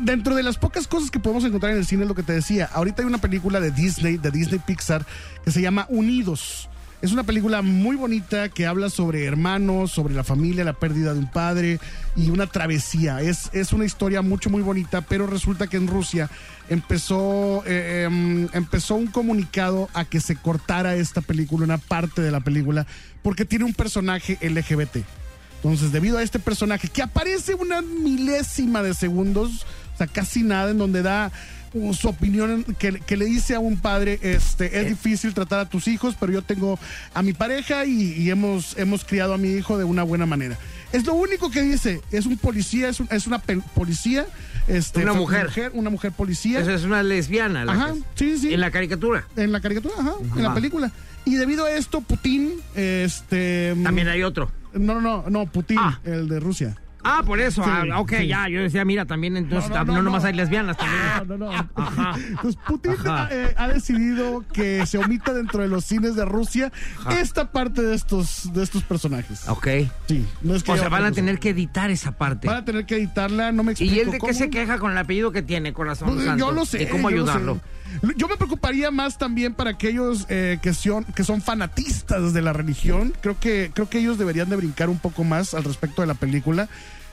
Dentro 0.00 0.34
de 0.34 0.42
las 0.42 0.56
pocas 0.56 0.88
cosas 0.88 1.10
que 1.10 1.18
podemos 1.18 1.44
encontrar 1.44 1.72
en 1.72 1.78
el 1.78 1.86
cine 1.86 2.02
es 2.02 2.08
lo 2.08 2.14
que 2.14 2.22
te 2.22 2.32
decía. 2.32 2.68
Ahorita 2.72 3.02
hay 3.02 3.06
una 3.06 3.18
película 3.18 3.60
de 3.60 3.70
Disney, 3.70 4.16
de 4.16 4.30
Disney 4.30 4.60
Pixar, 4.64 5.04
que 5.44 5.50
se 5.50 5.60
llama 5.60 5.86
Unidos. 5.88 6.68
Es 7.00 7.12
una 7.12 7.22
película 7.22 7.62
muy 7.62 7.94
bonita 7.94 8.48
que 8.48 8.66
habla 8.66 8.90
sobre 8.90 9.24
hermanos, 9.24 9.92
sobre 9.92 10.14
la 10.14 10.24
familia, 10.24 10.64
la 10.64 10.72
pérdida 10.72 11.12
de 11.12 11.20
un 11.20 11.30
padre 11.30 11.78
y 12.16 12.30
una 12.30 12.48
travesía. 12.48 13.20
Es, 13.20 13.50
es 13.52 13.72
una 13.72 13.84
historia 13.84 14.20
mucho, 14.20 14.50
muy 14.50 14.62
bonita, 14.62 15.02
pero 15.02 15.28
resulta 15.28 15.68
que 15.68 15.76
en 15.76 15.86
Rusia 15.86 16.28
empezó, 16.68 17.62
eh, 17.66 18.02
em, 18.04 18.48
empezó 18.52 18.96
un 18.96 19.06
comunicado 19.06 19.88
a 19.94 20.06
que 20.06 20.18
se 20.18 20.34
cortara 20.34 20.96
esta 20.96 21.20
película, 21.20 21.64
una 21.64 21.78
parte 21.78 22.20
de 22.20 22.32
la 22.32 22.40
película, 22.40 22.84
porque 23.22 23.44
tiene 23.44 23.64
un 23.64 23.74
personaje 23.74 24.36
LGBT. 24.40 25.04
Entonces, 25.62 25.92
debido 25.92 26.18
a 26.18 26.24
este 26.24 26.40
personaje 26.40 26.88
que 26.88 27.02
aparece 27.02 27.54
una 27.54 27.80
milésima 27.80 28.82
de 28.82 28.94
segundos, 28.94 29.66
o 29.94 29.98
sea, 29.98 30.08
casi 30.08 30.42
nada, 30.42 30.72
en 30.72 30.78
donde 30.78 31.02
da 31.02 31.30
su 31.92 32.08
opinión 32.08 32.64
que, 32.78 33.00
que 33.00 33.16
le 33.16 33.24
dice 33.26 33.54
a 33.54 33.60
un 33.60 33.76
padre, 33.78 34.18
este, 34.22 34.80
es 34.80 34.88
difícil 34.88 35.34
tratar 35.34 35.60
a 35.60 35.68
tus 35.68 35.88
hijos, 35.88 36.16
pero 36.18 36.32
yo 36.32 36.42
tengo 36.42 36.78
a 37.14 37.22
mi 37.22 37.32
pareja 37.32 37.84
y, 37.86 38.12
y 38.12 38.30
hemos, 38.30 38.76
hemos 38.78 39.04
criado 39.04 39.34
a 39.34 39.38
mi 39.38 39.50
hijo 39.50 39.78
de 39.78 39.84
una 39.84 40.02
buena 40.02 40.26
manera. 40.26 40.56
Es 40.92 41.04
lo 41.04 41.14
único 41.14 41.50
que 41.50 41.62
dice, 41.62 42.00
es 42.10 42.24
un 42.26 42.38
policía, 42.38 42.88
es, 42.88 42.98
un- 43.00 43.08
es 43.10 43.26
una 43.26 43.38
policía. 43.40 44.26
Este, 44.68 45.02
Una 45.02 45.14
mujer. 45.14 45.50
Una 45.74 45.88
mujer 45.90 46.12
policía. 46.12 46.60
Esa 46.60 46.74
es 46.74 46.84
una 46.84 47.02
lesbiana. 47.02 47.64
la 47.64 47.72
Ajá, 47.72 47.94
que- 48.14 48.36
sí, 48.36 48.38
sí. 48.38 48.54
En 48.54 48.60
la 48.60 48.70
caricatura. 48.70 49.26
En 49.36 49.50
la 49.52 49.60
caricatura, 49.60 49.94
ajá, 49.98 50.12
en 50.36 50.42
la 50.42 50.54
película. 50.54 50.90
Y 51.24 51.34
debido 51.36 51.64
a 51.66 51.70
esto, 51.72 52.00
Putin, 52.00 52.52
este... 52.74 53.74
También 53.82 54.08
hay 54.08 54.22
otro. 54.22 54.50
No, 54.74 54.94
no, 54.94 55.00
no, 55.00 55.24
no, 55.30 55.46
Putin, 55.46 55.78
Ah. 55.80 56.00
el 56.04 56.28
de 56.28 56.40
Rusia. 56.40 56.76
Ah, 57.04 57.22
por 57.24 57.40
eso. 57.40 57.62
Sí, 57.62 57.70
ah, 57.72 58.00
ok, 58.00 58.12
sí. 58.18 58.26
ya. 58.26 58.48
Yo 58.48 58.60
decía, 58.60 58.84
mira, 58.84 59.04
también 59.06 59.36
entonces, 59.36 59.70
No, 59.70 59.76
no, 59.78 59.84
no, 59.84 59.92
no, 59.94 60.02
nomás 60.02 60.22
no. 60.22 60.28
hay 60.28 60.34
lesbianas 60.34 60.76
también. 60.76 61.02
No, 61.28 61.36
no, 61.38 61.52
no. 61.52 61.68
Ajá. 61.76 62.14
Entonces, 62.16 62.60
Putin 62.66 62.92
Ajá. 62.92 63.28
eh, 63.30 63.54
ha 63.56 63.68
decidido 63.68 64.44
que 64.52 64.84
se 64.86 64.98
omita 64.98 65.32
dentro 65.32 65.62
de 65.62 65.68
los 65.68 65.84
cines 65.84 66.16
de 66.16 66.24
Rusia 66.24 66.72
esta 67.10 67.52
parte 67.52 67.82
de 67.82 67.94
estos, 67.94 68.52
de 68.52 68.62
estos 68.62 68.82
personajes. 68.82 69.48
Ok. 69.48 69.68
Sí, 70.08 70.26
no 70.42 70.54
es 70.54 70.62
que 70.62 70.72
O 70.72 70.76
sea, 70.76 70.88
van 70.88 71.04
a 71.04 71.12
tener 71.12 71.38
que 71.38 71.50
editar 71.50 71.90
esa 71.90 72.12
parte. 72.12 72.46
Van 72.48 72.56
a 72.58 72.64
tener 72.64 72.84
que 72.84 72.96
editarla, 72.96 73.52
no 73.52 73.62
me 73.62 73.72
explico 73.72 73.94
¿Y 73.94 73.98
él 74.00 74.10
de 74.10 74.18
qué 74.18 74.34
se 74.34 74.50
queja 74.50 74.78
con 74.78 74.90
el 74.92 74.98
apellido 74.98 75.30
que 75.32 75.42
tiene, 75.42 75.72
corazón 75.72 76.14
Pues, 76.14 76.24
santo? 76.26 76.44
yo 76.46 76.52
lo 76.52 76.64
sé. 76.64 76.82
¿Y 76.82 76.86
cómo 76.86 77.10
yo 77.10 77.18
lo 77.18 77.22
ayudarlo? 77.22 77.54
sé. 77.54 77.60
Yo 78.16 78.28
me 78.28 78.36
preocuparía 78.36 78.90
más 78.90 79.16
también 79.16 79.54
para 79.54 79.70
aquellos 79.70 80.26
eh, 80.28 80.58
que, 80.60 80.74
son, 80.74 81.04
que 81.04 81.24
son 81.24 81.40
fanatistas 81.40 82.34
de 82.34 82.42
la 82.42 82.52
religión. 82.52 83.14
Creo 83.22 83.40
que, 83.40 83.70
creo 83.72 83.88
que 83.88 83.98
ellos 83.98 84.18
deberían 84.18 84.50
de 84.50 84.56
brincar 84.56 84.90
un 84.90 84.98
poco 84.98 85.24
más 85.24 85.54
al 85.54 85.64
respecto 85.64 86.02
de 86.02 86.06
la 86.08 86.14
película. 86.14 86.68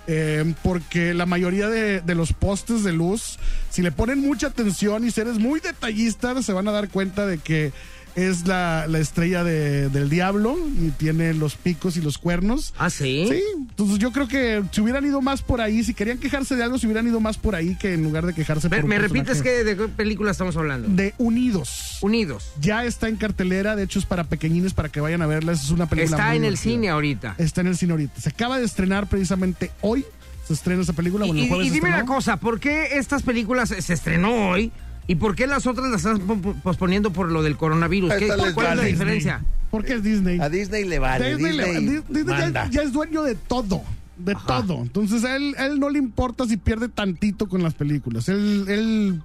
Eh, 0.07 0.53
porque 0.63 1.13
la 1.13 1.25
mayoría 1.25 1.67
de, 1.67 2.15
los 2.15 2.33
postes 2.33 2.83
de 2.83 2.93
luz, 2.93 3.37
si 3.69 3.81
le 3.81 3.91
ponen 3.91 4.19
mucha 4.19 4.47
atención 4.47 5.05
y 5.05 5.11
si 5.11 5.21
eres 5.21 5.39
muy 5.39 5.59
detallista, 5.59 6.41
se 6.41 6.53
van 6.53 6.67
a 6.67 6.71
dar 6.71 6.89
cuenta 6.89 7.25
de 7.25 7.37
que 7.39 7.71
es 8.15 8.47
la, 8.47 8.86
la 8.88 8.99
estrella 8.99 9.43
de- 9.43 9.89
del 9.89 10.10
diablo 10.10 10.58
y 10.82 10.89
tiene 10.91 11.34
los 11.34 11.56
picos 11.56 11.97
y 11.97 12.01
los 12.01 12.17
cuernos. 12.17 12.73
¿Ah, 12.78 12.89
sí? 12.89 13.28
Sí, 13.30 13.41
entonces 13.58 13.99
yo 13.99 14.12
creo 14.12 14.28
que 14.28 14.63
si 14.71 14.82
hubieran 14.82 15.06
ido 15.06 15.21
más 15.21 15.41
por 15.41 15.60
ahí, 15.62 15.84
si 15.84 15.93
querían 15.93 16.17
quejarse 16.17 16.56
de 16.56 16.63
algo, 16.63 16.78
si 16.78 16.88
hubieran 16.88 17.08
ido 17.08 17.19
más 17.19 17.38
por 17.38 17.56
ahí 17.56 17.75
que 17.75 17.93
en 17.93 18.04
lugar 18.04 18.25
de 18.25 18.34
quejarse 18.34 18.69
¿Me, 18.69 18.80
por 18.82 18.89
me 18.89 18.99
repites 18.99 19.41
que 19.41 19.63
de 19.63 19.75
qué 19.75 19.88
película 19.89 20.32
estamos 20.32 20.56
hablando? 20.58 20.88
de 20.89 21.13
Unidos. 21.17 21.97
Unidos. 22.01 22.51
Ya 22.62 22.86
está 22.86 23.10
en 23.10 23.17
cartelera, 23.17 23.75
de 23.75 23.84
hecho 23.84 23.99
es 23.99 24.06
para 24.06 24.23
pequeñines 24.23 24.73
para 24.73 24.89
que 24.89 25.01
vayan 25.01 25.21
a 25.21 25.28
verla, 25.28 25.51
es 25.51 25.69
una 25.71 25.88
película 25.88 26.15
Está 26.17 26.28
muy 26.30 26.38
en 26.38 26.43
el 26.45 26.58
cine 26.58 26.89
ahorita. 26.89 27.36
Está 27.38 27.62
en 27.62 27.67
el 27.67 27.78
cine 27.78 27.91
ahorita. 27.91 28.21
Se 28.21 28.30
acaba 28.30 28.58
de 28.60 28.65
estrenar 28.65 29.08
precisamente 29.08 29.71
hoy. 29.82 30.06
Se 30.47 30.54
estrena 30.54 30.84
esa 30.84 30.93
película, 30.93 31.25
Y, 31.25 31.30
bueno, 31.30 31.39
el 31.41 31.45
y- 31.47 31.49
jueves 31.49 31.67
y 31.67 31.69
dime 31.71 31.88
una 31.89 32.06
cosa, 32.06 32.38
¿por 32.38 32.60
qué 32.60 32.89
estas 32.99 33.23
películas 33.23 33.69
se 33.69 33.93
estrenó 33.93 34.49
hoy 34.51 34.71
y 35.07 35.15
por 35.15 35.35
qué 35.35 35.47
las 35.47 35.67
otras 35.67 35.89
las 35.89 36.03
están 36.05 36.19
po- 36.19 36.37
po- 36.37 36.53
posponiendo 36.63 37.11
por 37.11 37.31
lo 37.31 37.43
del 37.43 37.57
coronavirus? 37.57 38.13
¿Qué- 38.15 38.27
Esta 38.27 38.37
les 38.45 38.53
¿Cuál 38.53 38.67
es 38.71 38.77
la 38.77 38.83
diferencia? 38.83 39.43
Porque 39.71 39.93
es 39.93 40.03
Disney. 40.03 40.39
A 40.39 40.49
Disney 40.49 40.85
le 40.85 40.99
vale. 40.99 41.35
Disney, 41.35 41.55
le- 41.57 41.65
Disney, 41.65 41.85
Di- 41.85 42.03
Disney 42.07 42.25
ya, 42.37 42.43
manda. 42.45 42.69
ya 42.69 42.81
es 42.81 42.93
dueño 42.93 43.23
de 43.23 43.35
todo. 43.35 43.83
De 44.17 44.35
todo. 44.47 44.81
Entonces 44.81 45.23
a 45.25 45.35
él, 45.35 45.53
a 45.57 45.65
él 45.65 45.79
no 45.79 45.89
le 45.89 45.99
importa 45.99 46.45
si 46.47 46.55
pierde 46.57 46.87
tantito 46.87 47.47
con 47.49 47.61
las 47.61 47.73
películas. 47.73 48.29
Él, 48.29 48.65
él 48.69 49.21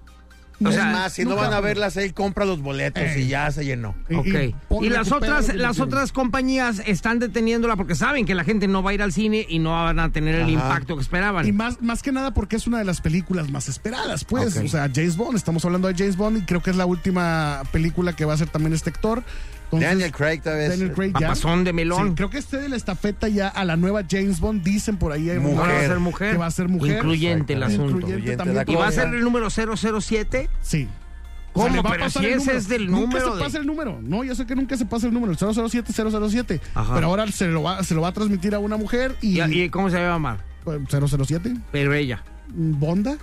O 0.63 0.69
es 0.69 0.77
más, 0.77 1.13
si 1.15 1.25
no 1.25 1.37
van 1.37 1.53
a 1.55 1.61
verlas, 1.61 1.97
él 1.97 2.13
compra 2.13 2.45
los 2.45 2.61
boletos 2.61 3.03
Eh. 3.03 3.21
y 3.23 3.29
ya 3.29 3.51
se 3.51 3.65
llenó. 3.65 3.95
y- 4.09 4.15
Ok. 4.69 4.83
y 4.83 4.89
las 4.91 5.11
otras, 5.11 5.55
las 5.55 5.77
tiene. 5.77 5.87
otras 5.87 6.13
compañías 6.13 6.83
están 6.87 7.19
deteniéndola 7.19 7.77
porque 7.77 7.95
saben 7.95 8.27
que 8.27 8.35
la 8.35 8.45
gente 8.45 8.69
no 8.69 8.83
va 8.83 8.91
a 8.91 8.95
ir 8.95 9.03
al 9.03 9.13
cine 9.13 9.47
y 9.49 9.59
no 9.59 9.71
van 9.71 9.99
a 9.99 10.11
tener 10.13 10.35
el 10.35 10.51
impacto 10.51 10.97
que 10.97 11.03
esperaban. 11.03 11.47
Y 11.47 11.53
más, 11.53 11.81
más 11.81 12.03
que 12.03 12.13
nada 12.13 12.35
porque 12.35 12.57
es 12.57 12.67
una 12.67 12.79
de 12.79 12.85
las 12.85 13.01
películas 13.01 13.51
más 13.51 13.69
esperadas, 13.69 14.25
pues. 14.25 14.57
O 14.57 14.69
sea, 14.69 14.91
James 14.95 15.17
Bond, 15.17 15.37
estamos 15.37 15.65
hablando 15.65 15.89
de 15.89 15.95
James 15.95 16.17
Bond 16.17 16.39
y 16.39 16.43
creo 16.43 16.63
que 16.63 16.71
es 16.71 16.77
la 16.77 16.87
última 16.87 17.63
película 17.73 18.13
que 18.15 18.25
va 18.25 18.33
a 18.33 18.35
hacer 18.35 18.49
también 18.49 18.73
este 18.75 18.91
actor. 18.91 19.23
Entonces, 19.73 19.89
Daniel 19.89 20.13
Craig 20.13 20.41
tal 20.43 20.57
vez. 20.57 20.69
Daniel 20.71 20.93
Craig 20.93 21.13
ya. 21.13 21.21
Papazón 21.29 21.63
de 21.65 21.73
melón. 21.73 22.09
Sí, 22.09 22.15
creo 22.17 22.31
que 22.31 22.39
este 22.39 22.57
de 22.59 22.69
la 22.69 22.77
estafeta 22.77 23.29
ya 23.29 23.49
a 23.49 23.65
la 23.65 23.77
nueva 23.77 24.03
James 24.11 24.41
Bond, 24.41 24.63
dicen 24.65 24.97
por 24.97 25.13
ahí. 25.13 25.31
hay 25.31 25.39
Mujer. 25.39 25.57
rumores 25.57 25.71
Va 25.79 25.79
a 25.85 25.89
ser 25.89 25.99
mujer. 26.01 26.33
Que 26.33 26.39
va 26.39 26.47
a 26.47 26.51
ser 26.51 26.69
mujer. 26.69 26.97
Incluyente 26.97 27.53
el 27.53 27.63
asunto. 27.63 27.83
Incluyente 27.85 28.07
Incluyente 28.17 28.37
también. 28.37 28.57
la 28.67 28.73
¿Y 28.73 28.75
va 28.77 28.89
a 28.89 28.93
ser 28.93 29.09
el 29.15 29.23
número 29.23 29.49
007? 29.51 30.51
Sí. 30.61 30.89
¿Cómo? 31.53 31.83
va 31.83 31.91
a 31.91 31.93
Pero 31.93 32.05
pasar 32.05 32.23
si 32.23 32.29
el 32.29 32.35
ese 32.35 32.39
número. 32.39 32.59
es 32.59 32.69
del 32.69 32.87
Nunca 32.91 33.01
número 33.07 33.31
se 33.33 33.37
de- 33.39 33.45
pasa 33.45 33.59
el 33.59 33.67
número. 33.67 33.99
No, 34.03 34.23
yo 34.25 34.35
sé 34.37 34.47
que 34.47 34.55
nunca 34.55 34.77
se 34.77 34.87
pasa 34.87 35.07
el 35.09 35.13
número. 35.15 35.33
El 35.33 35.39
007, 35.39 35.93
007. 35.93 36.61
Ajá. 36.75 36.95
Pero 36.95 37.07
ahora 37.09 37.27
se 37.29 37.47
lo, 37.49 37.63
va, 37.63 37.83
se 37.83 37.95
lo 37.95 38.01
va 38.03 38.09
a 38.09 38.13
transmitir 38.13 38.55
a 38.55 38.59
una 38.61 38.77
mujer 38.77 39.17
y... 39.21 39.41
¿Y, 39.43 39.63
y 39.63 39.69
cómo 39.69 39.91
se 39.91 39.97
va 39.97 40.03
a 40.09 40.13
llamar? 40.13 40.39
pues, 40.65 40.79
007. 40.89 41.55
Pero 41.73 41.93
ella. 41.95 42.23
¿Bonda? 42.53 43.17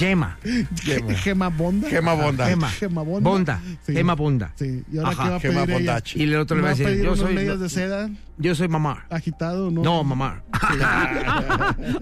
Yema. 0.00 0.36
Gema 1.22 1.48
Bonda. 1.50 1.88
Gema 1.88 2.14
Bonda. 2.14 2.48
Gema. 2.48 2.68
Gema 2.70 3.02
Bonda. 3.02 3.30
Bonda. 3.30 3.60
Sí. 3.86 3.92
Gema 3.92 4.14
Bonda. 4.14 4.52
Sí. 4.56 4.82
¿Y 4.92 4.98
ahora 4.98 5.10
Ajá, 5.10 5.22
qué 5.24 5.28
va 5.30 5.36
a 5.36 5.40
Gema 5.40 5.54
pedir 5.66 5.70
ella? 5.70 5.76
Bondachi. 5.92 6.18
Y 6.18 6.22
el 6.24 6.36
otro 6.36 6.56
le 6.56 6.62
va 6.62 6.68
a 6.70 6.74
decir, 6.74 7.02
yo 7.04 7.16
soy, 7.16 7.34
medias 7.34 7.60
de 7.60 7.68
seda 7.68 8.10
yo 8.36 8.54
soy 8.56 8.66
mamá. 8.68 9.06
agitado? 9.10 9.70
No. 9.70 9.82
No, 9.82 10.02
mamá. 10.04 10.42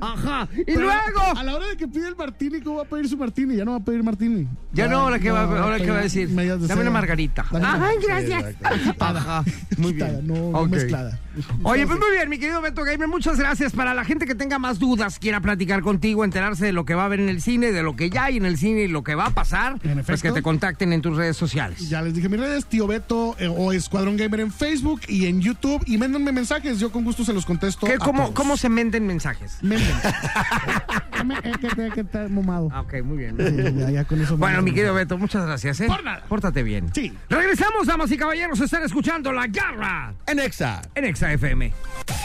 Ajá. 0.01 0.49
Y 0.57 0.65
Pero 0.65 0.81
luego. 0.81 1.21
A 1.37 1.43
la 1.45 1.55
hora 1.57 1.67
de 1.67 1.77
que 1.77 1.87
pide 1.89 2.09
el 2.09 2.17
martini, 2.17 2.61
¿cómo 2.61 2.77
va 2.79 2.83
a 2.83 2.87
pedir 2.87 3.09
su 3.09 3.17
martini? 3.19 3.57
Ya 3.57 3.65
no 3.65 3.73
va 3.73 3.77
a 3.79 3.81
pedir 3.85 4.03
martini. 4.03 4.49
Ya 4.73 4.89
no, 4.89 5.01
ahora 5.01 5.19
que 5.19 5.31
va, 5.31 5.45
no, 5.47 5.57
ahora 5.57 5.77
que 5.79 5.87
va 5.91 5.99
a 5.99 6.03
pedir 6.03 6.11
decir. 6.11 6.29
medias 6.31 6.61
de 6.61 6.67
Dame 6.69 6.83
una 6.83 6.91
margarita. 6.91 7.45
Dame 7.51 8.01
Sí, 8.01 8.07
gracias. 8.07 8.55
Ajá. 8.99 9.45
Muy 9.77 9.93
Quitada, 9.93 10.13
bien. 10.21 10.27
No, 10.27 10.35
no 10.53 10.59
Ok. 10.61 10.69
mezclada. 10.71 11.19
Oye, 11.63 11.87
pues 11.87 11.99
muy 11.99 12.11
bien, 12.13 12.29
mi 12.29 12.39
querido 12.39 12.61
Beto 12.61 12.85
Gamer, 12.85 13.09
muchas 13.09 13.39
gracias. 13.39 13.73
Para 13.73 13.95
la 13.95 14.05
gente 14.05 14.27
que 14.27 14.35
tenga 14.35 14.59
más 14.59 14.79
dudas, 14.79 15.19
quiera 15.19 15.41
platicar 15.41 15.81
contigo, 15.83 16.25
enterarse 16.25 16.67
de 16.67 16.73
lo 16.73 16.85
que 16.85 16.95
va 16.95 17.03
a 17.03 17.07
haber 17.07 17.21
en 17.21 17.29
el 17.29 17.41
cine, 17.41 17.73
de 17.73 17.83
lo 17.83 17.97
que 17.97 18.11
ya 18.11 18.25
hay 18.25 18.37
en 18.37 18.45
el 18.47 18.59
cine 18.59 18.83
y 18.83 18.89
lo 18.89 19.03
que 19.03 19.15
va 19.15 19.27
a 19.27 19.31
pasar, 19.31 19.73
En 19.75 19.79
pues 19.81 19.99
efecto. 19.99 20.23
que 20.29 20.33
te 20.33 20.43
contacten 20.43 20.93
en 20.93 21.03
tus 21.03 21.17
redes 21.17 21.37
sociales. 21.37 21.89
Ya 21.89 22.03
les 22.03 22.15
dije 22.15 22.29
mis 22.29 22.41
redes, 22.41 22.67
tío 22.67 22.87
Beto 22.87 23.37
eh, 23.39 23.49
o 23.49 23.73
Escuadrón 23.73 24.17
Gamer 24.17 24.41
en 24.41 24.53
Facebook 24.53 25.01
y 25.09 25.27
en 25.27 25.41
YouTube. 25.41 25.83
Y 25.87 25.99
mándenme 25.99 26.33
mensajes, 26.33 26.79
yo 26.79 26.91
con 26.93 27.05
gusto 27.05 27.25
se 27.25 27.33
los 27.33 27.45
contesto. 27.47 27.87
¿Qué, 27.87 27.95
a 27.95 27.99
cómo, 27.99 28.23
todos. 28.25 28.35
¿Cómo 28.35 28.57
se 28.57 28.69
menden 28.69 29.07
mensajes? 29.07 29.59
Manden. 29.63 29.89
Es 31.45 31.75
que 31.95 32.01
está 32.01 32.29
mamado. 32.29 32.69
Ah, 32.73 32.81
ok, 32.83 33.03
muy 33.05 33.19
bien. 33.19 33.37
Sí, 33.39 33.79
ya, 33.79 33.91
ya 33.91 34.05
con 34.05 34.21
eso 34.21 34.37
Bueno, 34.37 34.63
mi 34.63 34.73
querido 34.73 34.95
Beto, 34.95 35.19
muchas 35.19 35.47
gracias, 35.47 35.81
¿eh? 35.81 35.87
Por 35.87 36.03
nada. 36.03 36.25
Pórtate 36.29 36.63
bien. 36.63 36.91
Sí. 36.95 37.13
Regresamos, 37.29 37.87
damas 37.87 38.11
y 38.11 38.17
caballeros, 38.17 38.61
están 38.61 38.83
escuchando 38.83 39.33
La 39.33 39.47
Garra 39.47 40.15
En 40.27 40.39
Exa. 40.39 40.83
en 40.95 41.05
Exa 41.05 41.22
FM. 41.31 41.73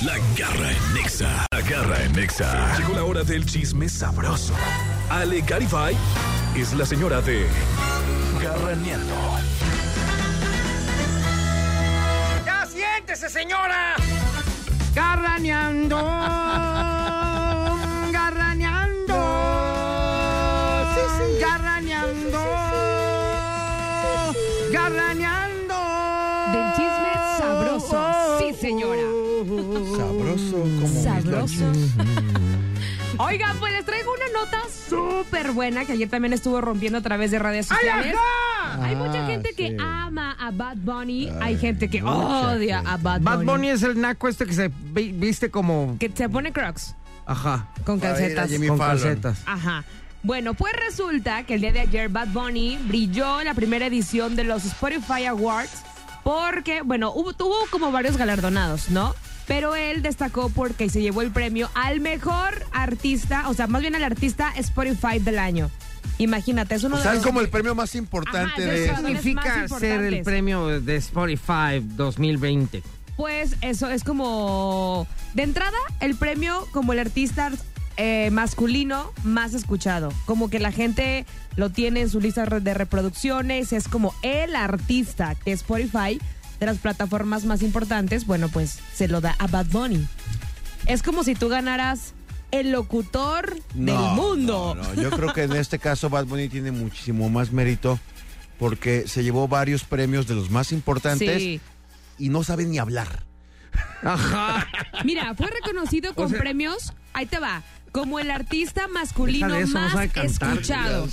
La 0.05 0.17
garra 0.37 0.71
en 0.71 0.93
Nexa. 0.93 1.45
La 1.51 1.61
garra 1.61 2.03
en 2.03 2.13
Nexa. 2.13 2.77
Llegó 2.77 2.93
la 2.95 3.03
hora 3.03 3.23
del 3.23 3.45
chisme 3.45 3.87
sabroso. 3.87 4.53
Ale 5.09 5.41
Garifay 5.41 5.95
es 6.55 6.73
la 6.73 6.85
señora 6.85 7.21
de 7.21 7.45
Garraneando. 8.41 9.15
¡Ya 12.45 12.65
siéntese, 12.65 13.29
señora! 13.29 13.95
Garraneando. 14.95 15.97
Garraneando. 18.11 19.17
Garraneando. 21.39 22.39
Garraneando. 24.71 25.75
Del 26.51 26.73
chisme 26.73 27.13
sabroso. 27.37 28.26
Sabroso 29.61 30.51
como 30.61 30.87
Sabroso. 31.03 31.65
Oigan, 33.19 33.57
pues 33.57 33.73
les 33.73 33.85
traigo 33.85 34.11
una 34.13 34.39
nota 34.39 34.61
súper 34.89 35.51
buena 35.51 35.85
que 35.85 35.93
ayer 35.93 36.07
también 36.09 36.33
estuvo 36.33 36.61
rompiendo 36.61 36.99
a 36.99 37.01
través 37.01 37.31
de 37.31 37.39
redes 37.39 37.65
sociales. 37.65 38.15
Hay 38.81 38.95
mucha 38.95 39.23
Ah, 39.23 39.27
gente 39.27 39.53
que 39.55 39.69
sí. 39.69 39.77
ama 39.79 40.35
a 40.39 40.51
Bad 40.51 40.77
Bunny, 40.77 41.29
hay 41.41 41.57
gente 41.57 41.89
que 41.89 42.03
odia 42.03 42.77
gente. 42.77 42.91
a 42.91 42.97
Bad 42.97 43.21
Bunny. 43.21 43.23
Bad 43.25 43.43
Bunny 43.45 43.69
es 43.69 43.81
el 43.83 43.99
naco 43.99 44.27
este 44.27 44.45
que 44.45 44.53
se 44.53 44.67
vi- 44.93 45.11
viste 45.13 45.49
como. 45.49 45.95
Que 45.99 46.11
se 46.13 46.29
pone 46.29 46.51
crocs 46.53 46.93
Ajá. 47.25 47.67
con 47.85 47.99
calcetas. 47.99 48.49
Jimmy 48.51 48.67
Con 48.67 48.77
Fallon. 48.77 48.97
calcetas. 49.01 49.39
Ajá. 49.47 49.83
Bueno, 50.21 50.53
pues 50.53 50.73
resulta 50.73 51.43
que 51.43 51.55
el 51.55 51.61
día 51.61 51.71
de 51.71 51.79
ayer 51.81 52.09
Bad 52.09 52.27
Bunny 52.29 52.77
brilló 52.87 53.39
en 53.39 53.45
la 53.45 53.53
primera 53.55 53.87
edición 53.87 54.35
de 54.35 54.43
los 54.43 54.65
Spotify 54.65 55.25
Awards 55.25 55.81
porque, 56.23 56.81
bueno, 56.81 57.11
hubo, 57.13 57.33
tuvo 57.33 57.55
como 57.71 57.91
varios 57.91 58.17
galardonados, 58.17 58.89
¿no? 58.91 59.15
Pero 59.47 59.75
él 59.75 60.01
destacó 60.01 60.49
porque 60.49 60.89
se 60.89 61.01
llevó 61.01 61.21
el 61.21 61.31
premio 61.31 61.69
al 61.73 62.01
mejor 62.01 62.65
artista, 62.71 63.47
o 63.49 63.53
sea, 63.53 63.67
más 63.67 63.81
bien 63.81 63.95
al 63.95 64.03
artista 64.03 64.51
Spotify 64.57 65.19
del 65.19 65.39
año. 65.39 65.71
Imagínate, 66.19 66.75
es 66.75 66.83
uno 66.83 66.97
O 66.97 66.99
sea, 66.99 67.11
de 67.11 67.17
es 67.17 67.23
los... 67.23 67.27
como 67.27 67.41
el 67.41 67.49
premio 67.49 67.75
más 67.75 67.95
importante 67.95 68.63
Ajá, 68.63 68.71
de... 68.71 68.87
¿Qué 68.87 68.95
significa 68.95 69.67
ser 69.67 70.01
el 70.01 70.23
premio 70.23 70.81
de 70.81 70.95
Spotify 70.97 71.81
2020? 71.95 72.83
Pues 73.15 73.55
eso 73.61 73.89
es 73.89 74.03
como, 74.03 75.07
de 75.33 75.43
entrada, 75.43 75.77
el 76.01 76.15
premio 76.15 76.67
como 76.71 76.93
el 76.93 76.99
artista 76.99 77.51
eh, 77.97 78.29
masculino 78.31 79.11
más 79.23 79.55
escuchado. 79.55 80.13
Como 80.25 80.51
que 80.51 80.59
la 80.59 80.71
gente 80.71 81.25
lo 81.55 81.71
tiene 81.71 82.01
en 82.01 82.09
su 82.09 82.19
lista 82.19 82.45
de 82.45 82.73
reproducciones, 82.75 83.73
es 83.73 83.87
como 83.87 84.13
el 84.21 84.55
artista 84.55 85.33
que 85.33 85.51
Spotify, 85.51 86.19
de 86.59 86.65
las 86.65 86.77
plataformas 86.79 87.45
más 87.45 87.61
importantes, 87.61 88.25
bueno, 88.25 88.49
pues 88.49 88.79
se 88.93 89.07
lo 89.07 89.21
da 89.21 89.35
a 89.39 89.47
Bad 89.47 89.67
Bunny. 89.67 90.07
Es 90.85 91.03
como 91.03 91.23
si 91.23 91.35
tú 91.35 91.49
ganaras 91.49 92.13
el 92.51 92.71
locutor 92.71 93.55
del 93.73 93.95
mundo. 94.15 94.73
no, 94.75 94.93
no. 94.93 94.93
Yo 95.01 95.09
creo 95.11 95.33
que 95.33 95.43
en 95.43 95.53
este 95.55 95.79
caso 95.79 96.09
Bad 96.09 96.25
Bunny 96.25 96.47
tiene 96.49 96.71
muchísimo 96.71 97.29
más 97.29 97.51
mérito 97.51 97.99
porque 98.57 99.07
se 99.07 99.23
llevó 99.23 99.47
varios 99.47 99.83
premios 99.83 100.27
de 100.27 100.35
los 100.35 100.49
más 100.49 100.71
importantes 100.71 101.41
Sí. 101.41 101.61
y 102.17 102.29
no 102.29 102.43
sabe 102.43 102.65
ni 102.65 102.77
hablar. 102.79 103.23
Ajá. 104.03 104.65
Mira, 105.03 105.35
fue 105.35 105.47
reconocido 105.47 106.15
con 106.15 106.29
sea- 106.29 106.39
premios, 106.39 106.93
ahí 107.13 107.25
te 107.25 107.39
va, 107.39 107.63
como 107.91 108.19
el 108.19 108.31
artista 108.31 108.87
masculino 108.87 109.53
eso, 109.55 109.73
más 109.73 109.93
escuchado. 110.15 111.07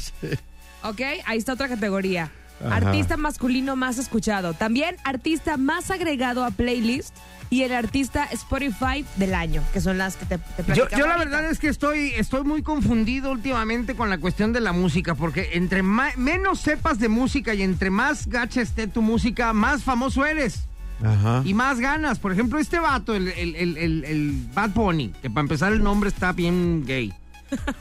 Ok, 0.85 1.01
ahí 1.27 1.39
está 1.39 1.53
otra 1.55 1.69
categoría. 1.69 2.31
Artista 2.71 3.17
masculino 3.17 3.77
más 3.77 3.99
escuchado. 3.99 4.55
También 4.55 4.97
artista 5.05 5.57
más 5.57 5.91
agregado 5.91 6.45
a 6.45 6.51
playlist 6.51 7.15
y 7.51 7.63
el 7.63 7.73
artista 7.73 8.25
Spotify 8.33 9.05
del 9.17 9.35
año, 9.35 9.63
que 9.73 9.81
son 9.81 9.99
las 9.99 10.17
que 10.17 10.25
te, 10.25 10.39
te 10.39 10.75
Yo, 10.75 10.87
la 11.07 11.19
verdad 11.19 11.49
es 11.51 11.59
que 11.59 11.69
estoy, 11.69 12.13
estoy 12.17 12.43
muy 12.45 12.63
confundido 12.63 13.31
últimamente 13.31 13.95
con 13.95 14.09
la 14.09 14.19
cuestión 14.19 14.53
de 14.53 14.61
la 14.61 14.73
música, 14.73 15.15
porque 15.15 15.51
entre 15.53 15.83
ma- 15.83 16.13
menos 16.17 16.61
sepas 16.61 16.99
de 16.99 17.09
música 17.09 17.53
y 17.55 17.63
entre 17.63 17.91
más 17.91 18.27
gacha 18.29 18.61
esté 18.63 18.87
tu 18.87 19.03
música, 19.03 19.53
más 19.53 19.83
famoso 19.83 20.25
eres 20.25 20.65
Ajá. 21.05 21.43
y 21.45 21.53
más 21.55 21.81
ganas. 21.81 22.19
Por 22.19 22.33
ejemplo, 22.33 22.59
este 22.59 22.79
vato, 22.79 23.15
el, 23.15 23.29
el, 23.29 23.55
el, 23.57 23.77
el- 23.77 24.05
el 24.05 24.47
Bad 24.55 24.71
Bunny, 24.71 25.09
que 25.21 25.29
para 25.29 25.43
empezar 25.43 25.73
el 25.73 25.83
nombre 25.83 26.09
está 26.09 26.33
bien 26.33 26.85
gay, 26.87 27.13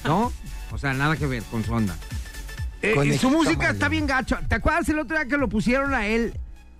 ¿no? 0.04 0.32
O 0.72 0.78
sea, 0.78 0.94
nada 0.94 1.16
que 1.16 1.26
ver 1.26 1.42
con 1.44 1.64
su 1.64 1.72
onda. 1.74 1.96
Eh, 2.84 2.96
y 3.06 3.18
su 3.18 3.30
música 3.30 3.70
está 3.70 3.88
bien 3.88 4.06
gacho. 4.06 4.38
¿Te 4.48 4.56
acuerdas 4.56 4.88
el 4.90 5.00
otro 5.00 5.18
día 5.18 5.26
que 5.28 5.38
lo 5.38 5.48
pusieron 5.48 5.94
a 5.94 6.06
él, 6.08 6.38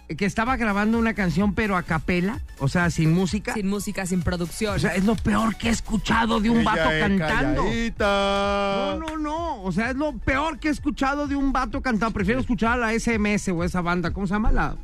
eh, 0.10 0.16
que 0.18 0.26
estaba 0.26 0.58
grabando 0.58 1.00
una 1.00 1.14
canción 1.14 1.54
pero 1.56 1.78
a 1.78 1.84
capela? 1.84 2.42
O 2.60 2.68
sea, 2.68 2.90
sin 2.90 3.14
música. 3.14 3.54
Sin 3.54 3.68
música, 3.70 4.06
sin 4.06 4.22
producción. 4.22 4.76
O 4.76 4.80
sea, 4.80 4.96
es 4.96 5.06
lo 5.06 5.16
peor 5.16 5.56
que 5.56 5.70
he 5.70 5.72
escuchado 5.72 6.42
de 6.42 6.50
un 6.50 6.64
vato 6.66 6.82
Ella 6.92 6.98
es 6.98 7.20
cantando. 7.20 7.64
calladita. 7.64 8.98
No, 9.00 9.00
no, 9.00 9.18
no. 9.18 9.64
O 9.64 9.72
sea, 9.72 9.92
es 9.92 9.96
lo 9.96 10.18
peor 10.18 10.60
que 10.60 10.68
he 10.68 10.72
escuchado 10.72 11.28
de 11.28 11.36
un 11.38 11.54
vato 11.54 11.82
cantando. 11.82 12.14
Prefiero 12.14 12.40
escuchar 12.42 12.74
a 12.74 12.78
la 12.78 12.94
SMS 13.00 13.48
o 13.52 13.64
esa 13.64 13.80
banda. 13.82 14.12
¿Cómo 14.12 14.28
se 14.28 14.34
llama? 14.34 14.52
La 14.52 14.76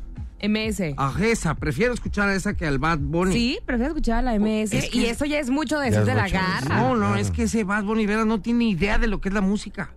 MS. 0.42 0.94
a 0.96 1.12
esa. 1.20 1.54
Prefiero 1.54 1.92
escuchar 1.92 2.30
a 2.30 2.34
esa 2.34 2.54
que 2.54 2.66
al 2.66 2.78
Bad 2.78 3.00
Bunny. 3.00 3.34
Sí, 3.34 3.58
prefiero 3.66 3.90
escuchar 3.90 4.20
a 4.20 4.22
la 4.22 4.34
MS. 4.38 4.72
Es 4.72 4.88
que- 4.88 4.96
Y 4.96 5.04
eso 5.04 5.26
ya 5.26 5.38
es 5.38 5.50
mucho 5.50 5.78
decir 5.78 5.98
es 6.00 6.06
de 6.06 6.14
la 6.14 6.30
garra. 6.30 6.76
No, 6.80 6.96
no, 6.96 7.14
es 7.16 7.30
que 7.30 7.42
ese 7.42 7.64
Bad 7.64 7.84
Bunny 7.84 8.06
Vera 8.06 8.24
no 8.24 8.40
tiene 8.40 8.64
idea 8.64 8.96
de 8.96 9.06
lo 9.06 9.20
que 9.20 9.28
es 9.28 9.34
la 9.34 9.42
música. 9.42 9.90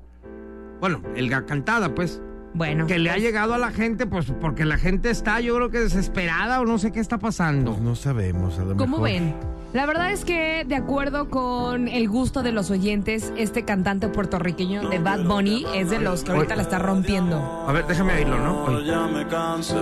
Bueno, 0.83 1.01
el 1.15 1.29
ga- 1.31 1.45
cantada, 1.45 1.95
pues. 1.95 2.21
Bueno. 2.53 2.87
Que 2.87 2.99
le 2.99 3.09
ha 3.09 3.15
llegado 3.17 3.53
a 3.53 3.57
la 3.57 3.71
gente, 3.71 4.05
pues 4.05 4.25
porque 4.41 4.65
la 4.65 4.77
gente 4.77 5.09
está, 5.11 5.39
yo 5.39 5.55
creo 5.55 5.69
que 5.69 5.79
desesperada 5.79 6.59
o 6.59 6.65
no 6.65 6.77
sé 6.77 6.91
qué 6.91 6.99
está 6.99 7.19
pasando. 7.19 7.71
Pues 7.71 7.81
no 7.81 7.95
sabemos, 7.95 8.59
a 8.59 8.65
lo 8.65 8.75
¿Cómo 8.75 8.97
mejor. 8.97 9.03
ven? 9.09 9.33
La 9.73 9.87
verdad 9.87 10.11
es 10.11 10.23
que, 10.23 10.65
de 10.67 10.75
acuerdo 10.75 11.31
con 11.31 11.87
el 11.87 12.07
gusto 12.07 12.43
de 12.43 12.51
los 12.51 12.69
oyentes, 12.69 13.33
este 13.37 13.65
cantante 13.65 14.07
puertorriqueño 14.07 14.87
de 14.87 14.99
Bad 14.99 15.23
Bunny 15.23 15.65
es 15.73 15.89
de 15.89 15.99
los 15.99 16.23
que 16.23 16.31
ahorita 16.31 16.55
la 16.55 16.61
está 16.61 16.77
rompiendo. 16.77 17.65
A 17.67 17.71
ver, 17.71 17.87
déjame 17.87 18.13
oírlo, 18.13 18.39
¿no? 18.39 18.81
Ya 18.81 19.07
me 19.07 19.27
cansé, 19.27 19.73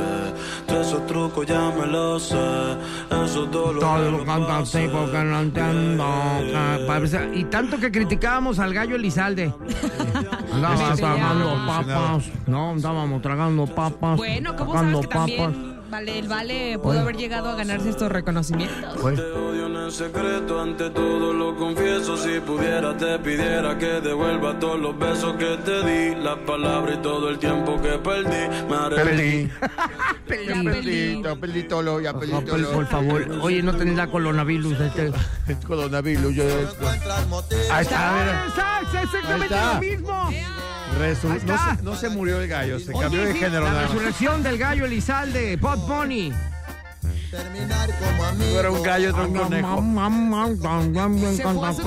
de 0.68 0.82
esos 0.82 1.06
trucos 1.08 1.46
ya 1.46 1.74
me 1.78 1.88
los 1.88 2.24
sé, 2.24 2.38
esos 3.26 3.52
dolores 3.52 3.82
Todo 3.82 4.12
lo 4.12 4.26
canta 4.26 4.60
así 4.60 4.88
porque 4.90 5.18
no 5.26 5.42
entiendo. 5.42 6.06
que 6.40 7.40
Y 7.40 7.44
tanto 7.46 7.78
que 7.78 7.92
criticábamos 7.92 8.60
al 8.60 8.74
gallo 8.74 8.96
Elizalde. 8.96 9.54
Andaba 10.54 10.96
Sí, 10.96 11.02
tragando 11.02 11.68
papas. 11.68 12.30
No, 12.48 12.70
andábamos 12.72 13.22
tragando 13.22 13.66
papas. 13.68 14.16
Bueno, 14.16 14.56
¿cómo 14.56 14.74
sabes 14.74 15.02
que 15.02 15.08
también 15.08 15.82
vale, 15.92 16.20
el 16.20 16.28
Vale 16.28 16.80
pudo 16.80 17.02
haber 17.02 17.18
llegado 17.18 17.50
a 17.50 17.56
ganarse 17.56 17.90
estos 17.90 18.12
reconocimientos? 18.12 18.98
Pues, 19.02 19.20
secreto, 19.92 20.62
ante 20.62 20.90
todo 20.90 21.34
lo 21.34 21.56
confieso. 21.56 22.18
Si 22.18 22.40
pudiera, 22.40 22.96
te 22.98 23.20
pidiera 23.20 23.78
que 23.78 24.02
devuelva 24.02 24.58
todos 24.60 24.80
los 24.80 24.98
besos 24.98 25.36
que 25.38 25.58
te 25.58 25.84
di, 25.84 26.16
las 26.16 26.38
palabras 26.40 26.98
y 26.98 27.02
todo 27.02 27.30
el 27.30 27.38
tiempo 27.40 27.82
que 27.82 27.98
perdí. 28.00 28.48
Me. 28.70 29.52
Perdí. 30.32 30.48
Ya 30.48 30.64
perdí, 30.64 31.22
ya 31.24 31.36
perdí 31.36 31.64
todo, 31.64 31.82
lo- 31.82 32.00
ya 32.00 32.14
perdí 32.14 32.32
No, 32.32 32.42
todo. 32.42 32.72
por, 32.72 32.88
favor. 32.88 33.28
Oye, 33.42 33.62
no 33.62 33.76
tenés 33.76 33.96
la 33.98 34.08
coronavirus. 34.08 34.80
Este. 34.80 35.12
Coronavirus, 35.68 36.34
yo... 36.36 36.44
Ahí 37.72 37.82
está. 37.84 38.46
Exacto, 38.48 38.98
exactamente 39.04 39.56
lo 39.56 39.80
mismo. 39.80 40.30
Resu- 41.00 41.44
no, 41.44 41.58
se, 41.58 41.84
no 41.84 41.96
se 41.96 42.10
murió 42.10 42.42
el 42.42 42.48
gallo, 42.48 42.80
se 42.80 42.92
Oye, 42.92 43.00
cambió 43.02 43.24
de 43.24 43.34
género 43.34 43.64
La 43.64 43.72
nada 43.72 43.88
resurrección 43.88 44.44
del 44.44 44.58
gallo 44.58 44.86
Elizalde, 44.86 45.56
Bob 45.58 45.80
Bunny. 45.88 46.34
No 47.32 48.60
era 48.60 48.72
un 48.72 48.84
gallo, 48.84 49.10
era 49.10 49.24
un 49.24 49.34
conejo. 49.34 49.82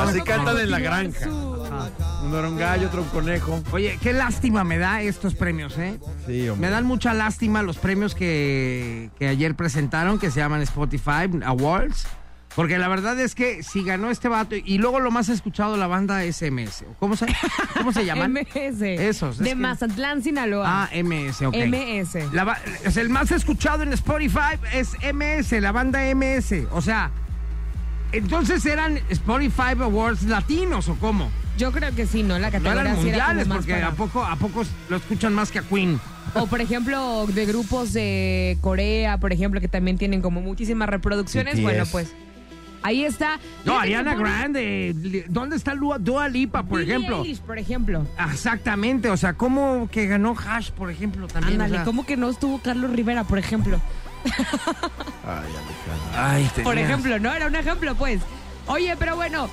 Así 0.02 0.20
cantan 0.22 0.58
en 0.58 0.70
la 0.70 0.78
granja. 0.78 1.28
Uno 1.28 2.38
era 2.38 2.48
un 2.48 2.56
gallo, 2.56 2.86
otro 2.86 3.02
un 3.02 3.08
conejo. 3.08 3.62
Oye, 3.72 3.98
qué 4.00 4.12
lástima 4.14 4.64
me 4.64 4.78
da 4.78 5.02
estos 5.02 5.34
premios, 5.34 5.76
¿eh? 5.76 5.98
Sí, 6.26 6.48
hombre. 6.48 6.66
Me 6.68 6.72
dan 6.72 6.84
mucha 6.84 7.12
lástima 7.12 7.62
los 7.62 7.76
premios 7.76 8.14
que, 8.14 9.10
que 9.18 9.28
ayer 9.28 9.54
presentaron, 9.54 10.18
que 10.18 10.30
se 10.30 10.40
llaman 10.40 10.62
Spotify 10.62 11.28
Awards. 11.44 12.06
Porque 12.56 12.78
la 12.78 12.86
verdad 12.86 13.18
es 13.18 13.34
que 13.34 13.64
si 13.64 13.82
ganó 13.82 14.10
este 14.10 14.28
vato, 14.28 14.54
y 14.54 14.78
luego 14.78 15.00
lo 15.00 15.10
más 15.10 15.28
escuchado 15.28 15.76
la 15.76 15.88
banda 15.88 16.20
SMS. 16.22 16.84
¿Cómo 17.00 17.16
se, 17.16 17.26
cómo 17.76 17.92
se 17.92 18.04
llaman? 18.04 18.32
MS. 18.52 18.80
Esos, 18.82 19.36
es 19.36 19.42
De 19.42 19.48
que- 19.50 19.54
Mazatlán, 19.56 20.22
Sinaloa. 20.22 20.64
Ah, 20.84 20.90
MS, 21.02 21.42
ok. 21.42 21.54
MS. 21.56 22.32
La 22.32 22.44
sea, 22.90 23.02
el 23.02 23.08
más 23.08 23.32
escuchado 23.32 23.82
en 23.82 23.92
Spotify 23.92 24.56
es 24.72 24.90
MS, 25.12 25.60
la 25.60 25.72
banda 25.72 26.00
MS. 26.14 26.66
O 26.70 26.80
sea, 26.80 27.10
entonces 28.12 28.64
eran 28.66 28.98
Spotify 29.08 29.72
Awards 29.80 30.22
latinos 30.24 30.88
o 30.88 30.94
cómo? 30.96 31.30
Yo 31.58 31.72
creo 31.72 31.94
que 31.94 32.06
sí, 32.06 32.22
¿no? 32.22 32.38
La 32.38 32.48
No 32.48 32.52
categoría 32.52 32.80
eran 32.82 33.02
sí 33.02 33.08
era 33.08 33.18
como 33.26 33.32
mundiales, 33.38 33.48
porque 33.48 33.72
para- 33.72 33.88
a 33.88 33.92
poco 33.92 34.24
a 34.24 34.36
pocos 34.36 34.68
lo 34.88 34.96
escuchan 34.96 35.34
más 35.34 35.50
que 35.50 35.58
a 35.58 35.62
Queen. 35.62 36.00
O 36.34 36.46
por 36.46 36.60
ejemplo, 36.60 37.26
de 37.26 37.46
grupos 37.46 37.92
de 37.92 38.58
Corea, 38.60 39.18
por 39.18 39.32
ejemplo, 39.32 39.60
que 39.60 39.68
también 39.68 39.98
tienen 39.98 40.20
como 40.22 40.40
muchísimas 40.40 40.88
reproducciones. 40.88 41.54
BTS. 41.54 41.62
Bueno, 41.62 41.84
pues 41.92 42.12
ahí 42.84 43.04
está. 43.04 43.40
No, 43.64 43.72
que 43.74 43.78
Ariana 43.80 44.14
Grande. 44.14 45.24
¿Dónde 45.28 45.56
está 45.56 45.74
Lua- 45.74 45.98
Dua 45.98 46.28
Lipa, 46.28 46.62
por 46.62 46.78
Billie 46.78 46.94
ejemplo? 46.94 47.22
Eilish, 47.22 47.40
por 47.40 47.58
ejemplo. 47.58 48.06
Exactamente, 48.32 49.10
o 49.10 49.16
sea, 49.16 49.32
¿cómo 49.34 49.88
que 49.90 50.06
ganó 50.06 50.36
Hash, 50.38 50.70
por 50.70 50.90
ejemplo, 50.90 51.26
también? 51.26 51.54
Ándale, 51.54 51.72
o 51.72 51.76
sea? 51.78 51.84
¿cómo 51.84 52.06
que 52.06 52.16
no 52.16 52.30
estuvo 52.30 52.60
Carlos 52.60 52.90
Rivera, 52.92 53.24
por 53.24 53.38
ejemplo? 53.38 53.80
Ay, 54.24 55.50
Alejandro. 55.50 56.12
Ay, 56.16 56.50
Por 56.62 56.74
tenías- 56.74 56.90
ejemplo, 56.90 57.18
¿no? 57.18 57.32
Era 57.32 57.46
un 57.46 57.56
ejemplo, 57.56 57.94
pues. 57.94 58.20
Oye, 58.66 58.94
pero 58.98 59.16
bueno, 59.16 59.48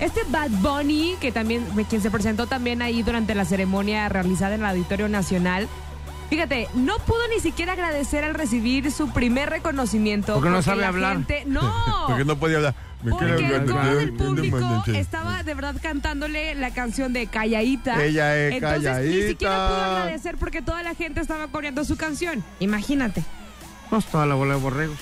este 0.00 0.20
Bad 0.28 0.50
Bunny, 0.60 1.14
que 1.20 1.32
también, 1.32 1.64
quien 1.88 2.02
se 2.02 2.10
presentó 2.10 2.46
también 2.46 2.82
ahí 2.82 3.02
durante 3.02 3.34
la 3.34 3.44
ceremonia 3.44 4.08
realizada 4.08 4.54
en 4.54 4.60
el 4.62 4.66
Auditorio 4.66 5.08
Nacional, 5.08 5.68
fíjate, 6.28 6.68
no 6.74 6.98
pudo 6.98 7.18
ni 7.34 7.40
siquiera 7.40 7.72
agradecer 7.72 8.24
al 8.24 8.34
recibir 8.34 8.90
su 8.92 9.10
primer 9.10 9.50
reconocimiento. 9.50 10.34
Porque 10.34 10.50
no 10.50 10.62
sabe 10.62 10.82
la 10.82 10.88
hablar. 10.88 11.12
gente- 11.16 11.44
no. 11.46 12.04
Porque 12.06 12.24
no 12.24 12.36
podía 12.38 12.56
hablar. 12.58 12.74
Me 13.02 13.10
Porque 13.10 13.26
me 13.26 13.60
todo 13.60 14.00
el 14.00 14.12
público 14.14 14.84
estaba 14.86 15.42
de 15.42 15.54
verdad 15.54 15.76
cantándole 15.80 16.54
la 16.54 16.72
canción 16.72 17.12
de 17.12 17.26
Calladita. 17.26 18.02
Ella 18.02 18.36
es 18.36 18.54
Entonces 18.54 19.04
ni 19.04 19.28
siquiera 19.28 19.68
pudo 19.68 19.82
agradecer 19.84 20.36
porque 20.38 20.62
toda 20.62 20.82
la 20.82 20.94
gente 20.94 21.20
estaba 21.20 21.46
coreando 21.48 21.84
su 21.84 21.96
canción. 21.96 22.42
Imagínate. 22.58 23.22
Pues 23.90 24.06
toda 24.06 24.26
la 24.26 24.34
bola 24.34 24.54
de 24.54 24.60
borregos. 24.60 24.98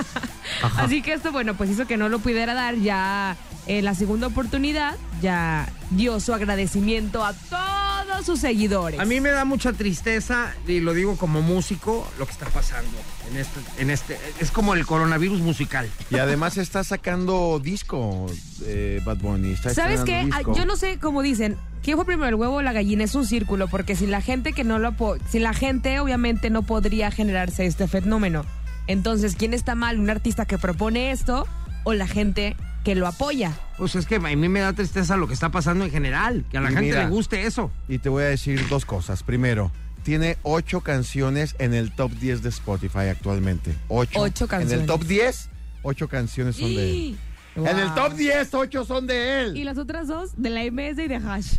Así 0.76 1.02
que 1.02 1.14
esto, 1.14 1.32
bueno, 1.32 1.54
pues 1.54 1.70
hizo 1.70 1.86
que 1.86 1.96
no 1.96 2.08
lo 2.08 2.18
pudiera 2.20 2.54
dar 2.54 2.76
ya 2.76 3.36
en 3.66 3.84
la 3.84 3.94
segunda 3.94 4.28
oportunidad. 4.28 4.96
Ya 5.20 5.68
dio 5.90 6.20
su 6.20 6.34
agradecimiento 6.34 7.24
a 7.24 7.32
todos 7.32 7.81
sus 8.24 8.40
seguidores. 8.40 9.00
A 9.00 9.04
mí 9.04 9.20
me 9.20 9.30
da 9.30 9.44
mucha 9.44 9.72
tristeza, 9.72 10.54
y 10.66 10.80
lo 10.80 10.94
digo 10.94 11.16
como 11.16 11.42
músico, 11.42 12.08
lo 12.18 12.26
que 12.26 12.32
está 12.32 12.46
pasando 12.46 12.90
en 13.30 13.36
este, 13.36 13.60
en 13.78 13.90
este, 13.90 14.18
es 14.40 14.50
como 14.50 14.74
el 14.74 14.86
coronavirus 14.86 15.40
musical. 15.40 15.88
Y 16.10 16.16
además 16.16 16.56
está 16.58 16.84
sacando 16.84 17.60
disco, 17.62 18.26
eh, 18.64 19.00
Bad 19.04 19.18
Bunny. 19.18 19.52
Está 19.52 19.74
¿Sabes 19.74 20.02
qué? 20.02 20.24
disco. 20.26 20.54
Yo 20.54 20.64
no 20.66 20.76
sé 20.76 20.98
cómo 20.98 21.22
dicen. 21.22 21.56
¿Quién 21.82 21.96
fue 21.96 22.06
primero 22.06 22.28
el 22.28 22.36
huevo 22.36 22.56
o 22.56 22.62
la 22.62 22.72
gallina? 22.72 23.02
Es 23.02 23.16
un 23.16 23.26
círculo, 23.26 23.66
porque 23.66 23.96
si 23.96 24.06
la 24.06 24.20
gente 24.20 24.52
que 24.52 24.62
no 24.62 24.78
lo 24.78 24.92
apo- 24.92 25.18
si 25.28 25.40
la 25.40 25.52
gente 25.52 25.98
obviamente 25.98 26.48
no 26.48 26.62
podría 26.62 27.10
generarse 27.10 27.66
este 27.66 27.88
fenómeno. 27.88 28.44
Entonces, 28.86 29.34
¿quién 29.36 29.52
está 29.52 29.74
mal? 29.74 29.98
¿Un 29.98 30.08
artista 30.08 30.44
que 30.46 30.58
propone 30.58 31.10
esto 31.10 31.44
o 31.82 31.92
la 31.94 32.06
gente 32.06 32.54
que 32.84 32.94
lo 32.94 33.06
apoya? 33.06 33.52
Pues 33.78 33.94
es 33.94 34.06
que 34.06 34.16
a 34.16 34.20
mí 34.20 34.36
me 34.48 34.60
da 34.60 34.72
tristeza 34.72 35.16
lo 35.16 35.26
que 35.28 35.34
está 35.34 35.50
pasando 35.50 35.84
en 35.84 35.90
general, 35.90 36.44
que 36.50 36.58
a 36.58 36.60
la 36.60 36.70
Y 36.70 36.74
gente 36.74 36.86
mira. 36.88 37.04
le 37.04 37.10
guste 37.10 37.46
eso. 37.46 37.70
Y 37.88 37.98
te 37.98 38.08
voy 38.08 38.24
a 38.24 38.26
decir 38.26 38.66
dos 38.68 38.84
cosas. 38.84 39.22
Primero, 39.22 39.70
tiene 40.02 40.36
ocho 40.42 40.80
canciones 40.80 41.54
en 41.58 41.74
el 41.74 41.92
top 41.92 42.10
10 42.12 42.42
de 42.42 42.48
Spotify 42.48 43.08
actualmente. 43.10 43.74
Ocho. 43.88 44.20
Ocho 44.20 44.44
En 44.44 44.48
canciones. 44.50 44.80
el 44.80 44.86
top 44.86 45.04
10, 45.04 45.48
ocho 45.82 46.08
canciones 46.08 46.56
son 46.56 46.74
de 46.74 46.90
él. 46.90 47.18
Wow. 47.54 47.66
En 47.66 47.78
el 47.80 47.92
top 47.92 48.14
10, 48.14 48.54
ocho 48.54 48.82
son 48.86 49.06
de 49.06 49.52
Y 49.54 49.58
él. 49.60 49.64
las 49.66 49.76
otras 49.76 50.08
dos 50.08 50.30
de 50.38 50.48
la 50.48 50.60
MS 50.70 50.98
y 51.04 51.06
de 51.06 51.16
Hash. 51.16 51.56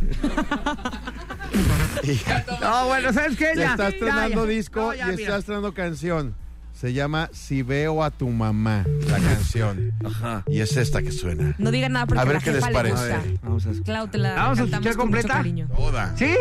Y 2.02 2.20
No, 2.60 2.86
bueno, 2.88 3.12
¿sabes 3.12 3.36
qué? 3.36 3.52
ya 3.54 3.62
Ya, 3.62 3.70
está 3.70 3.88
estrenando 3.88 4.44
disco 4.46 4.80
No, 4.80 4.94
ya, 4.94 5.04
y 5.12 5.16
mira. 5.16 5.22
está 5.22 5.36
estrenando 5.38 5.72
canción. 5.72 6.34
Se 6.74 6.92
llama 6.92 7.30
Si 7.32 7.62
veo 7.62 8.02
a 8.02 8.10
tu 8.10 8.28
mamá, 8.28 8.84
la 9.08 9.18
canción. 9.18 9.92
Ajá. 10.04 10.42
Y 10.48 10.60
es 10.60 10.76
esta 10.76 11.00
que 11.02 11.12
suena. 11.12 11.54
No 11.56 11.70
digan 11.70 11.92
nada 11.92 12.06
porque 12.06 12.20
A 12.20 12.24
ver 12.24 12.34
la 12.34 12.40
qué 12.40 12.52
jefa 12.52 12.58
les 12.58 12.66
le 12.68 12.72
parece. 12.74 12.94
gusta. 12.96 13.14
A 13.14 13.22
ver, 13.22 13.38
Vamos 13.42 13.66
a 13.66 13.70
escuchar. 13.70 13.84
Clau, 13.94 14.08
te 14.08 14.18
la 14.18 14.34
¿Vamos 14.34 14.58
a 14.58 14.62
escuchar 14.64 14.80
con 14.82 14.90
mucho 14.90 14.96
completa? 14.96 15.34
cariño. 15.34 15.68
Toda. 15.74 16.16
¿Sí? 16.16 16.34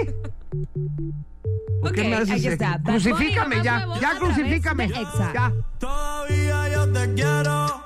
¿Por 1.82 1.92
qué 1.92 2.02
Ok, 2.02 2.08
me 2.08 2.16
haces 2.16 2.30
ahí 2.32 2.48
está. 2.48 2.78
Bad 2.78 2.94
Crucifícame 2.94 3.64
ya, 3.64 3.78
nuevo, 3.86 4.02
ya 4.02 4.12
otra 4.16 4.28
vez 4.28 4.36
crucifícame. 4.38 4.88
de 4.88 4.94
Exa. 4.94 5.32
Ya. 5.34 5.54
Todavía 5.80 6.70
yo 6.74 6.92
te 6.94 7.14
quiero, 7.14 7.84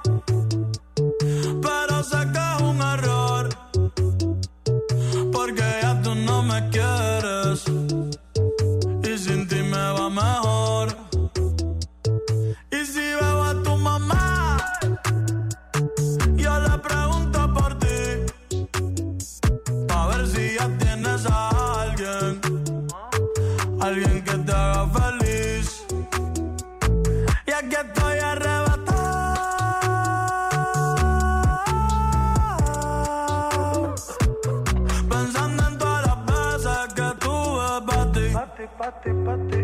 para 38.92 39.38
ti. 39.48 39.62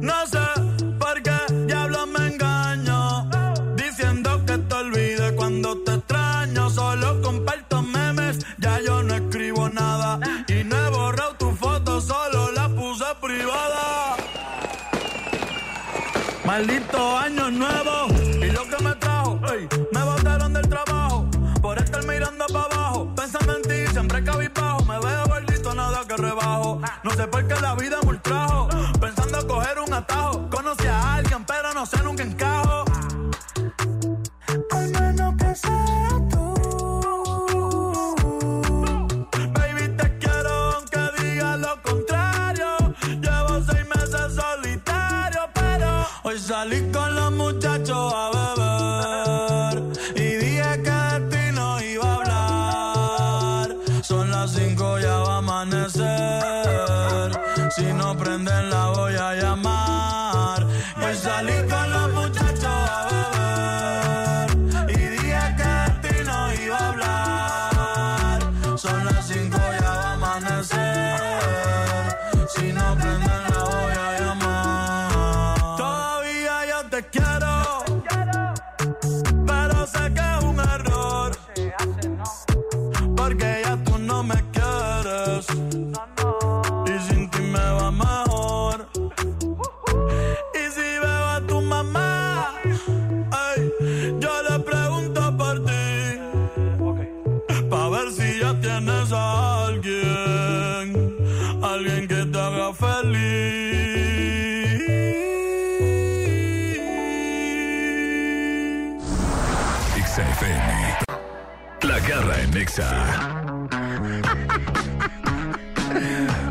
No 0.00 0.26
sé 0.26 0.46
por 0.98 1.22
qué 1.22 1.38
diablo 1.66 2.06
me 2.06 2.26
engaño. 2.28 3.28
Diciendo 3.76 4.44
que 4.46 4.58
te 4.58 4.74
olvide 4.74 5.34
cuando 5.36 5.78
te 5.82 5.94
extraño. 5.94 6.70
Solo 6.70 7.20
comparto 7.22 7.82
memes, 7.82 8.38
ya 8.58 8.80
yo 8.80 9.02
no 9.02 9.14
escribo 9.14 9.68
nada. 9.68 10.18
Y 10.48 10.64
no 10.64 10.76
he 10.76 10.90
borrado 10.90 11.34
tu 11.36 11.50
foto, 11.52 12.00
solo 12.00 12.52
la 12.52 12.68
puse 12.68 13.04
privada. 13.20 14.16
Maldito 16.44 16.81
no 26.34 27.10
sé 27.10 27.26
por 27.28 27.46
qué 27.46 27.54
la 27.60 27.74
vida 27.74 27.98
me 28.02 28.08
ultrajo, 28.08 28.68
pensando 29.00 29.46
coger 29.46 29.78
un 29.80 29.92
atajo, 29.92 30.48
conocí 30.48 30.86
a 30.86 31.14
alguien 31.14 31.44
pero 31.44 31.74
no 31.74 31.84
sé 31.84 32.02
nunca 32.02 32.22
encajo. 32.22 32.61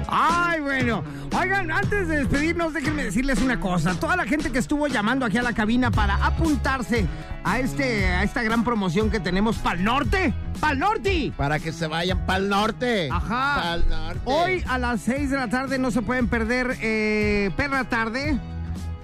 Ay, 0.07 0.59
bueno. 0.59 1.03
Oigan, 1.39 1.71
antes 1.71 2.07
de 2.07 2.17
despedirnos, 2.17 2.73
déjenme 2.73 3.03
decirles 3.05 3.41
una 3.41 3.59
cosa. 3.59 3.93
Toda 3.95 4.15
la 4.15 4.25
gente 4.25 4.51
que 4.51 4.59
estuvo 4.59 4.87
llamando 4.87 5.25
aquí 5.25 5.37
a 5.37 5.43
la 5.43 5.53
cabina 5.53 5.91
para 5.91 6.15
apuntarse 6.25 7.07
a 7.43 7.59
este 7.59 8.05
a 8.05 8.23
esta 8.23 8.43
gran 8.43 8.63
promoción 8.63 9.09
que 9.09 9.19
tenemos 9.19 9.57
Pal 9.57 9.83
Norte. 9.83 10.33
Pal 10.59 10.79
Norte. 10.79 11.31
Para 11.37 11.59
que 11.59 11.71
se 11.71 11.87
vayan 11.87 12.25
para 12.25 12.39
el 12.39 12.49
norte. 12.49 13.09
Ajá. 13.11 13.61
Pa'l 13.61 13.89
norte. 13.89 14.21
Hoy 14.25 14.63
a 14.67 14.77
las 14.77 15.01
6 15.01 15.31
de 15.31 15.37
la 15.37 15.47
tarde 15.47 15.77
no 15.79 15.91
se 15.91 16.01
pueden 16.01 16.27
perder 16.27 16.77
eh, 16.81 17.51
Perra 17.55 17.85
Tarde, 17.85 18.37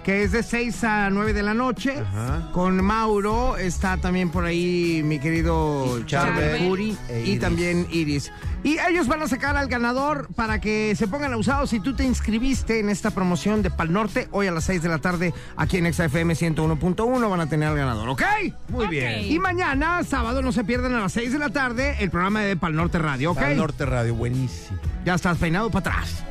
que 0.08 0.24
es 0.24 0.32
de 0.32 0.42
6 0.42 0.86
a 0.86 1.10
9 1.10 1.34
de 1.34 1.44
la 1.44 1.54
noche. 1.54 2.00
Ajá. 2.00 2.50
Con 2.54 2.82
Mauro 2.82 3.58
está 3.58 3.98
también 3.98 4.30
por 4.30 4.46
ahí 4.46 5.02
mi 5.04 5.20
querido 5.20 6.02
Charbel 6.06 6.66
Curi 6.66 6.98
e 7.10 7.26
y 7.26 7.40
también 7.40 7.86
Iris. 7.92 8.32
Y 8.64 8.78
ellos 8.80 9.10
van 9.10 9.22
a 9.22 9.28
sacar 9.28 9.58
al 9.58 9.68
ganador 9.68 10.30
para 10.34 10.62
que 10.62 10.96
se 10.96 11.10
pongan 11.10 11.34
usados 11.34 11.72
si 11.72 11.82
tú 11.82 11.94
te 11.94 12.06
inscribiste 12.06 12.80
en 12.80 12.88
esta 12.88 13.12
promoción 13.12 13.62
de 13.62 13.70
Pal 13.70 13.92
Norte 13.92 14.30
hoy 14.32 14.48
a 14.48 14.52
las 14.52 14.64
6 14.64 14.82
de 14.82 14.88
la 14.88 15.00
tarde 15.00 15.34
aquí 15.58 15.76
en 15.76 15.94
XFM 15.94 16.36
101.1 16.36 17.30
van 17.30 17.42
a 17.42 17.50
tener 17.50 17.68
al 17.68 17.76
ganador, 17.76 18.08
¿ok? 18.08 18.24
Muy 18.70 18.88
bien. 18.88 19.26
Y 19.26 19.40
mañana, 19.40 20.06
sábado, 20.06 20.42
no 20.42 20.54
se 20.54 20.64
pierdan 20.64 20.96
a 20.96 21.02
las 21.02 21.12
6 21.12 21.34
de 21.34 21.40
la 21.40 21.50
tarde 21.50 21.98
el 22.00 22.12
programa 22.12 22.44
de 22.44 22.56
Pal 22.56 22.74
Norte 22.74 22.98
Radio, 22.98 23.32
¿ok? 23.32 23.40
Pa'l 23.40 23.58
norte 23.58 23.86
radio, 23.86 24.16
buenísimo. 24.16 24.80
Ya 25.04 25.16
estás 25.16 25.38
peinado 25.38 25.70
para 25.70 25.98
atrás. 25.98 26.24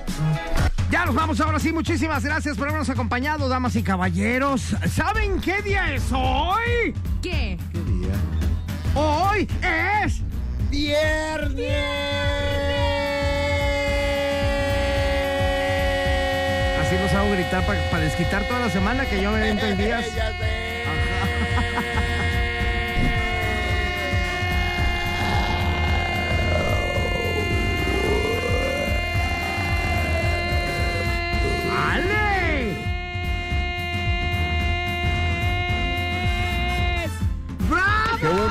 Ya 0.90 1.04
nos 1.04 1.14
vamos 1.14 1.40
ahora 1.40 1.58
sí. 1.58 1.72
Muchísimas 1.72 2.24
gracias 2.24 2.56
por 2.56 2.68
habernos 2.68 2.88
acompañado, 2.88 3.48
damas 3.48 3.74
y 3.76 3.82
caballeros. 3.82 4.74
¿Saben 4.88 5.40
qué 5.40 5.62
día 5.62 5.94
es 5.94 6.12
hoy? 6.12 6.94
¿Qué? 7.22 7.58
¿Qué 7.72 7.80
día? 7.80 8.14
Hoy 8.94 9.48
es 9.62 10.22
Así 16.80 16.96
los 16.98 17.12
hago 17.12 17.32
gritar 17.32 17.66
para 17.66 17.98
desquitar 18.00 18.46
toda 18.46 18.60
la 18.60 18.70
semana 18.70 19.04
que 19.06 19.20
yo 19.20 19.32
me 19.32 19.40
vento 19.40 19.66
en 19.66 19.76
días. 19.78 20.04
Ya 20.16 20.30
sé. 20.38 22.25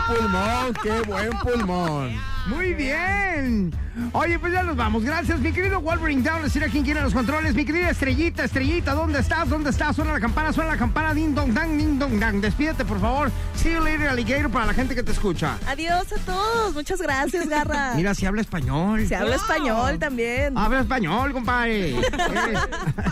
Pulmón! 0.08 0.74
¡Qué 0.84 1.02
buen 1.02 1.30
pulmón! 1.40 2.36
Muy 2.48 2.74
bien. 2.76 3.74
Oye, 4.12 4.38
pues 4.38 4.54
ya 4.54 4.62
nos 4.62 4.76
vamos. 4.76 5.04
Gracias, 5.04 5.40
mi 5.40 5.52
querido 5.52 5.82
Wolverine 5.82 6.22
Down. 6.22 6.44
Decir 6.44 6.64
a 6.64 6.68
quien 6.68 6.84
quiera 6.84 7.02
los 7.02 7.14
controles. 7.14 7.56
Mi 7.56 7.66
querida 7.66 7.90
Estrellita, 7.90 8.44
Estrellita, 8.44 8.94
¿dónde 8.94 9.20
estás? 9.20 9.50
¿Dónde 9.50 9.72
estás? 9.72 9.96
Suena 9.96 10.14
la 10.14 10.20
campana, 10.20 10.54
suena 10.54 10.72
la 10.72 10.78
campana. 10.78 11.14
Ding 11.16 11.34
dong 11.34 11.54
dang, 11.56 11.76
ding 11.76 11.98
dong 11.98 12.20
dang. 12.20 12.40
Despídete, 12.42 12.86
por 12.86 13.00
favor. 13.00 13.32
See 13.56 13.72
you 13.74 13.80
later, 13.84 14.10
alligator, 14.10 14.52
para 14.52 14.68
la 14.68 14.74
gente 14.76 14.94
que 14.94 15.02
te 15.02 15.12
escucha. 15.12 15.58
Adiós 15.68 16.06
a 16.14 16.18
todos. 16.20 16.76
Muchas 16.76 17.02
gracias, 17.02 17.48
Garra. 17.50 17.94
Mira, 17.96 18.14
si 18.14 18.28
habla 18.28 18.42
español. 18.42 19.08
Se 19.08 19.16
habla 19.16 19.38
español 19.38 19.98
también. 19.98 20.56
Habla 20.56 20.82
español, 20.82 21.32
compadre. 21.34 21.94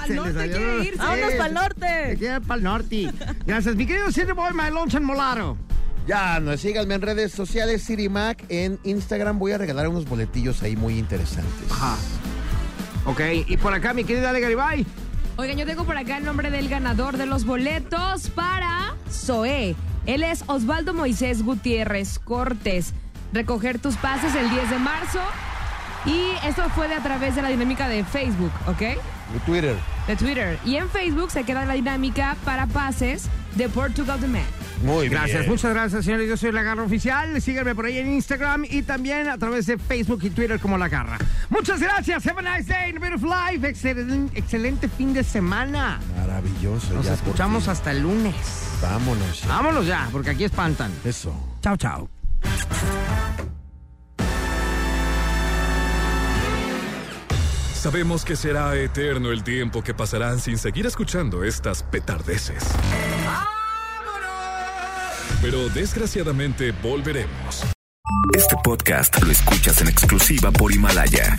Le 0.08 0.16
norte 0.16 0.50
quiere 0.50 0.84
irse. 0.84 0.98
Vámonos 0.98 1.32
Sí, 1.32 1.38
pa'l 1.40 1.54
norte. 1.54 2.10
se 2.12 2.18
quiere 2.18 2.42
pa'l 2.42 2.62
norte. 2.64 3.12
Gracias, 3.48 3.76
mi 3.76 3.88
querido 3.88 4.12
City 4.12 4.32
Boy, 4.34 4.54
my 4.54 4.70
lonesome 4.70 5.06
molaro. 5.08 5.58
Ya, 6.06 6.40
no, 6.40 6.58
síganme 6.58 6.96
en 6.96 7.02
redes 7.02 7.32
sociales, 7.32 7.84
Siri 7.84 8.10
Mac. 8.10 8.44
En 8.50 8.80
Instagram 8.84 9.40
voy 9.40 9.54
a 9.54 9.58
regalar 9.58 9.88
unos 9.88 10.06
boletillos 10.06 10.62
ahí 10.62 10.76
muy 10.76 10.98
interesantes. 10.98 11.72
Ajá. 11.72 11.96
Ok, 13.06 13.22
y 13.48 13.58
por 13.58 13.74
acá, 13.74 13.94
mi 13.94 14.04
querida 14.04 14.30
Ale 14.30 14.40
Garibay. 14.40 14.86
Oigan, 15.36 15.58
yo 15.58 15.66
tengo 15.66 15.84
por 15.84 15.98
acá 15.98 16.18
el 16.18 16.26
nombre 16.26 16.52
del 16.52 16.70
ganador 16.70 17.18
de 17.18 17.26
los 17.26 17.46
boletos 17.46 18.30
para 18.30 18.96
Zoé. 19.12 19.76
Él 20.06 20.24
es 20.24 20.44
Osvaldo 20.48 20.94
Moisés 20.94 21.44
Gutiérrez 21.44 22.20
Cortés. 22.20 22.94
Recoger 23.32 23.80
tus 23.80 23.96
pases 23.96 24.36
el 24.36 24.50
10 24.50 24.70
de 24.70 24.80
marzo. 24.80 25.20
Y 26.06 26.32
esto 26.46 26.64
fue 26.76 26.88
de 26.88 26.96
a 26.96 27.02
través 27.02 27.36
de 27.36 27.42
la 27.42 27.50
dinámica 27.50 27.88
de 27.88 28.04
Facebook, 28.04 28.52
¿ok? 28.68 28.82
Mi 29.34 29.40
Twitter. 29.46 29.76
De 30.08 30.16
Twitter. 30.18 30.60
Y 30.66 30.76
en 30.76 30.90
Facebook 30.90 31.32
se 31.32 31.46
queda 31.46 31.66
la 31.66 31.74
dinámica 31.74 32.36
para 32.44 32.68
pases 32.68 33.28
de 33.56 33.70
Portugal 33.70 34.20
The 34.20 34.28
Man. 34.28 34.44
Muy 34.82 35.08
Gracias, 35.08 35.40
bien. 35.40 35.50
muchas 35.52 35.74
gracias, 35.74 36.04
señores. 36.06 36.28
Yo 36.28 36.36
soy 36.38 36.52
La 36.52 36.62
Garra 36.64 36.84
Oficial. 36.84 37.42
Síganme 37.42 37.74
por 37.76 37.86
ahí 37.86 37.98
en 38.00 38.12
Instagram 38.14 38.66
y 38.70 38.82
también 38.84 39.30
a 39.30 39.38
través 39.38 39.66
de 39.66 39.78
Facebook 39.78 40.20
y 40.24 40.30
Twitter 40.30 40.60
como 40.60 40.78
La 40.78 40.90
Garra. 40.90 41.18
Muchas 41.50 41.80
gracias. 41.80 42.26
Have 42.28 42.40
a 42.46 42.58
nice 42.58 42.68
day 42.72 42.90
in 42.90 42.98
a 42.98 43.00
beautiful 43.00 43.30
life. 43.30 43.66
Excelente, 43.68 44.38
excelente 44.38 44.90
fin 44.90 45.14
de 45.14 45.24
semana. 45.24 46.00
Maravilloso. 46.18 46.94
Nos 46.94 47.06
ya 47.06 47.14
escuchamos 47.14 47.68
hasta 47.68 47.92
el 47.92 48.02
lunes. 48.02 48.36
Vámonos. 48.82 49.44
Vámonos 49.48 49.86
ya, 49.86 50.10
porque 50.12 50.32
aquí 50.32 50.44
espantan. 50.44 50.92
Eso. 51.06 51.34
Chao, 51.62 51.78
chao. 51.78 52.10
Sabemos 57.74 58.24
que 58.24 58.36
será 58.38 58.76
eterno 58.78 59.32
el 59.32 59.44
tiempo 59.44 59.84
que 59.84 59.94
pasarán 59.94 60.40
sin 60.40 60.58
seguir 60.58 60.86
escuchando 60.86 61.44
estas 61.44 61.84
petardeces. 61.84 62.64
Pero 65.42 65.70
desgraciadamente 65.70 66.72
volveremos. 66.82 67.64
Este 68.36 68.56
podcast 68.64 69.22
lo 69.22 69.32
escuchas 69.32 69.82
en 69.82 69.88
exclusiva 69.88 70.52
por 70.52 70.72
Himalaya. 70.72 71.38